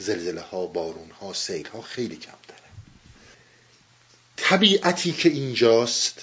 [0.00, 2.56] زلزله ها بارون ها سیل ها خیلی کمتره.
[4.36, 6.20] طبیعتی که اینجاست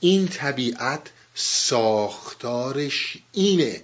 [0.00, 1.00] این طبیعت
[1.34, 3.80] ساختارش اینه.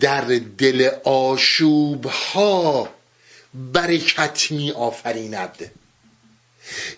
[0.00, 2.94] در دل آشوب ها
[3.54, 5.70] برکت می آفریند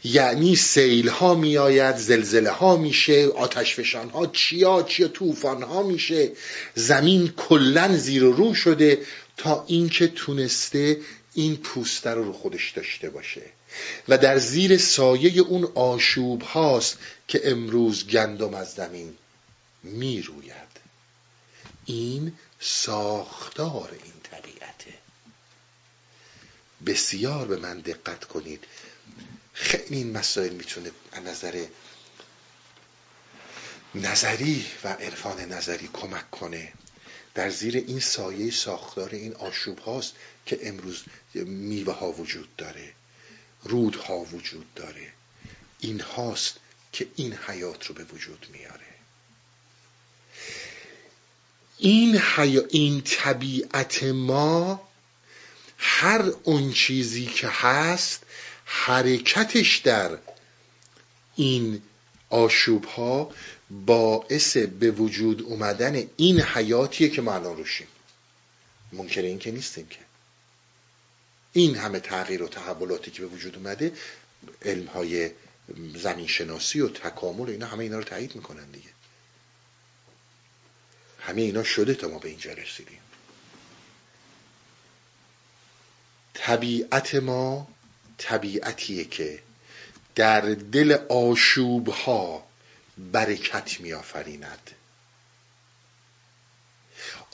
[0.04, 5.82] یعنی سیل ها می آید زلزله ها میشه آتش فشان ها چیا چیا طوفان ها
[5.82, 6.32] میشه.
[6.74, 8.98] زمین کلا زیر و رو شده.
[9.36, 11.00] تا اینکه تونسته
[11.34, 13.42] این پوسته رو رو خودش داشته باشه.
[14.08, 19.16] و در زیر سایه اون آشوب هاست که امروز گندم از زمین
[19.82, 20.76] می روید
[21.84, 24.94] این ساختار این طبیعته.
[26.86, 28.64] بسیار به من دقت کنید.
[29.52, 31.66] خیلی این مسائل می‌تونه از نظر
[33.94, 36.72] نظری و عرفان نظری کمک کنه.
[37.36, 40.12] در زیر این سایه ساختار این آشوب هاست
[40.46, 42.92] که امروز میوه ها وجود داره
[43.64, 45.12] رودها وجود داره.
[45.80, 46.56] این هاست
[46.92, 48.86] که این حیات رو به وجود میاره.
[51.78, 52.64] این, حیا...
[52.70, 54.88] این طبیعت ما
[55.78, 58.22] هر اون چیزی که هست
[58.64, 60.18] حرکتش در
[61.36, 61.82] این
[62.30, 63.30] آشوب ها
[63.70, 67.86] باعث به وجود اومدن این حیاتیه که ما الان روشیم.
[68.92, 69.98] منکر این که نیستیم که.
[71.52, 73.92] این همه تغییر و تحولاتی که به وجود اومده
[74.62, 75.30] علم های
[75.94, 78.88] زمین شناسی و تکامل و اینا همه اینا رو تایید می‌کنن دیگه.
[81.20, 83.00] همه اینا شده تا ما به اینجا رسیدیم.
[86.34, 87.68] طبیعت ما
[88.18, 89.42] طبیعتیه که
[90.14, 92.45] در دل آشوب ها
[92.98, 94.70] برکت میآفریند.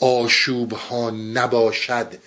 [0.01, 2.19] آشوب ها نباشد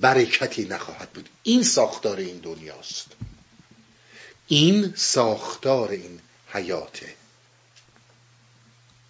[0.00, 1.28] برکتی نخواهد بود.
[1.42, 3.06] این ساختار این دنیاست.
[4.46, 7.14] این ساختار این حیاته.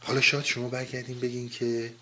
[0.00, 1.92] حالا شاید شما برگردین بگین که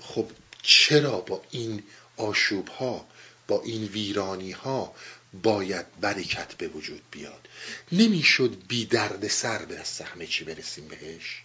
[0.00, 0.30] خب
[0.62, 1.82] چرا با این
[2.16, 3.06] آشوب ها
[3.48, 4.94] با این ویرانی ها
[5.32, 7.48] باید برکت به وجود بیاد.
[7.92, 11.42] نمی‌شد بی درد سر به دست همه چی برسیم بهش.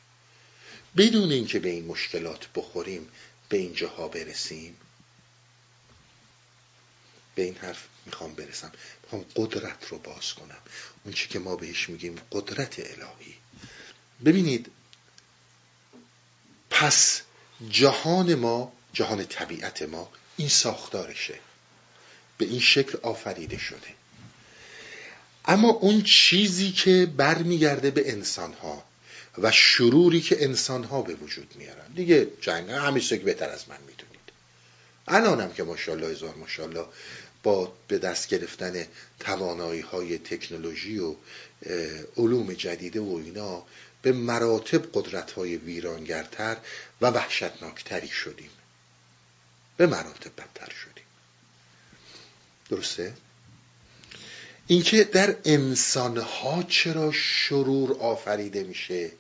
[0.98, 3.10] بدون اینکه به این مشکلات بخوریم
[3.50, 4.78] به این جاها برسیم.
[7.36, 8.72] به این حرف می‌خوام برسم.
[9.04, 10.58] می‌خوام قدرت رو باز کنم.
[11.04, 13.36] اون چی که ما بهش میگیم قدرت الهی.
[14.26, 14.72] ببینید
[16.70, 17.22] پس
[17.70, 21.40] جهان ما جهان طبیعت ما این ساختارشه.
[22.38, 23.88] به این شکل آفریده شده.
[25.46, 28.84] اما اون چیزی که برمیگرده به انسان ها
[29.38, 31.94] و شروری که انسان ها به وجود میارن.
[31.96, 34.14] دیگه جنگ همیشه که بهتر از من می‌دونید.
[35.08, 36.86] الانم که ماشاءالله هزار ماشاءالله
[37.44, 38.86] با به دست گرفتن
[39.20, 41.16] توانایی های تکنولوژی و
[42.18, 43.64] علوم جدیده و اینا
[44.02, 46.58] به مراتب قدرت های ویرانگرتر
[47.02, 48.50] و وحشتناکتری شدیم.
[49.78, 50.93] به مراتب بدتر شدیم.
[52.70, 53.14] درسته؟
[54.68, 59.12] اینکه در انسانها چرا شرور آفریده میشه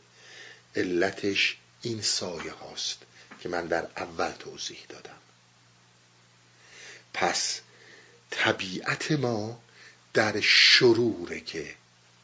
[0.76, 2.98] علتش این سایه هاست
[3.39, 5.18] که من در اول توضیح دادم
[7.14, 7.60] پس
[8.32, 9.60] طبیعت ما
[10.14, 11.76] در شروره که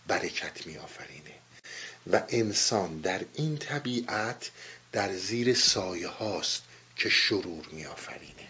[0.07, 1.34] برکت می آفرینه
[2.11, 4.51] و انسان در این طبیعت
[4.91, 6.61] در زیر سایه هاست
[6.95, 8.49] که شرور می آفرینه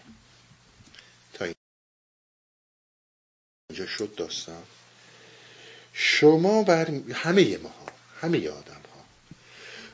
[3.86, 4.62] شد داستان.
[5.92, 7.74] شما بر همه ما
[8.20, 9.04] همه آدم ها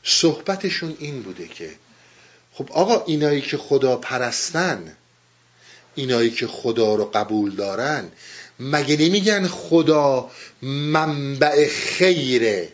[0.02, 1.74] صحبتشون این بوده که
[2.52, 4.96] خب آقا اینایی که خدا پرستن
[5.94, 8.10] اینایی که خدا رو قبول دارن
[8.60, 10.30] مگه نمیگن خدا
[10.62, 12.72] منبع خیره؟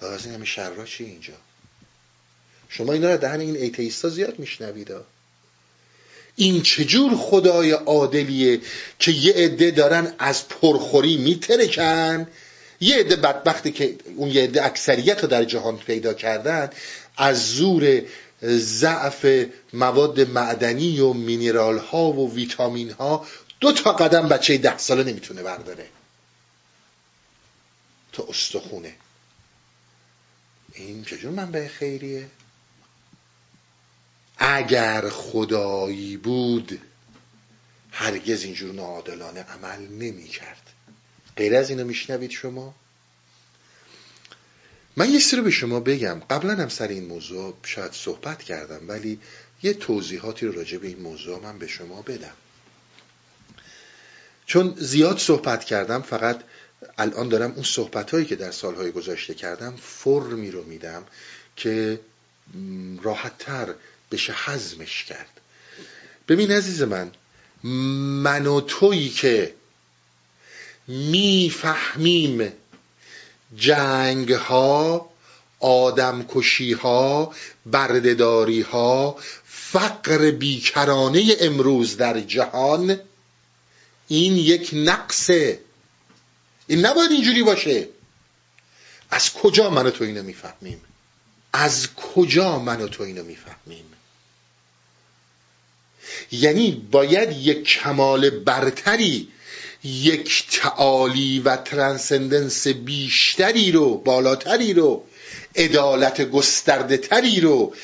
[0.00, 1.34] از این همه شرا چی اینجا؟
[2.68, 4.90] شما اینا رو دهن این ایتیستا زیاد میشنوید؟
[6.36, 8.60] این چجور خدای عادلیه
[8.98, 12.26] که یه عده دارن از پرخوری میترکن؟
[12.80, 16.70] یه عده بدبختی که اون یه عده اکثریت رو در جهان پیدا کردن
[17.16, 18.02] از زور
[18.44, 23.26] ضعف مواد معدنی و مینرال ها و ویتامین ها
[23.60, 25.86] دو تا قدم بچه ده ساله نمی‌تونه برداره.
[28.12, 28.94] تا استخونه.
[30.74, 32.26] این چجور منبع خیریه؟
[34.40, 36.80] اگر خدایی بود
[37.90, 40.62] هرگز اینجور ناعادلانه عمل نمی کرد.
[41.36, 42.74] غیر از اینو میشنوید شما؟
[44.96, 46.20] من یه رو به شما بگم.
[46.30, 49.20] قبلا هم سر این موضوع شاید صحبت کردم ولی
[49.62, 52.34] یه توضیحاتی رو راجع به این موضوع من به شما بدم.
[54.46, 56.40] چون زیاد صحبت کردم فقط
[56.98, 61.06] الان دارم اون صحبت هایی که در سالهای گذشته کردم فرمی رو میدم
[61.56, 62.00] که
[63.02, 63.74] راحتتر
[64.10, 65.40] بشه حزمش کرد.
[66.28, 67.10] ببین عزیز من
[68.22, 69.54] من و تویی که
[70.88, 72.52] می‌فهمیم
[73.56, 75.10] جنگ ها
[75.60, 77.34] آدمکشی ها
[77.66, 83.00] بردهداری ها فقر بیکرانه امروز در جهان
[84.08, 85.60] این یک نقصه.
[86.66, 87.88] این نباید اینجوری باشه.
[89.10, 90.80] از کجا من و تو اینو می‌فهمیم؟
[91.52, 93.84] از کجا من و تو اینو می‌فهمیم؟
[96.32, 99.28] یعنی باید یک کمال برتری
[99.84, 105.04] یک تعالی و ترانسندنس بیشتری رو بالاتری رو
[105.56, 107.74] عدالت گسترده تری رو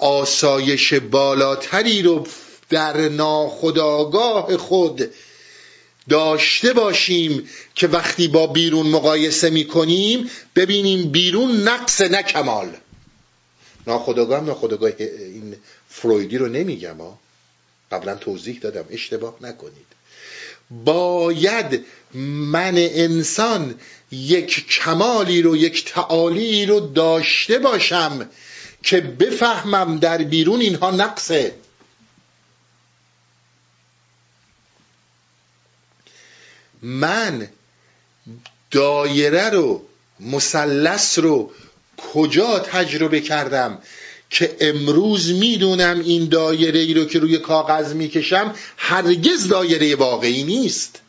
[0.00, 2.26] آسایش بالاتری رو
[2.70, 5.10] در ناخداگاه خود
[6.08, 12.76] داشته باشیم که وقتی با بیرون مقایسه می‌کنیم ببینیم بیرون نقص نه کمال.
[13.86, 15.56] ناخداگاه هم ناخداگاه این
[15.88, 17.18] فرویدی رو نمیگم ها
[17.90, 18.84] قبلا توضیح دادم.
[18.90, 19.86] اشتباه نکنید.
[20.70, 21.84] باید
[22.14, 23.74] من انسان
[24.12, 28.30] یک کمالی رو یک تعالی رو داشته باشم
[28.82, 31.54] که بفهمم در بیرون اینها نقصه.
[36.82, 37.48] من
[38.70, 39.86] دایره رو
[40.20, 41.52] مثلث رو
[41.96, 43.78] کجا تجربه کردم؟
[44.30, 51.00] که امروز می‌دونم این دایره ای رو که روی کاغذ می‌کشم هرگز دایره واقعی نیست.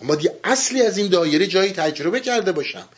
[0.00, 2.88] اما دی اصلی از این دایره جایی تجربه کرده باشم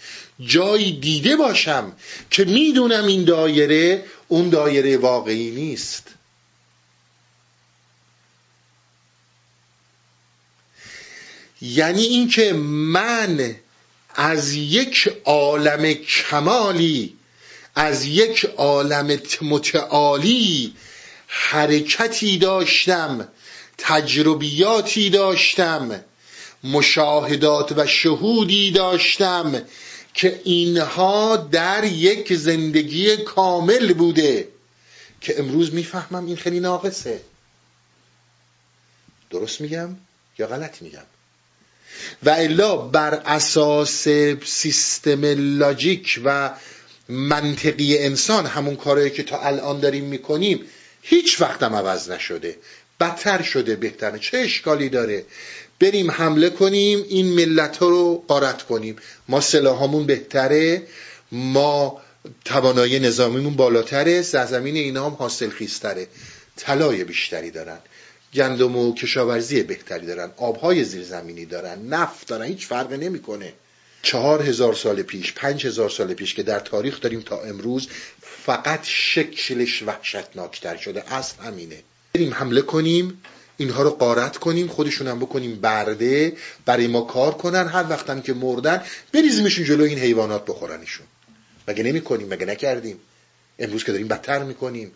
[0.40, 1.92] جایی دیده باشم
[2.30, 6.08] که می‌دونم این دایره اون دایره واقعی نیست.
[11.60, 13.56] یعنی اینکه من
[14.14, 17.17] از یک عالم کمالی
[17.78, 20.74] از یک عالم متعالی
[21.26, 23.28] حرکتی داشتم
[23.78, 26.00] تجربیاتی داشتم
[26.64, 29.62] مشاهدات و شهودی داشتم
[30.14, 34.48] که اینها در یک زندگی کامل بوده
[35.20, 37.20] که امروز می‌فهمم این خیلی ناقصه.
[39.30, 39.96] درست میگم
[40.38, 41.06] یا غلط میگم؟
[42.22, 44.08] و الا بر اساس
[44.44, 45.24] سیستم
[45.58, 46.50] لاجیک و
[47.08, 50.64] منطقی انسان همون کارهایی که تا الان داریم می‌کنیم
[51.02, 52.56] هیچ وقتم عوض نشده.
[53.00, 54.18] بدتر شده بهتره.
[54.18, 55.24] چه اشکالی داره؟
[55.80, 58.96] بریم حمله کنیم این ملت ها رو قارت کنیم.
[59.28, 60.82] ما سلاحامون بهتره
[61.32, 62.00] ما
[62.44, 66.06] توانایی نظامیمون بالاتره سرزمین اینا هم حاصل خیستره
[66.56, 67.78] طلای بیشتری دارن.
[68.34, 70.30] گندم و کشاورزی بهتری دارن.
[70.36, 71.86] آبهای زیرزمینی دارن.
[71.86, 72.46] نفت دارن.
[72.46, 73.52] هیچ فرقی نمی‌کنه.
[74.02, 77.88] چهار هزار سال پیش پنج هزار سال پیش که در تاریخ داریم تا امروز
[78.20, 81.12] فقط شکلش وحشتناکتر شده.
[81.14, 81.82] اصل همینه.
[82.14, 83.22] بریم حمله کنیم
[83.56, 88.34] اینها رو قارت کنیم خودشون هم بکنیم برده برای ما کار کنن هر وقتم که
[88.34, 91.06] مردن بریزیمشون جلو این حیوانات بخورنشون.
[91.68, 93.00] مگه نمی کنیم مگه نکردیم؟
[93.58, 94.92] امروز که داریم بدتر می‌کنیم.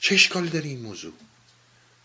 [0.00, 1.12] چه اشکالی داره این موضوع؟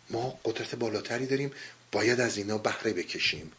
[0.09, 1.51] ما قدرت بالاتری داریم
[1.91, 3.51] باید از اینا بهره بکشیم.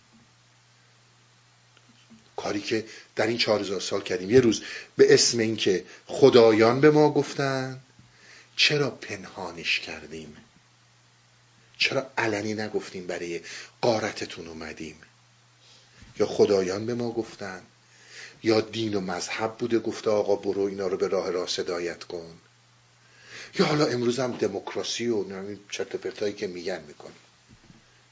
[2.38, 2.84] کاری که
[3.16, 4.30] در این چهار هزار سال کردیم.
[4.30, 4.62] یه روز
[4.96, 7.80] به اسم اینکه خدایان به ما گفتن
[8.56, 10.36] چرا پنهانش کردیم؟
[11.78, 13.40] چرا علنی نگفتیم برای
[13.80, 14.96] قارتتون اومدیم؟
[16.20, 17.62] یا خدایان به ما گفتن
[18.42, 22.38] یا دین و مذهب بوده گفته آقا برو اینا رو به راه راست هدایت کن.
[23.58, 25.24] یا حالا امروز هم دموکراسی و
[25.70, 27.16] چرت پرتایی که میگن می‌کنیم.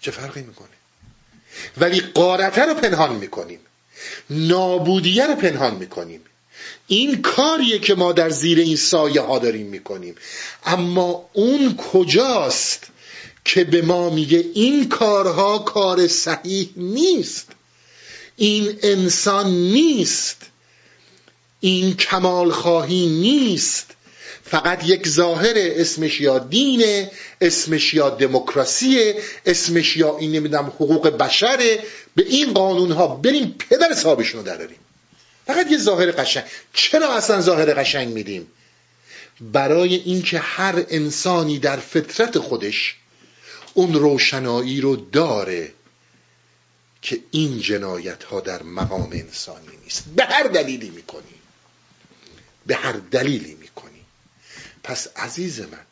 [0.00, 0.68] چه فرقی می‌کنه؟
[1.76, 3.60] ولی قارته رو پنهان می‌کنیم.
[4.30, 6.20] نابودیه رو پنهان می‌کنیم.
[6.86, 10.14] این کاریه که ما در زیر این سایه ها داریم می‌کنیم.
[10.64, 12.86] اما اون کجاست
[13.44, 17.48] که به ما میگه این کارها کار صحیح نیست؟
[18.36, 20.42] این انسان نیست.
[21.60, 23.95] این کمال خواهی نیست.
[24.50, 31.78] فقط یک ظاهر اسمش یا دینه اسمش یا دموکراسیه اسمش یا این نمی‌دونم حقوق بشره.
[32.14, 34.78] به این قانون ها بریم پدر صاحبشون رو دراریم
[35.46, 36.44] فقط یه ظاهر قشنگ.
[36.72, 38.46] چرا اصلا ظاهر قشنگ میدیم؟
[39.40, 42.96] برای اینکه هر انسانی در فطرت خودش
[43.74, 45.72] اون روشنایی رو داره
[47.02, 50.04] که این جنایت ها در مقام انسانی نیست.
[50.16, 51.22] به هر دلیلی می‌کنی.
[52.66, 53.65] به هر دلیلی می‌کنی.
[54.86, 55.86] پس عزیز من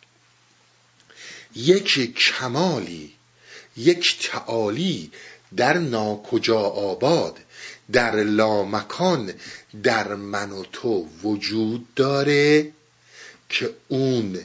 [1.55, 3.13] یک کمالی
[3.77, 5.11] یک تعالی
[5.57, 7.39] در ناکجا آباد
[7.93, 9.33] در لامکان
[9.83, 12.73] در من و تو وجود داره
[13.49, 14.39] که اون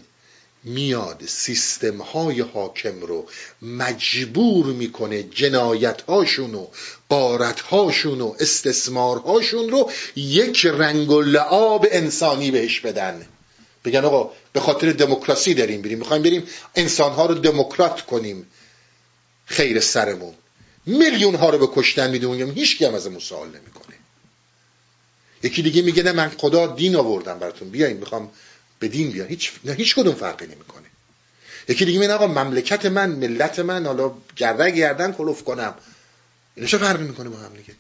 [0.64, 3.28] میاد سیستم های حاکم رو
[3.62, 6.68] مجبور می‌کنه جنایت هاشون و
[7.10, 13.28] قارت هاشون و استثمار هاشون رو یک رنگ و لعاب انسانی بهش بدن.
[13.86, 16.44] بگن آقا به خاطر دموکراسی داریم بریم می‌خوایم بریم
[16.76, 18.48] انسان ها رو دموکرات کنیم.
[19.46, 20.34] خیر سرمون.
[20.86, 23.96] میلیون ها رو به کشتن می‌دونیم هیچ هم ازمون سوال نمی‌کنه.
[25.44, 27.70] یکی دیگه میگه نه من خدا دین آوردم براتون.
[27.70, 28.32] بیاین می‌خوام
[28.80, 30.86] به دین بیان هیچ نه هیچ کدوم فرقی نمی‌کنه.
[31.68, 35.74] یکی دیگه میگه آقا مملکت من ملت من حالا گرده گردن کلوف کنم.
[36.56, 37.74] اینا چه فرقی می‌کنه با هم دیگه؟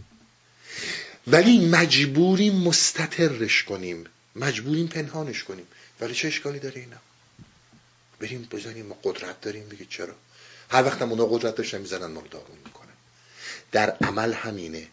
[1.28, 4.06] ولی مجبوریم مستترش کنیم.
[4.36, 5.68] مجبوریم پنهانش کنیم.
[6.02, 6.97] ولی چه اشکالی داره اینا؟
[8.20, 10.16] بریم بزنیم ما قدرت داریم بگید چرا؟
[10.70, 12.93] هر وقت اونا قدرت داشتن می‌زنن ما رو داغون می‌کنن.
[13.72, 14.88] در عمل همینه.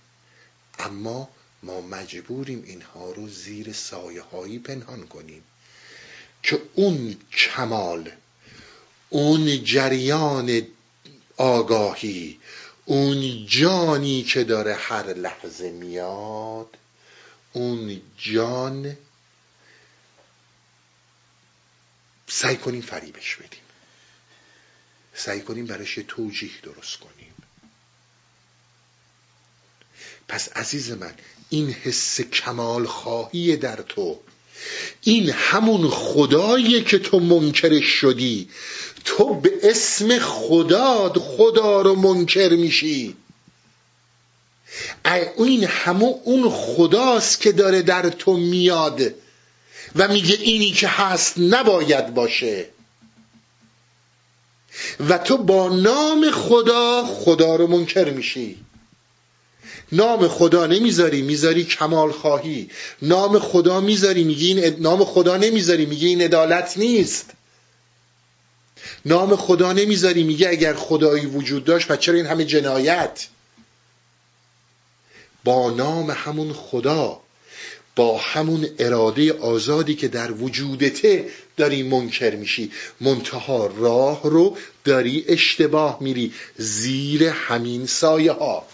[0.78, 1.28] اما
[1.62, 5.42] ما مجبوریم اینها رو زیر سایه هایی پنهان کنیم.
[6.42, 8.10] که اون کمال
[9.08, 10.62] اون جریان
[11.36, 12.40] آگاهی
[12.84, 16.76] اون جانی که داره هر لحظه میاد
[17.52, 18.96] اون جان
[22.26, 23.60] سعی کنیم فریبش بدیم.
[25.14, 27.34] سعی کنیم برش توجیه درست کنیم.
[30.28, 31.14] پس عزیز من
[31.50, 34.20] این حس کمال خواهی در تو
[35.00, 38.48] این همون خداییه که تو منکرش شدی.
[39.04, 43.16] تو به اسم خدا خدا رو منکر میشی.
[45.38, 49.14] این همون اون خداست که داره در تو میاد.
[49.96, 52.68] و میگه اینی که هست نباید باشه.
[55.08, 58.58] و تو با نام خدا خدا رو منکر میشی.
[59.92, 62.70] نام خدا نمی‌ذاری می‌ذاری کمال خواهی.
[63.02, 67.30] نام خدا می‌ذاری میگی این نام خدا نمی‌ذاری میگی این عدالت نیست.
[69.04, 73.26] نام خدا نمی‌ذاری میگه اگر خدایی وجود داشت پس چرا این همه جنایت؟
[75.44, 77.20] با نام همون خدا.
[77.96, 82.72] با همون اراده آزادی که در وجودته داری منکر میشی.
[83.00, 88.66] منتها راه رو داری اشتباه میری زیر همین سایه ها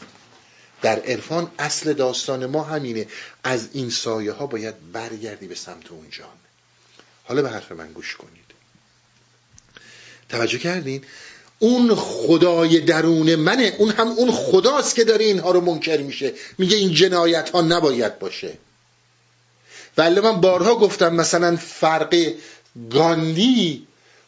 [0.83, 3.07] در عرفان اصل داستان ما همینه.
[3.45, 6.27] از این سایه ها باید برگردی به سمت اون جان.
[7.25, 8.33] حالا به حرف من گوش کنید.
[10.29, 11.05] توجه کردین؟
[11.59, 13.75] اون خدای درون منه.
[13.79, 16.33] اون هم اون خداست که داره اینها رو منکر میشه.
[16.59, 18.59] میگه این جنایت ها نباید باشه.
[19.97, 22.35] ولی من بارها گفتم مثلا فرق
[22.91, 23.87] گاندی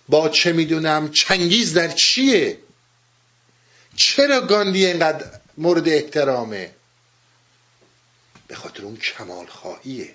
[0.09, 2.59] با چه می‌دونم چنگیز در چیه؟
[3.97, 6.71] چرا گاندی اینقدر مورد احترامه؟
[8.47, 10.15] به خاطر اون کمال خواهیه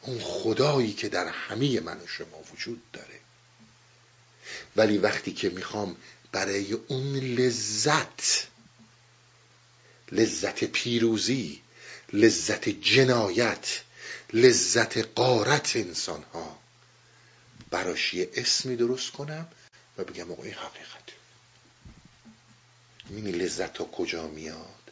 [0.00, 3.20] اون خدایی که در همه من و شما وجود داره.
[4.76, 5.96] ولی وقتی که می‌خوام
[6.32, 8.46] برای اون لذت
[10.12, 11.62] لذت پیروزی
[12.12, 13.80] لذت جنایت
[14.32, 16.58] لذت قارت انسان ها
[17.70, 19.48] براش یه اسمی درست کنم
[19.98, 21.02] و بگم آقا این حقیقت.
[23.08, 24.82] می‌بینی لذت ها کجا میاد؟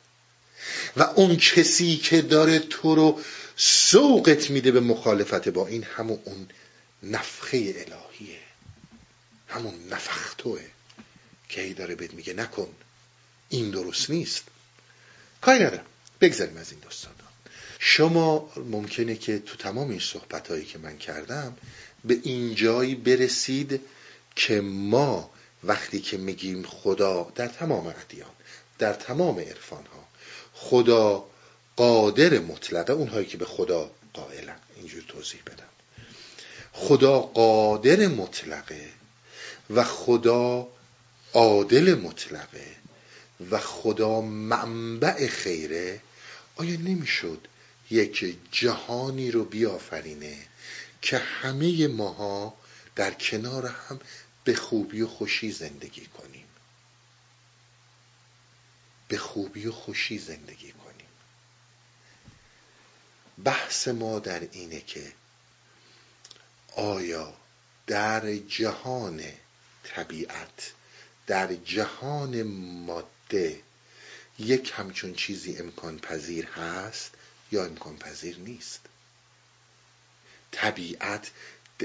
[0.97, 3.21] و اون کسی که داره تو رو
[3.57, 6.49] سوقت میده به مخالفت با این همون اون
[7.03, 8.41] نفخه الهیه.
[9.49, 10.61] همون نفختوه
[11.49, 12.75] که ای داره بهت میگه نکن
[13.49, 14.45] این درست نیست.
[15.41, 15.87] کاری ندارم.
[16.21, 17.15] بگذاریم از این داستان.
[17.83, 21.57] شما ممکنه که تو تمام این صحبت هایی که من کردم
[22.05, 23.81] به این جایی برسید
[24.37, 25.31] که ما
[25.65, 28.31] وقتی که میگیم خدا در تمام ادیان
[28.79, 30.09] در تمام عرفان ها
[30.53, 31.25] خدا
[31.77, 34.57] قادر مطلقه اونهایی که به خدا قائلن.
[34.77, 35.65] اینجور توضیح بدم.
[36.73, 38.89] خدا قادر مطلقه
[39.71, 40.69] و خدا
[41.35, 42.67] عادل مطلقه
[43.51, 46.01] و خدا منبع خیره.
[46.57, 47.49] آیا نمی‌شد
[47.91, 50.39] یک جهانی رو بیافرینه
[51.03, 52.55] که همه ماها
[52.97, 54.01] در کنار هم
[54.45, 56.47] به خوبی و خوشی زندگی کنیم.
[59.09, 61.07] به خوبی و خوشی زندگی کنیم.
[63.45, 65.13] بحث ما در اینه که
[66.77, 67.35] آیا
[67.87, 69.23] در جهان
[69.85, 70.73] طبیعت
[71.27, 73.63] در جهان ماده
[74.39, 77.11] یک همچون چیزی امکان پذیر هست؟
[77.53, 78.81] یا امکان پذیر نیست.
[80.53, 81.31] طبیعت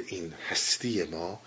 [0.08, 1.42] این هستی ما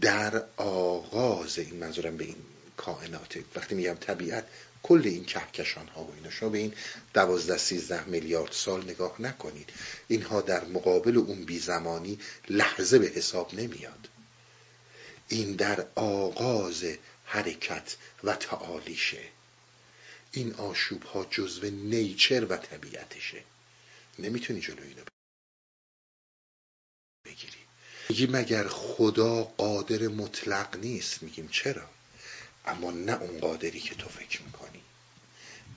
[0.00, 2.36] در آغاز این منظورم به این
[2.76, 3.38] کائنات.
[3.54, 4.44] وقتی میگم طبیعت
[4.82, 6.74] کل این کهکشان ها و اینا شما به این
[7.14, 9.70] دوازده سیزده میلیارد سال نگاه نکنید.
[10.08, 12.18] اینها در مقابل اون بی زمانی
[12.48, 14.08] لحظه به حساب نمیاد.
[15.28, 16.84] این در آغاز
[17.24, 19.22] حرکت و تعالیشه.
[20.32, 23.44] این آشوب ها جزو نیچر و طبیعتشه.
[24.18, 25.02] نمی‌تونی جلو اینو
[27.24, 27.58] بگیری.
[28.08, 31.88] میگی مگر خدا قادر مطلق نیست؟ میگیم چرا؟
[32.66, 34.80] اما نه اون قادری که تو فکر می‌کنی.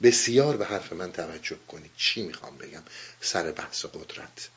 [0.02, 1.92] بسیار به حرف من توجه کنید.
[1.98, 2.84] چی می‌خوام بگم؟
[3.22, 4.50] سر بحث قدرت.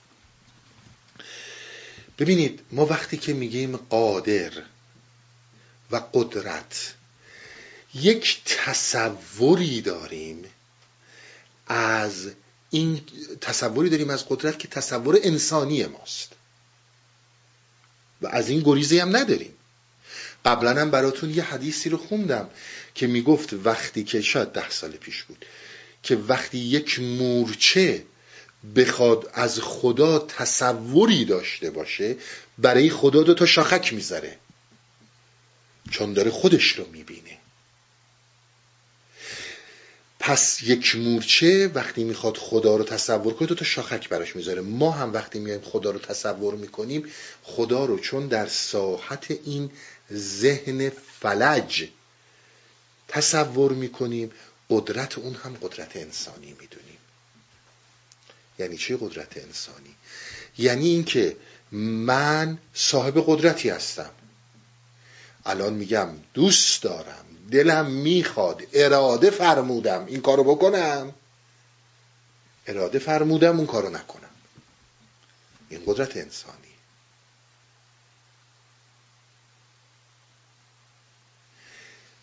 [2.19, 4.63] ببینید ما وقتی که میگیم قادر
[5.91, 6.95] و قدرت
[7.95, 10.45] یک تصوری داریم
[11.67, 12.31] از
[12.75, 13.01] این
[13.41, 16.33] تصوری داریم از قدرت که تصور انسانی ماست.
[18.23, 19.55] و از این گریزی هم نداریم.
[20.45, 22.51] قبلا هم براتون یه حدیثی رو خوندم
[22.95, 25.45] که می‌گفت وقتی که شاید ده سال پیش بود
[26.03, 28.05] که وقتی یک مورچه
[28.77, 32.17] بخواد از خدا تصوری داشته باشه
[32.59, 34.39] برای خدا دو تا شاخک می‌ذاره.
[35.91, 37.39] چون داره خودش رو می‌بینه.
[40.27, 44.61] پس یک مورچه وقتی می‌خواد خدا رو تصور کنه دو تا شاخک براش می‌ذاره.
[44.61, 47.05] ما هم وقتی میایم خدا رو تصور می‌کنیم
[47.43, 49.71] خدا رو چون در ساحت این
[50.13, 50.91] ذهن
[51.21, 51.89] فلج
[53.09, 54.31] تصور می‌کنیم
[54.71, 56.99] قدرت اون هم قدرت انسانی می‌دونیم.
[58.59, 59.95] یعنی چی قدرت انسانی؟
[60.59, 61.37] یعنی اینکه
[61.73, 64.11] من صاحب قدرتی هستم.
[65.47, 67.25] الان میگم دوست دارم
[67.55, 68.63] دلم می‌خواد.
[68.73, 70.07] اراده فرمودم.
[70.07, 71.15] این کارو بکنم.
[72.67, 74.29] اراده فرمودم اون کارو نکنم.
[75.69, 76.75] این قدرت انسانی.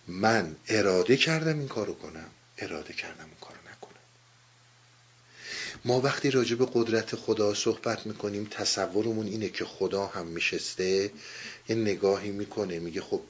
[0.08, 2.30] من اراده کردم این کارو کنم.
[2.58, 4.02] اراده کردم این کارو نکنم.
[5.86, 11.12] ما وقتی راجع به قدرت خدا صحبت می‌کنیم تصورمون اینه که خدا هم میشسته.
[11.70, 12.80] یه نگاهی می‌کنه.
[12.80, 13.22] میگه خب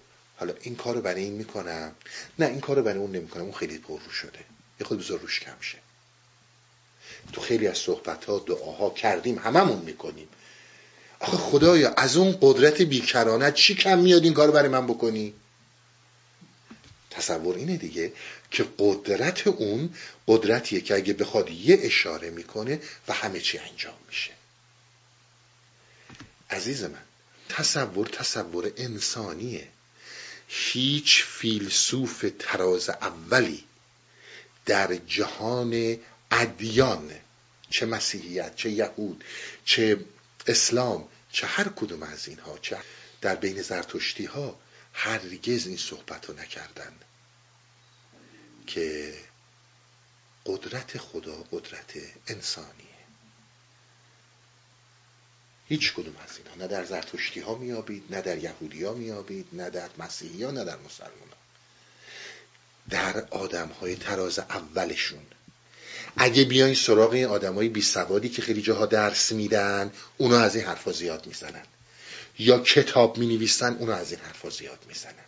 [0.41, 1.95] حالا این کارو برای این می‌کنم.
[2.39, 3.43] نه این کارو برای اون نمی‌کنم.
[3.43, 4.39] اون خیلی پر رو شده.
[4.79, 5.77] یه خود بذار روش کم شه.
[7.33, 10.27] تو خیلی از صحبت ها دعاها کردیم هممون می‌کنیم.
[11.19, 15.33] آخه خدایا از اون قدرت بیکرانت چی کم میاد این کارو برای من بکنی؟
[17.09, 18.13] تصور اینه دیگه
[18.51, 19.95] که قدرت اون
[20.27, 24.31] قدرتیه که اگه بخواد یه اشاره می‌کنه و همه چی انجام میشه.
[26.49, 27.03] عزیز من
[27.49, 29.67] تصور تصور انسانیه.
[30.53, 33.63] هیچ فیلسوف تراز اولی
[34.65, 35.97] در جهان
[36.31, 37.11] ادیان
[37.69, 39.23] چه مسیحیت چه یهود
[39.65, 40.05] چه
[40.47, 42.77] اسلام چه هر کدوم از اینها چه
[43.21, 44.59] در بین زرتشتی ها
[44.93, 46.93] هرگز این صحبت رو نکردن
[48.67, 49.13] که
[50.45, 51.93] قدرت خدا قدرت
[52.27, 52.90] انسانیه
[55.71, 56.55] هیچ کدوم از اینها.
[56.55, 60.63] نه در زرتشتی ها میابید نه در یهودی ها میابید نه در مسیحی ها نه
[60.63, 61.37] در مسلمان ها
[62.89, 65.25] در آدم های تراز اولشون.
[66.17, 70.55] اگه بیاین سراغ این آدم های بی سوادی که خیلی جاها درس میدن اونا از
[70.55, 71.65] این حرفا زیاد می‌زنن.
[72.39, 75.25] یا کتاب می نویسن اونو از این حرفا زیاد می‌زنن.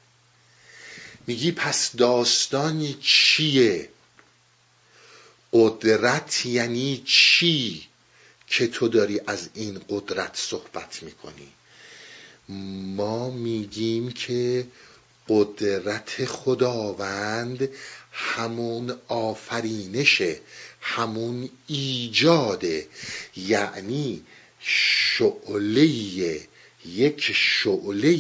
[1.28, 3.90] میگی پس داستانی چیه؟
[5.54, 7.88] قدرت یعنی چی؟
[8.58, 11.48] که تو داری از این قدرت صحبت می‌کنی؟
[12.96, 14.68] ما میگیم که
[15.30, 17.70] قدرت خداوند
[18.12, 20.40] همون آفرینشه
[20.82, 22.88] همون ایجاده
[23.36, 24.24] یعنی
[24.60, 25.86] شعله
[26.86, 28.18] یک شعله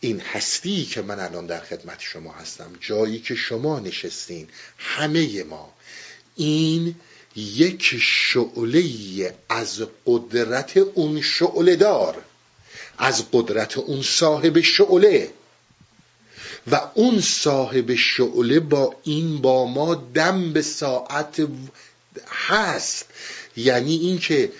[0.00, 4.48] این هستی که من الان در خدمت شما هستم جایی که شما نشستین
[4.78, 5.74] همه ما.
[6.36, 6.94] این
[7.36, 12.16] یک شعله از قدرت اون شعله دار
[12.98, 15.30] از قدرت اون صاحب شعله.
[16.70, 21.46] و اون صاحب شعله با این با ما دم به ساعت
[22.28, 23.06] هست.
[23.56, 24.52] یعنی اینکه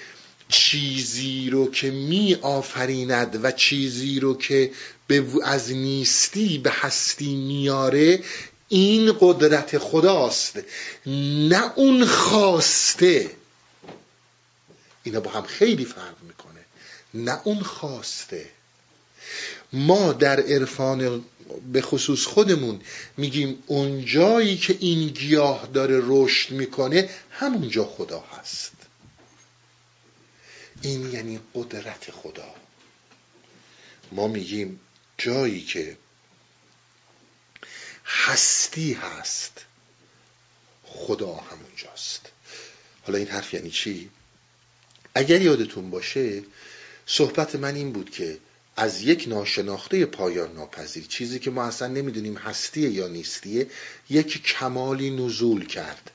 [0.49, 4.71] چیزی رو که می آفریند و چیزی رو که
[5.07, 8.21] به از نیستی به هستی میاره
[8.73, 10.59] این قدرت خداست
[11.07, 13.31] نه اون خواسته.
[15.03, 16.65] اینا با هم خیلی فرق می‌کنه.
[17.15, 18.51] نه اون خواسته.
[19.73, 21.25] ما در عرفان
[21.73, 22.81] به خصوص خودمون
[23.17, 28.73] میگیم اون جایی که این گیاه داره رشد می‌کنه همونجا خدا هست.
[30.83, 32.55] این یعنی قدرت خدا.
[34.13, 34.81] ما میگیم
[35.19, 35.97] جایی که
[38.11, 39.65] هستی هست.
[40.85, 42.21] خدا همونجاست.
[43.03, 44.11] حالا این حرف یعنی چی؟
[45.15, 46.43] اگر یادتون باشه
[47.07, 48.39] صحبت من این بود که
[48.77, 53.67] از یک ناشناخته پایان ناپذیر چیزی که ما اصلا نمی‌دونیم هستیه یا نیستیه
[54.11, 56.11] یک کمالی نزول کرد.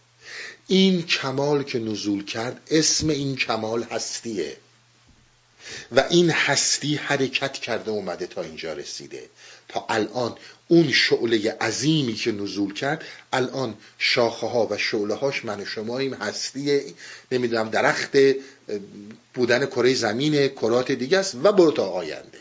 [0.67, 4.57] این کمال که نزول کرد اسم این کمال هستیه.
[5.91, 9.29] و این هستی حرکت کرده اومده تا اینجا رسیده.
[9.67, 10.37] تا الان
[10.67, 15.99] اون شعله عظیمی که نزول کرد الان شاخه ها و شعله هاش من و شما
[15.99, 16.95] این هستی
[17.31, 18.17] نمی‌دونم درخت
[19.33, 22.39] بودن کره زمین کرات دیگه است و برو تا آینده.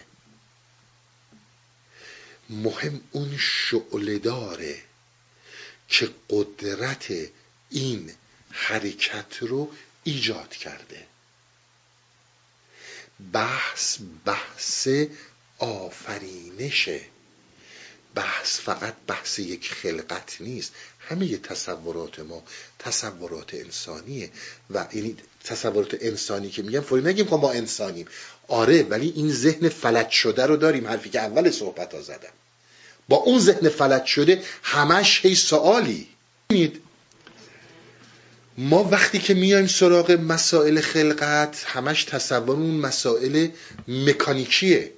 [2.50, 4.76] مهم اون شعله داره
[5.88, 7.12] که قدرت
[7.70, 8.10] این
[8.50, 9.70] حرکت رو
[10.04, 11.06] ایجاد کرده.
[13.32, 14.88] بحث بحث
[15.58, 17.00] آفرینشه.
[18.14, 20.72] بحث فقط بحث یک خلقت نیست.
[20.98, 22.42] همه تصورات ما
[22.78, 24.30] تصورات انسانیه.
[24.70, 28.06] و یعنی تصورات انسانی که میگم فوری نگیم که ما انسانیم.
[28.48, 30.86] آره ولی این ذهن فلج شده رو داریم.
[30.86, 32.32] حرفی که اول صحبت ها زدم.
[33.08, 36.08] با اون ذهن فلج شده همش هی سوالی.
[38.58, 43.48] ما وقتی که میایم سراغ مسائل خلقت همش تصور اون مسائل
[43.88, 44.92] مکانیکیه.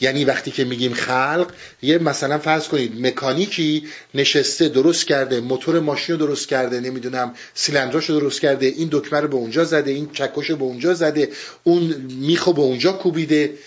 [0.00, 1.52] یعنی وقتی که میگیم خلق
[1.82, 8.10] یه مثلا فرض کنید مکانیکی نشسته درست کرده موتور ماشین رو درست کرده نمی‌دونم سیلندراش
[8.10, 11.32] رو درست کرده این دکمه رو به اونجا زده این چکش رو به اونجا زده
[11.64, 13.58] اون میخو به اونجا کوبیده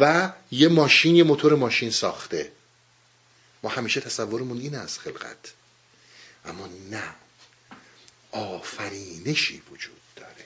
[0.00, 2.48] و یه ماشین یه موتور ماشین ساخته.
[3.62, 5.52] ما همیشه تصورمون این از خلقت.
[6.44, 7.02] اما نه.
[8.32, 10.44] آفرینشی وجود داره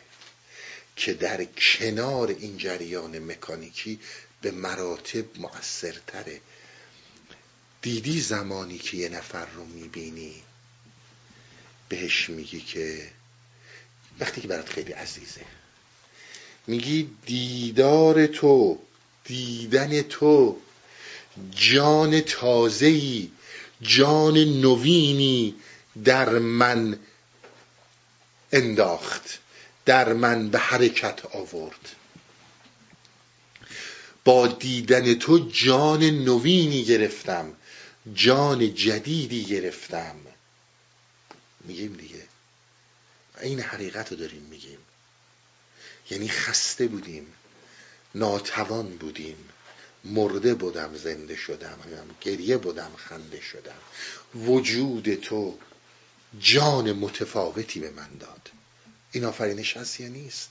[0.96, 4.00] که در کنار این جریان مکانیکی
[4.40, 6.40] به مراتب مؤثرتره
[7.82, 10.42] دیدی زمانی که یه نفر رو می‌بینی؟
[11.88, 13.10] بهش میگی که
[14.20, 15.40] وقتی که برات خیلی عزیزه.
[16.66, 18.78] میگی دیدار تو
[19.24, 20.56] دیدن تو
[21.50, 23.30] جان تازهی
[23.82, 25.54] جان نوینی
[26.04, 26.98] در من
[28.54, 29.38] انداخت
[29.84, 31.96] در من به حرکت آورد.
[34.24, 37.52] با دیدن تو جان نوینی گرفتم
[38.14, 40.16] جان جدیدی گرفتم.
[41.60, 42.22] میگیم دیگه.
[43.42, 44.78] این حقیقت رو داریم میگیم.
[46.10, 47.26] یعنی خسته بودیم
[48.14, 49.36] ناتوان بودیم.
[50.04, 51.78] مرده بودم زنده شدم.
[52.20, 53.78] گریه بودم خنده شدم.
[54.34, 55.58] وجود تو
[56.40, 58.50] جان متفاوتی به من داد.
[59.12, 60.50] این آفرینش هست یا نیست.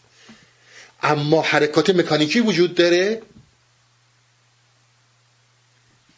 [1.02, 3.22] اما حرکات مکانیکی وجود داره.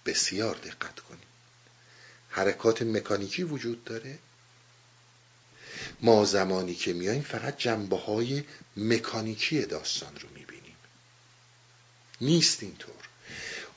[0.05, 1.19] بسیار دقت کنیم
[2.29, 4.19] حرکات مکانیکی وجود داره.
[6.01, 8.43] ما زمانی که میاییم فقط جنبه های
[8.77, 10.75] مکانیکی داستان رو می‌بینیم.
[12.21, 12.95] نیست اینطور.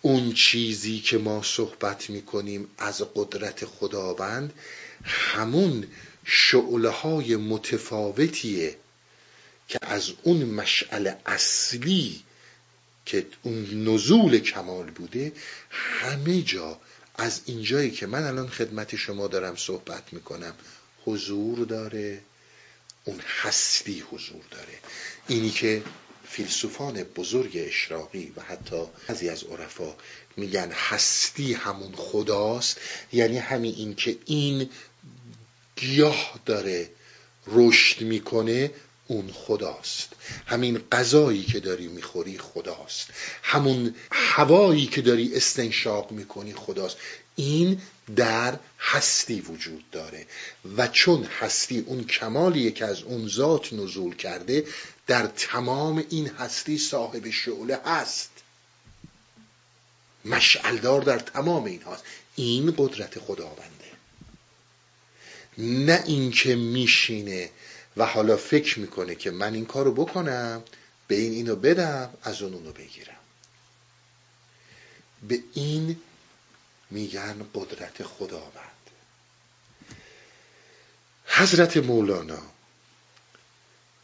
[0.02, 4.52] اون چیزی که ما صحبت می‌کنیم از قدرت خداوند
[5.04, 5.86] همون
[6.24, 8.76] شعله های متفاوتیه
[9.68, 12.22] که از اون مشعل اصلی
[13.06, 15.32] که اون نزول کمال بوده
[15.70, 16.80] همه جا
[17.14, 20.54] از اینجایی که من الان خدمت شما دارم صحبت می‌کنم
[21.04, 22.20] حضور داره
[23.04, 24.78] اون هستی حضور داره.
[25.28, 25.82] اینی که
[26.28, 29.96] فیلسوفان بزرگ اشراقی و حتی بعضی از عرفا
[30.36, 32.80] میگن هستی همون خداست
[33.12, 34.70] یعنی همین این که این
[35.80, 36.90] گیاه داره
[37.46, 38.70] رشد می‌کنه
[39.06, 40.12] اون خداست.
[40.46, 43.08] همین غذایی که داری می‌خوری خداست.
[43.42, 46.96] همون هوایی که داری استنشاق می‌کنی خداست.
[47.36, 47.82] این
[48.16, 50.26] در هستی وجود داره.
[50.76, 54.66] و چون هستی اون کمالیه که از اون ذات نزول کرده
[55.06, 58.30] در تمام این هستی صاحب شعله هست.
[60.24, 62.04] مشعلدار در تمام این هست
[62.36, 63.77] این قدرت خداونده
[65.58, 67.50] نه اینکه میشینه
[67.96, 70.62] و حالا فکر می‌کنه که من این کارو بکنم
[71.08, 73.14] به این اینو بدم از اون اونو بگیرم.
[75.28, 75.96] به این
[76.90, 78.90] میگن قدرت خداوند.
[81.26, 82.42] حضرت مولانا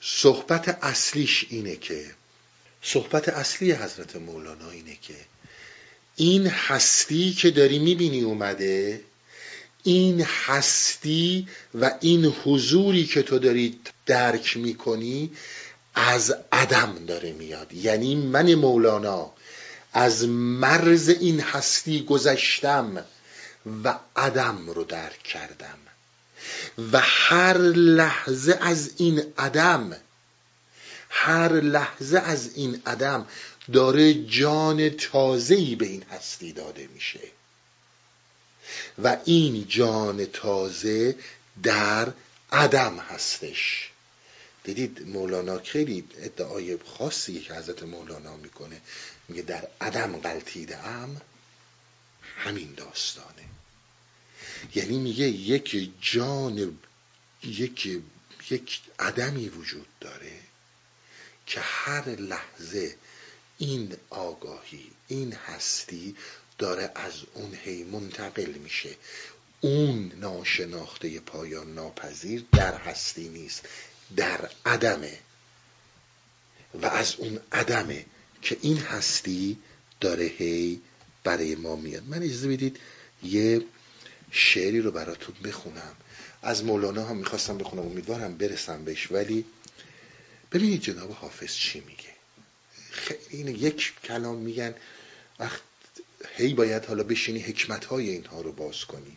[0.00, 2.14] صحبت اصلیش اینه که
[2.82, 5.16] صحبت اصلی حضرت مولانا اینه که
[6.16, 9.00] این هستی که داری می‌بینی اومده
[9.84, 15.30] این هستی و این حضوری که تو داری درک می‌کنی
[15.94, 17.72] از عدم داره میاد.
[17.72, 19.32] یعنی من مولانا
[19.92, 23.04] از مرز این هستی گذشتم
[23.84, 25.78] و عدم رو درک کردم.
[26.92, 29.96] و هر لحظه از این عدم
[31.10, 33.26] هر لحظه از این عدم
[33.72, 37.20] داره جان تازه‌ای به این هستی داده میشه.
[38.98, 41.16] و این جان تازه
[41.62, 42.12] در
[42.52, 43.90] عدم هستش.
[44.64, 48.80] دیدید مولانا خیلی ادعای خاصی که حضرت مولانا می‌کنه.
[49.28, 51.20] میگه در عدم غلطیده ام
[52.36, 53.44] همین داستانه.
[54.74, 56.78] یعنی میگه یک جان
[57.42, 58.00] یک
[58.50, 60.40] یک عدمی وجود داره
[61.46, 62.96] که هر لحظه
[63.58, 66.16] این آگاهی این هستی
[66.58, 68.90] داره از اون هی منتقل میشه.
[69.60, 73.68] اون ناشناخته پایان ناپذیر در هستی نیست
[74.16, 75.18] در عدمه.
[76.82, 78.06] و از اون عدمه
[78.42, 79.58] که این هستی
[80.00, 80.80] داره هی
[81.24, 82.02] برای ما میاد.
[82.06, 82.78] من اجازه بدید
[83.22, 83.64] یه
[84.30, 85.96] شعری رو براتون بخونم.
[86.42, 89.44] از مولانا هم می‌خواستم بخونم امیدوارم برسم بهش ولی
[90.52, 92.14] ببینید جناب حافظ چی میگه.
[92.90, 94.74] خیلی یک کلام میگن
[95.38, 95.60] وقت
[96.36, 99.16] هی باید حالا بشینی حکمت های اینها رو باز کنی.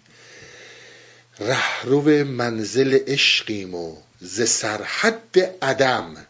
[1.39, 6.27] رهرو منزل عشقیم و ز سرحد عدم.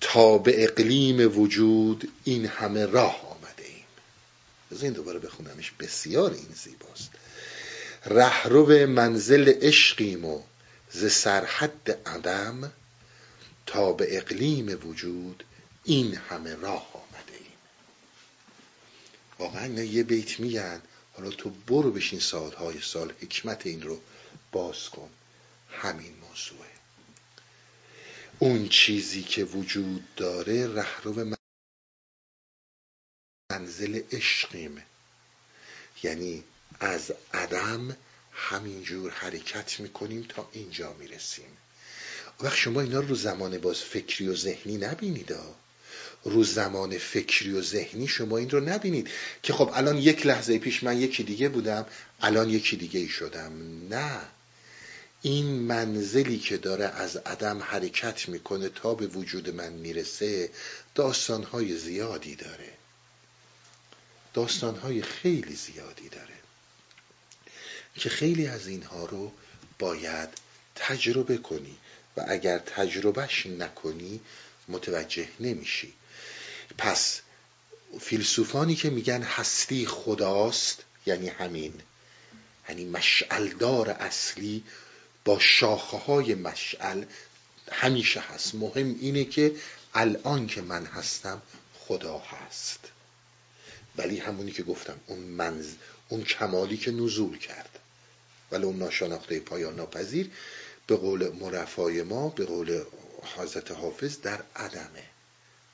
[0.00, 3.84] تا به اقلیم وجود این همه راه آمده ایم.
[4.72, 7.10] از این دوباره بخونمش بسیار این زیباست.
[8.06, 10.42] رهرو منزل عشقیم و
[10.90, 12.72] ز سرحد عدم.
[13.66, 15.44] تا به اقلیم وجود
[15.84, 17.03] این همه راه
[19.38, 20.82] واقعا یه بیت میگن.
[21.12, 24.00] حالا تو برو بشین سالهای سال حکمت این رو
[24.52, 25.10] باز کن.
[25.70, 26.70] همین موضوعه.
[28.38, 31.36] اون چیزی که وجود داره رهرو
[33.52, 34.82] منزل عشقیم.
[36.02, 36.44] یعنی
[36.80, 37.96] از عدم
[38.32, 41.56] همینجور حرکت می‌کنیم تا اینجا می‌رسیم.
[42.40, 45.32] وقت شما اینا رو زمان باز فکری و ذهنی نبینید
[46.24, 49.10] رو زمان فکری و ذهنی شما این رو نبینید.
[49.42, 51.86] که خب الان یک لحظه پیش من یکی دیگه بودم
[52.20, 53.52] الان یکی دیگه ای شدم.
[53.90, 54.20] نه.
[55.22, 60.50] این منزلی که داره از عدم حرکت می‌کنه تا به وجود من می‌رسه
[60.94, 62.72] داستانهای زیادی داره.
[64.34, 66.34] داستانهای خیلی زیادی داره.
[67.96, 69.32] که خیلی از اینها رو
[69.78, 70.28] باید
[70.74, 71.76] تجربه کنی.
[72.16, 74.20] و اگر تجربهش نکنی
[74.68, 75.92] متوجه نمیشی.
[76.78, 77.20] پس
[78.00, 81.74] فیلسوفانی که میگن هستی خداست یعنی همین
[82.68, 84.64] یعنی مشعلدار اصلی
[85.24, 87.04] با شاخه های مشعل
[87.72, 88.54] همیشه هست.
[88.54, 89.56] مهم اینه که
[89.94, 91.42] الان که من هستم
[91.78, 92.80] خدا هست.
[93.96, 95.74] ولی همونی که گفتم اون منز
[96.08, 97.78] اون کمالی که نزول کرد.
[98.52, 100.30] ولی اون ناشناخته پایان ناپذیر
[100.86, 102.84] به قول مرفای ما به قول
[103.36, 105.13] حضرت حافظ در عدمه.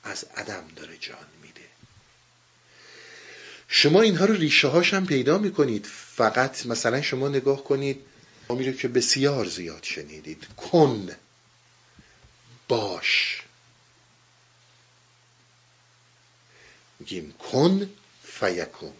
[0.03, 1.61] از عدم داره جان میده.
[3.67, 5.85] شما اینها رو ریشه هاش هم پیدا می‌کنید.
[6.15, 8.05] فقط مثلا شما نگاه کنید
[8.49, 10.47] میره که بسیار زیاد شنیدید.
[10.57, 11.09] کن.
[12.67, 13.41] باش.
[16.99, 17.89] میگیم کن
[18.23, 18.93] فیکون.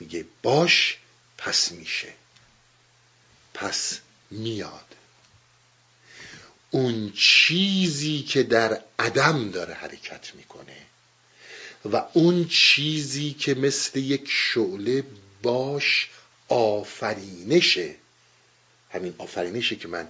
[0.00, 0.98] میگه باش
[1.38, 2.12] پس میشه.
[3.54, 4.00] پس
[4.30, 4.94] میاد.
[6.74, 10.76] اون چیزی که در عدم داره حرکت می‌کنه
[11.84, 15.04] و اون چیزی که مثل یک شعله
[15.42, 16.08] باش
[16.48, 17.94] آفرینشه.
[18.90, 20.08] همین آفرینشی که من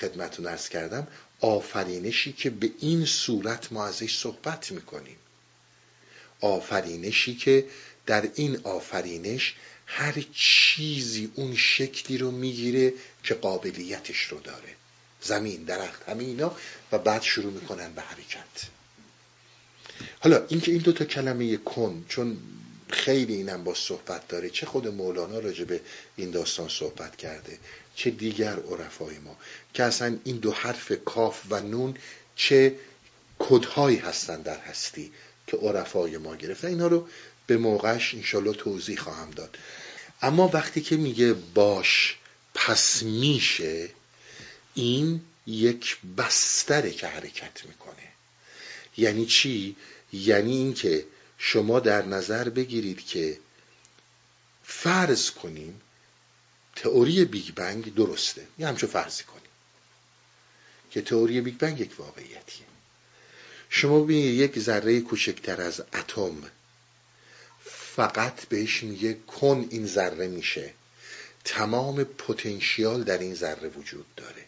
[0.00, 1.06] خدمتون ارز کردم
[1.40, 5.16] آفرینشی که به این صورت ما ازش صحبت می‌کنیم.
[6.40, 7.66] آفرینشی که
[8.06, 9.54] در این آفرینش
[9.86, 12.92] هر چیزی اون شکلی رو می‌گیره
[13.22, 14.76] که قابلیتش رو داره.
[15.22, 16.56] زمین درخت همه اینا
[16.92, 18.68] و بعد شروع می‌کنن به حرکت.
[20.20, 22.36] حالا اینکه این دوتا کلمه کن چون
[22.88, 24.50] خیلی اینم با صحبت داره.
[24.50, 25.80] چه خود مولانا راجع به
[26.16, 27.58] این داستان صحبت کرده
[27.94, 29.36] چه دیگر عرفای ما
[29.74, 31.94] که اصلا این دو حرف کاف و نون
[32.36, 32.74] چه
[33.38, 35.12] کدهایی هستن در هستی
[35.46, 36.68] که عرفای ما گرفتن.
[36.68, 37.08] اینا رو
[37.46, 39.58] به موقعش انشالله توضیح خواهم داد.
[40.22, 42.16] اما وقتی که میگه باش
[42.54, 43.88] پس میشه
[44.76, 48.12] این یک بستره که حرکت می‌کنه.
[48.96, 49.76] یعنی چی؟
[50.12, 51.06] یعنی اینکه
[51.38, 53.38] شما در نظر بگیرید که
[54.64, 55.80] فرض کنیم
[56.76, 58.46] تئوری بیگ بنگ درسته.
[58.58, 59.42] یه همچون فرضی کنیم
[60.90, 62.66] که تئوری بیگ بنگ یک واقعیتیه.
[63.70, 66.50] شما ببینید یک ذره کوچکتر از اتم
[67.64, 70.74] فقط بهش میگه کن این ذره میشه.
[71.44, 74.44] تمام پتانسیال در این ذره وجود داره.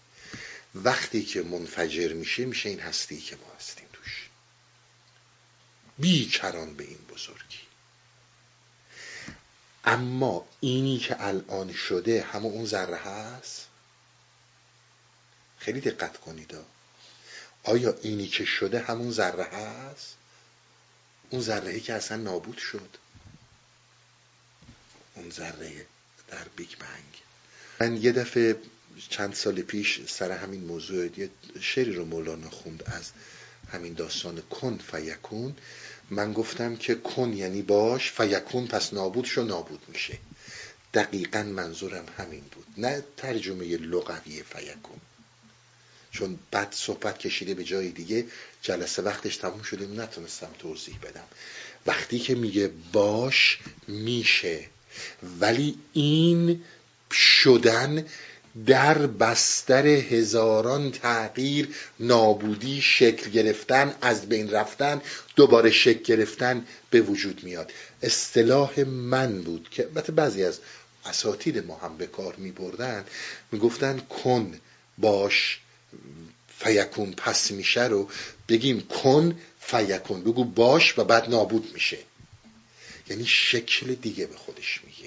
[0.74, 4.28] وقتی که منفجر میشه میشه این هستی که ما هستیم توش.
[5.98, 7.58] بیکران به این بزرگی.
[9.84, 13.66] اما اینی که الان شده همه اون ذره هست؟
[15.58, 16.56] خیلی دقت کنید
[17.64, 20.16] آیا اینی که شده همون ذره هست؟
[21.30, 22.96] اون ذره ای که اصلا نابود شد.
[25.14, 25.86] اون ذره
[26.28, 27.22] در Big Bang.
[27.80, 28.56] من یه دفعه
[29.08, 31.30] چند سال پیش سر همین موضوع یه
[31.60, 33.10] شعری رو مولانا خوند از
[33.72, 35.56] همین داستان کن فیکون.
[36.10, 40.18] من گفتم که کن یعنی باش فیکون پس نابود شو نابود میشه.
[40.94, 45.00] دقیقا منظورم همین بود نه ترجمه لغوی فیکون.
[46.10, 48.26] چون بعد صحبت کشیده به جای دیگه
[48.62, 51.24] جلسه وقتش تموم شده نتونستم توضیح بدم.
[51.86, 53.58] وقتی که میگه باش
[53.88, 54.64] میشه.
[55.40, 56.64] ولی این
[57.12, 58.06] شدن
[58.66, 61.68] در بستر هزاران تغییر
[62.00, 65.00] نابودی شکل گرفتن از بین رفتن
[65.36, 67.72] دوباره شکل گرفتن به وجود میاد.
[68.02, 70.58] اصطلاح من بود که البته بعضی از
[71.04, 73.04] اساتید ما هم به کار می بردن
[73.52, 74.60] می گفتن کن
[74.98, 75.60] باش
[76.58, 78.08] فیکون پس میشه رو
[78.48, 78.80] بگیم.
[78.80, 80.22] کن فیکون.
[80.22, 81.98] بگو باش و بعد نابود میشه.
[83.10, 84.97] یعنی شکل دیگه به خودش می‌گیره.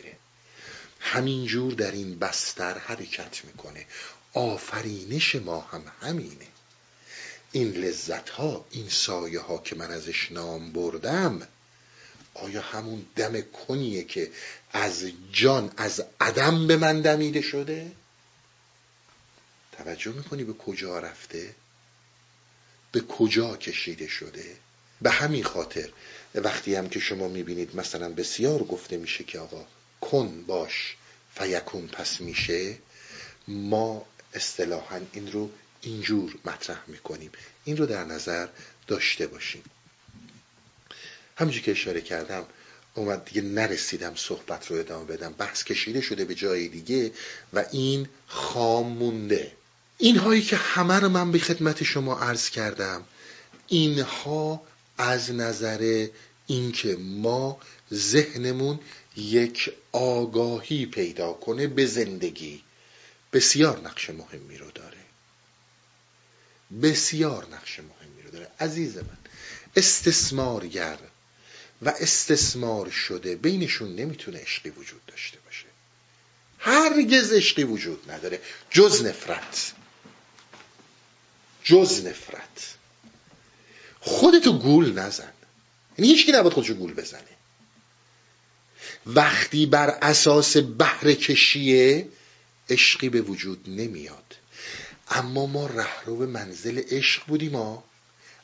[1.01, 3.85] همینجور در این بستر حرکت می‌کنه.
[4.33, 6.47] آفرینش ما هم همینه.
[7.51, 11.47] این لذت ها این سایه ها که من ازش نام بردم
[12.33, 14.31] آیا همون دم کنیه که
[14.71, 17.91] از جان از عدم به من دمیده شده؟
[19.71, 21.55] توجه می‌کنی به کجا رفته؟
[22.91, 24.55] به کجا کشیده شده؟
[25.01, 25.89] به همین خاطر
[26.35, 29.65] وقتی هم که شما می‌بینید مثلا بسیار گفته میشه که آقا
[30.11, 30.95] کن باش.
[31.35, 32.77] فیکون پس میشه.
[33.47, 35.49] ما اصطلاحا این رو
[35.81, 37.31] اینجور مطرح می‌کنیم.
[37.65, 38.47] این رو در نظر
[38.87, 39.63] داشته باشیم.
[41.35, 42.45] همونجور که اشاره کردم
[42.95, 45.33] اومد دیگه نرسیدم صحبت رو ادامه بدم.
[45.33, 47.11] بحث کشیده شده به جای دیگه
[47.53, 49.51] و این خام مونده.
[49.97, 53.03] اینهایی که همه رو من به خدمت شما عرض کردم
[53.67, 54.61] اینها
[54.97, 56.07] از نظر
[56.47, 57.59] اینکه ما
[57.93, 58.79] ذهنمون
[59.15, 62.63] یک آگاهی پیدا کنه به زندگی.
[63.33, 64.97] بسیار نقش مهمی رو داره.
[66.81, 68.47] بسیار نقش مهمی رو داره.
[68.59, 69.17] عزیز من
[69.75, 70.97] استثمارگر
[71.81, 75.65] و استثمار شده بینشون نمی‌تونه عشقی وجود داشته باشه.
[76.59, 78.41] هرگز عشقی وجود نداره.
[78.69, 79.73] جز نفرت.
[81.63, 82.75] جز نفرت.
[83.99, 85.33] خودتو گول نزن.
[85.97, 87.40] یعنی هیچکی نباید خودشو گول بزنه.
[89.05, 92.07] وقتی بر اساس بهره کشیه
[92.69, 94.35] عشقی به وجود نمیاد.
[95.09, 97.83] اما ما رهرو منزل عشق بودیم ما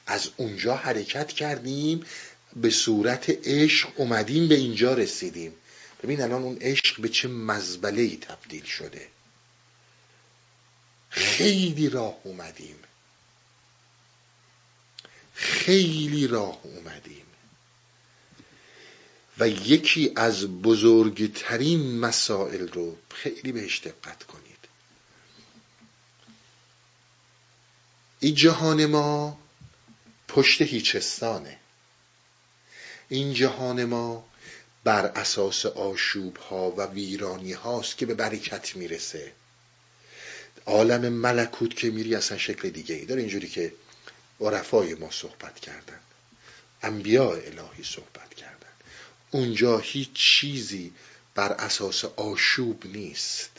[0.07, 2.05] از اونجا حرکت کردیم
[2.55, 5.53] به صورت عشق اومدیم به اینجا رسیدیم.
[6.03, 9.07] ببین الان اون عشق به چه مزبله ای تبدیل شده.
[11.09, 12.75] خیلی راه اومدیم.
[15.33, 17.26] خیلی راه اومدیم.
[19.39, 24.57] و یکی از بزرگترین مسائل رو خیلی بهش دقت کنید.
[28.19, 29.39] این جهان ما
[30.27, 31.57] پشت هیچستانه.
[33.09, 34.27] این جهان ما
[34.83, 39.31] بر اساس آشوب ها و ویرانی هاست که به برکت می‌رسه.
[40.65, 43.21] عالم ملکوت که میری اصلا شکل دیگه ای داره.
[43.21, 43.73] اینجوری که
[44.41, 45.99] عرفای ما صحبت کردن.
[46.81, 48.26] انبیاء الهی صحبت
[49.31, 50.93] اونجا هیچ چیزی
[51.35, 53.51] بر اساس آشوب نیست.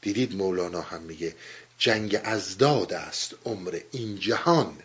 [0.00, 1.36] دیدید مولانا هم میگه
[1.78, 4.82] جنگ ازداد است عمر این جهان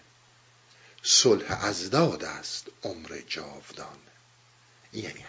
[1.04, 3.98] صلح ازداد است عمر جاودان.
[4.94, 5.26] یعنی همین.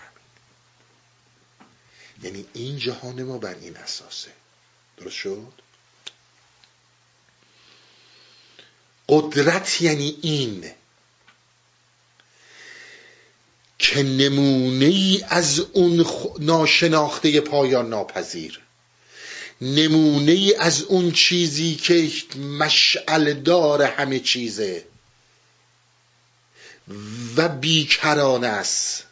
[2.22, 4.32] یعنی این جهان ما بر این اساسه.
[4.96, 5.52] درست شد؟
[9.08, 10.72] قدرت یعنی این.
[13.82, 16.06] که نمونه ای از اون
[16.40, 18.60] ناشناخته پایان ناپذیر.
[19.60, 24.84] نمونه ای از اون چیزی که مشعل دار همه چیزه.
[27.36, 29.04] و بیکران است.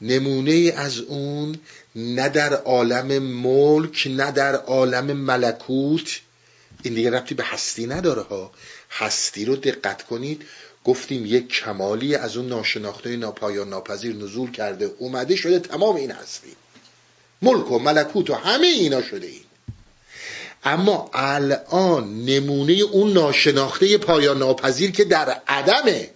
[0.00, 1.58] نمونه از اون
[1.94, 6.20] نه در عالم ملک نه در عالم ملکوت.
[6.82, 8.52] این دیگه ربطی به هستی نداره ها.
[8.90, 10.44] هستی رو دقت کنید.
[10.84, 16.56] گفتیم یک کمالی از اون ناشناخته ناپایان ناپذیر نزول کرده اومده شده تمام این هستی
[17.42, 19.44] ملک و ملکوت و همه اینا شده این
[20.64, 26.10] اما الان نمونه اون ناشناخته پایان ناپذیر که در عدمه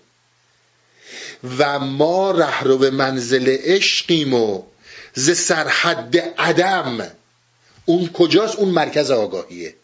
[1.59, 4.63] و ما رهرو منزل عشقیم و
[5.15, 7.11] ز سرحد عدم
[7.85, 9.75] اون کجاست؟ اون مرکز آگاهیه.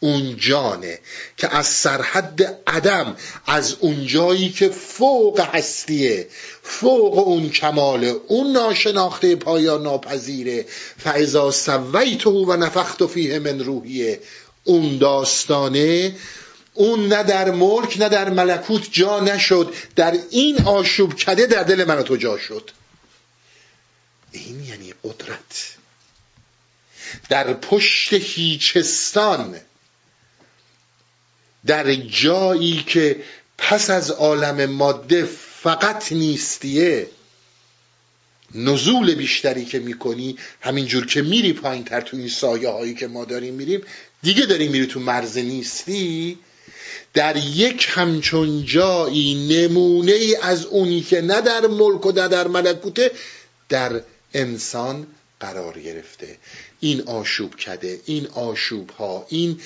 [0.00, 0.98] اون جانه
[1.36, 3.16] که از سرحد عدم
[3.46, 6.28] از اون جایی که فوق هستیه
[6.62, 10.66] فوق اون کماله اون ناشناخته پایان ناپذیره.
[10.98, 14.20] فعضا سویته و نفخت فیه من روحیه
[14.64, 16.16] اون داستانه
[16.74, 19.74] اون نه در ملک نه در ملکوت جا نشد.
[19.96, 22.70] در این آشوب کده در دل من تو جا شد.
[24.32, 25.74] این یعنی قدرت.
[27.28, 29.60] در پشت هیچستان
[31.66, 33.16] در جایی که
[33.58, 35.24] پس از عالم ماده
[35.62, 37.06] فقط نیستیه
[38.54, 43.24] نزول بیشتری که می‌کنی همینجور که میری پایین تر تو این سایه هایی که ما
[43.24, 43.80] داریم میریم
[44.22, 46.38] دیگه داری میری تو مرز نیستی.
[47.14, 52.48] در یک همچون جایی نمونه ای از اونی که نه در ملک و نه در
[52.48, 53.10] ملکوته
[53.68, 54.00] در
[54.34, 55.06] انسان
[55.40, 56.36] قرار گرفته.
[56.80, 59.60] این آشوب کده این آشوب ها این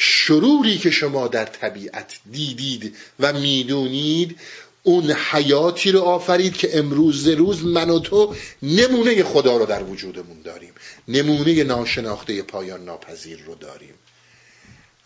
[0.00, 4.40] شروری که شما در طبیعت دیدید و می‌دونید
[4.82, 10.42] اون حیاتی رو آفرید که امروز روز من و تو نمونه خدا رو در وجودمون
[10.42, 10.72] داریم.
[11.08, 13.94] نمونه ناشناخته پایان ناپذیر رو داریم.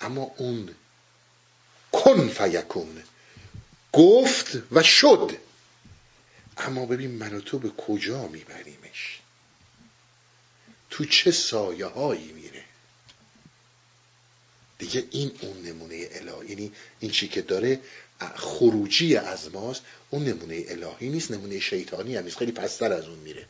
[0.01, 0.69] اما اون
[1.93, 3.03] کن فیکون.
[3.93, 5.33] گفت و شد.
[6.59, 9.21] اما ببین من و تو به کجا میبریمش؟
[10.91, 12.33] تو چه سایه هایی
[14.83, 17.81] دیگه این اون نمونه الهی یعنی این چی که داره
[18.37, 22.37] خروجی از ماست اون نمونه الهی نیست نمونه شیطانی هم نیست.
[22.37, 23.47] خیلی پستر از اون میره.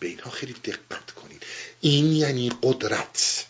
[0.00, 1.42] به اینها خیلی دقت کنید.
[1.80, 3.46] این یعنی قدرت.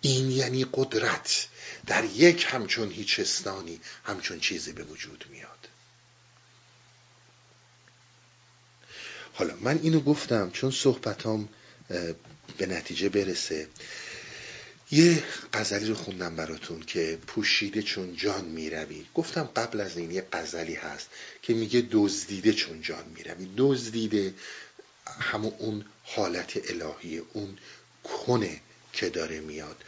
[0.00, 1.48] این یعنی قدرت.
[1.86, 5.68] در یک همچون هیچستانی همچون چیزی به وجود میاد.
[9.34, 11.48] حالا من اینو گفتم چون صحبتام
[12.58, 13.68] به نتیجه برسه.
[14.90, 15.22] یه
[15.52, 19.06] غزلی رو خوندم براتون که پوشیده چون جان می‌روی.
[19.14, 21.08] گفتم قبل از این یه غزلی هست
[21.42, 23.48] که میگه دزدیده چون جان می‌روی.
[23.56, 24.34] دزدیده
[25.20, 27.58] همون اون حالت الهی اون
[28.04, 28.60] کنه
[28.92, 29.84] که داره میاد.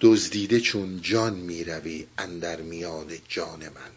[0.00, 3.92] دزدیده چون جان می‌روی اندر میان جان من.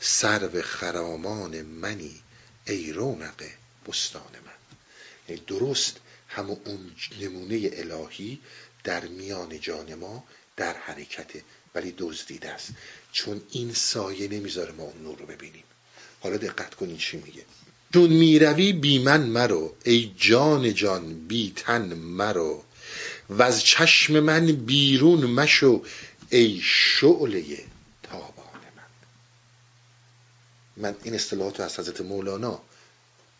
[0.00, 2.20] سرو خرامان منی
[2.66, 3.44] ای رونق
[3.88, 4.78] بستان من.
[5.28, 6.00] یعنی درست
[6.34, 6.90] همون اون
[7.20, 8.40] نمونه الهی
[8.84, 10.24] در میان جان ما
[10.56, 11.42] در حرکته
[11.74, 12.68] ولی دزدیده است.
[13.12, 15.64] چون این سایه نمی‌ذاره ما اون نور رو ببینیم.
[16.20, 17.44] حالا دقت کنید چی میگه.
[17.92, 22.64] چون می‌روی بی من مرو ای جان جان بی تن مرو.
[23.30, 25.84] و از چشم من بیرون مشو
[26.30, 27.44] ای شعله
[28.02, 28.90] تابان من.
[30.76, 32.62] من این اصطلاحات از حضرت مولانا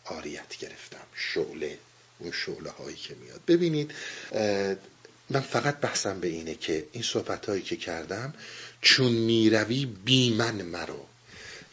[0.05, 1.05] عاریت گرفتم.
[1.15, 1.77] شعله
[2.19, 3.41] اون شعله هایی که میاد.
[3.47, 3.91] ببینید
[5.29, 8.33] من فقط بحثم به اینه که این صحبت هایی که کردم
[8.81, 11.05] چون می‌روی بی من مرو.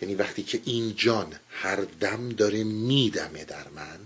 [0.02, 3.98] یعنی وقتی که این جان هر دم داره میدمه در من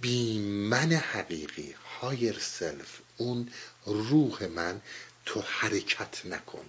[0.00, 3.48] بی من حقیقی higher self اون
[3.86, 4.80] روح من
[5.26, 6.64] تو حرکت نکن.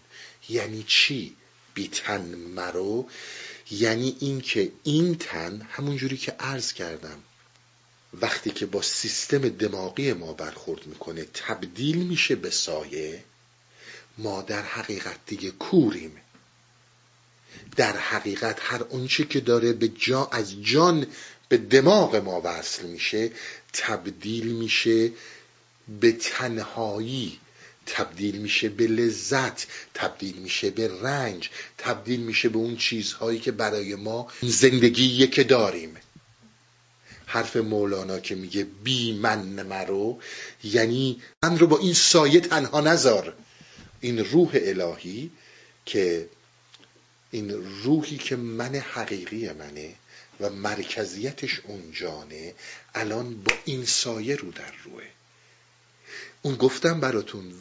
[0.50, 1.36] یعنی چی؟
[1.74, 3.10] بی تن مرو.
[3.72, 7.24] یعنی اینکه این تن همونجوری که عرض کردم
[8.14, 13.24] وقتی که با سیستم دماغی ما برخورد می‌کنه تبدیل میشه به سایه
[14.18, 16.22] ما در حقیقت دیگه کوریم.
[17.76, 21.08] در حقیقت هر اونچه که داره به جا از جان
[21.50, 23.32] به دماغ ما وصل میشه
[23.74, 25.12] تبدیل میشه
[26.02, 27.40] به تنهایی
[27.88, 33.96] تبدیل میشه به لذت تبدیل میشه به رنج تبدیل میشه به اون چیزهایی که برای
[33.96, 35.98] ما زندگی که داریم.
[37.26, 40.20] حرف مولانا که میگه بی من مرو
[40.64, 43.34] یعنی من رو با این سایه تنها نذار.
[44.02, 45.32] این روح الهی
[45.86, 46.30] که
[47.32, 47.50] این
[47.84, 49.96] روحی که من حقیقی منه
[50.40, 52.54] و مرکزیتش اون جانه
[52.96, 55.04] الان با این سایه رو در روه.
[56.42, 57.54] اون گفتم براتون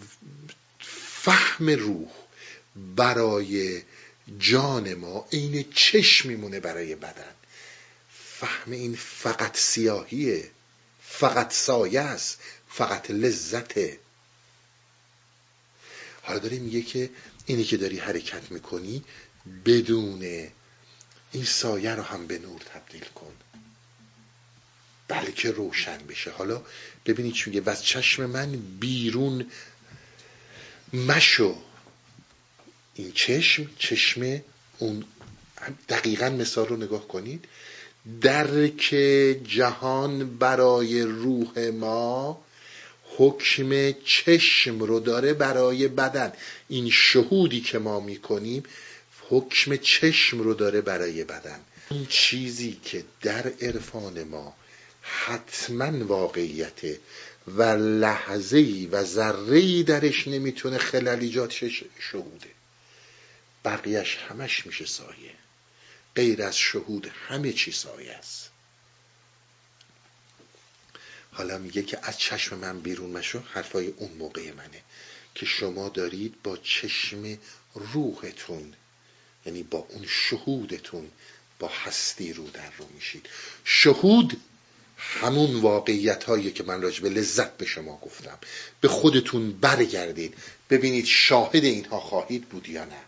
[0.80, 2.08] فهم روح
[2.76, 3.82] برای
[4.38, 7.34] جان ما عین چشم میمونه برای بدن.
[8.10, 10.50] فهم این فقط سیاهیه
[11.02, 12.38] فقط سایه است
[12.68, 13.98] فقط لذته.
[16.22, 17.10] حالا داره میگه که
[17.46, 19.04] اینی که داری حرکت می‌کنی
[19.64, 20.48] بدون
[21.32, 23.32] این سایه رو هم به نور تبدیل کن.
[25.08, 26.30] بلکه روشن بشه.
[26.30, 26.62] حالا
[27.06, 29.46] ببینید چی میگه و از چشم من بیرون
[30.92, 31.56] مشو.
[32.94, 34.40] این چشم چشم
[34.78, 35.04] اون
[35.88, 37.44] دقیقا مثال رو نگاه کنید.
[38.20, 38.96] درک
[39.44, 42.44] جهان برای روح ما
[43.16, 46.32] حکم چشم رو داره برای بدن.
[46.68, 48.62] این شهودی که ما می‌کنیم
[49.28, 51.60] حکم چشم رو داره برای بدن.
[51.90, 54.54] این چیزی که در عرفان ما
[55.06, 57.00] حتما واقعیته
[57.46, 61.52] و لحظه ای و ذره ای درش نمی‌تونه خلل ایجاد
[61.98, 62.50] شهوده.
[63.64, 65.34] بقیهش همش میشه سایه.
[66.16, 68.50] غیر از شهود همه چی سایه است.
[71.32, 74.82] حالا میگه که از چشم من بیرون مشو حرفای اون موقع منه
[75.34, 77.38] که شما دارید با چشم
[77.74, 78.74] روحتون
[79.46, 81.10] یعنی با اون شهودتون
[81.58, 83.28] با هستی رو در رو میشید.
[83.64, 84.40] شهود
[84.96, 88.38] همون واقعیت هایی که من راجع به لذت به شما گفتم.
[88.80, 90.34] به خودتون برگردید
[90.70, 93.00] ببینید شاهد اینها خواهید بود یا نه.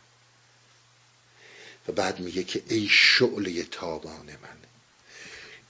[1.89, 4.59] و بعد میگه که ای شعله تابان من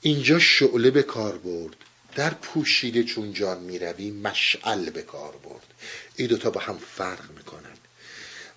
[0.01, 1.75] اینجا شعله به کار برد
[2.15, 5.73] در پوشیده چون جان می‌روی مشعل به کار برد.
[6.15, 7.77] این دوتا با هم فرق می‌کنن.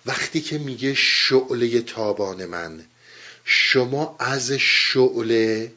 [0.05, 2.85] وقتی که میگه شعله تابان من
[3.45, 5.71] شما از شعله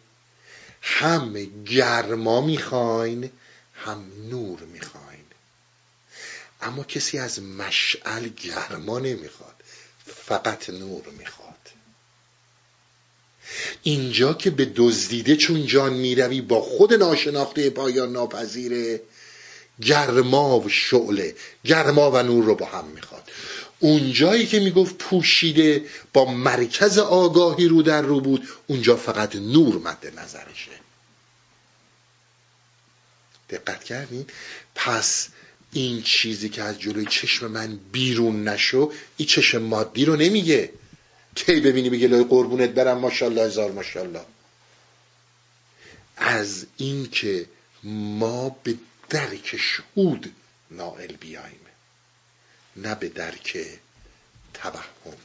[0.88, 1.34] هم
[1.64, 3.30] گرما می‌خواین
[3.74, 5.24] هم نور می‌خواین.
[6.62, 9.54] اما کسی از مشعل گرما نمی‌خواد
[10.06, 11.46] فقط نور می‌خواد.
[13.82, 19.00] اینجا که به دزدیده چون جان می‌روی با خود ناشناخته پایان ناپذیره
[19.82, 21.34] گرما و شعله
[21.64, 23.30] گرما و نور رو با هم می‌خواد.
[23.78, 30.12] اونجایی که می‌گفت پوشیده با مرکز آگاهی رو در رو بود اونجا فقط نور مد
[30.18, 30.75] نظرشه.
[33.50, 34.26] دقت کردین؟
[34.74, 35.28] پس
[35.72, 40.72] این چیزی که از جلوی چشم من بیرون نشو این چشم مادی رو نمیگه.
[41.34, 44.24] کی ببینی بگه لای قربونت برم ماشاءالله هزار ماشاءالله.
[46.16, 47.46] از اینکه
[47.82, 48.74] ما به
[49.08, 50.32] درک شهود
[50.70, 51.60] نائل بیایم
[52.76, 53.66] نه به درک
[54.54, 55.16] توهم.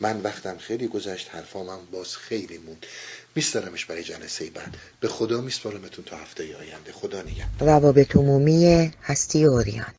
[0.00, 2.86] من وقتم خیلی گذشت حرفامم باز خیلی موند.
[3.34, 4.76] میستارمش برای جلسه بعد.
[5.00, 6.92] به خدا میسپارمتون تا هفته آینده.
[6.92, 7.68] خدا نگهدار.
[7.68, 9.94] روابط عمومی هستی اوریان.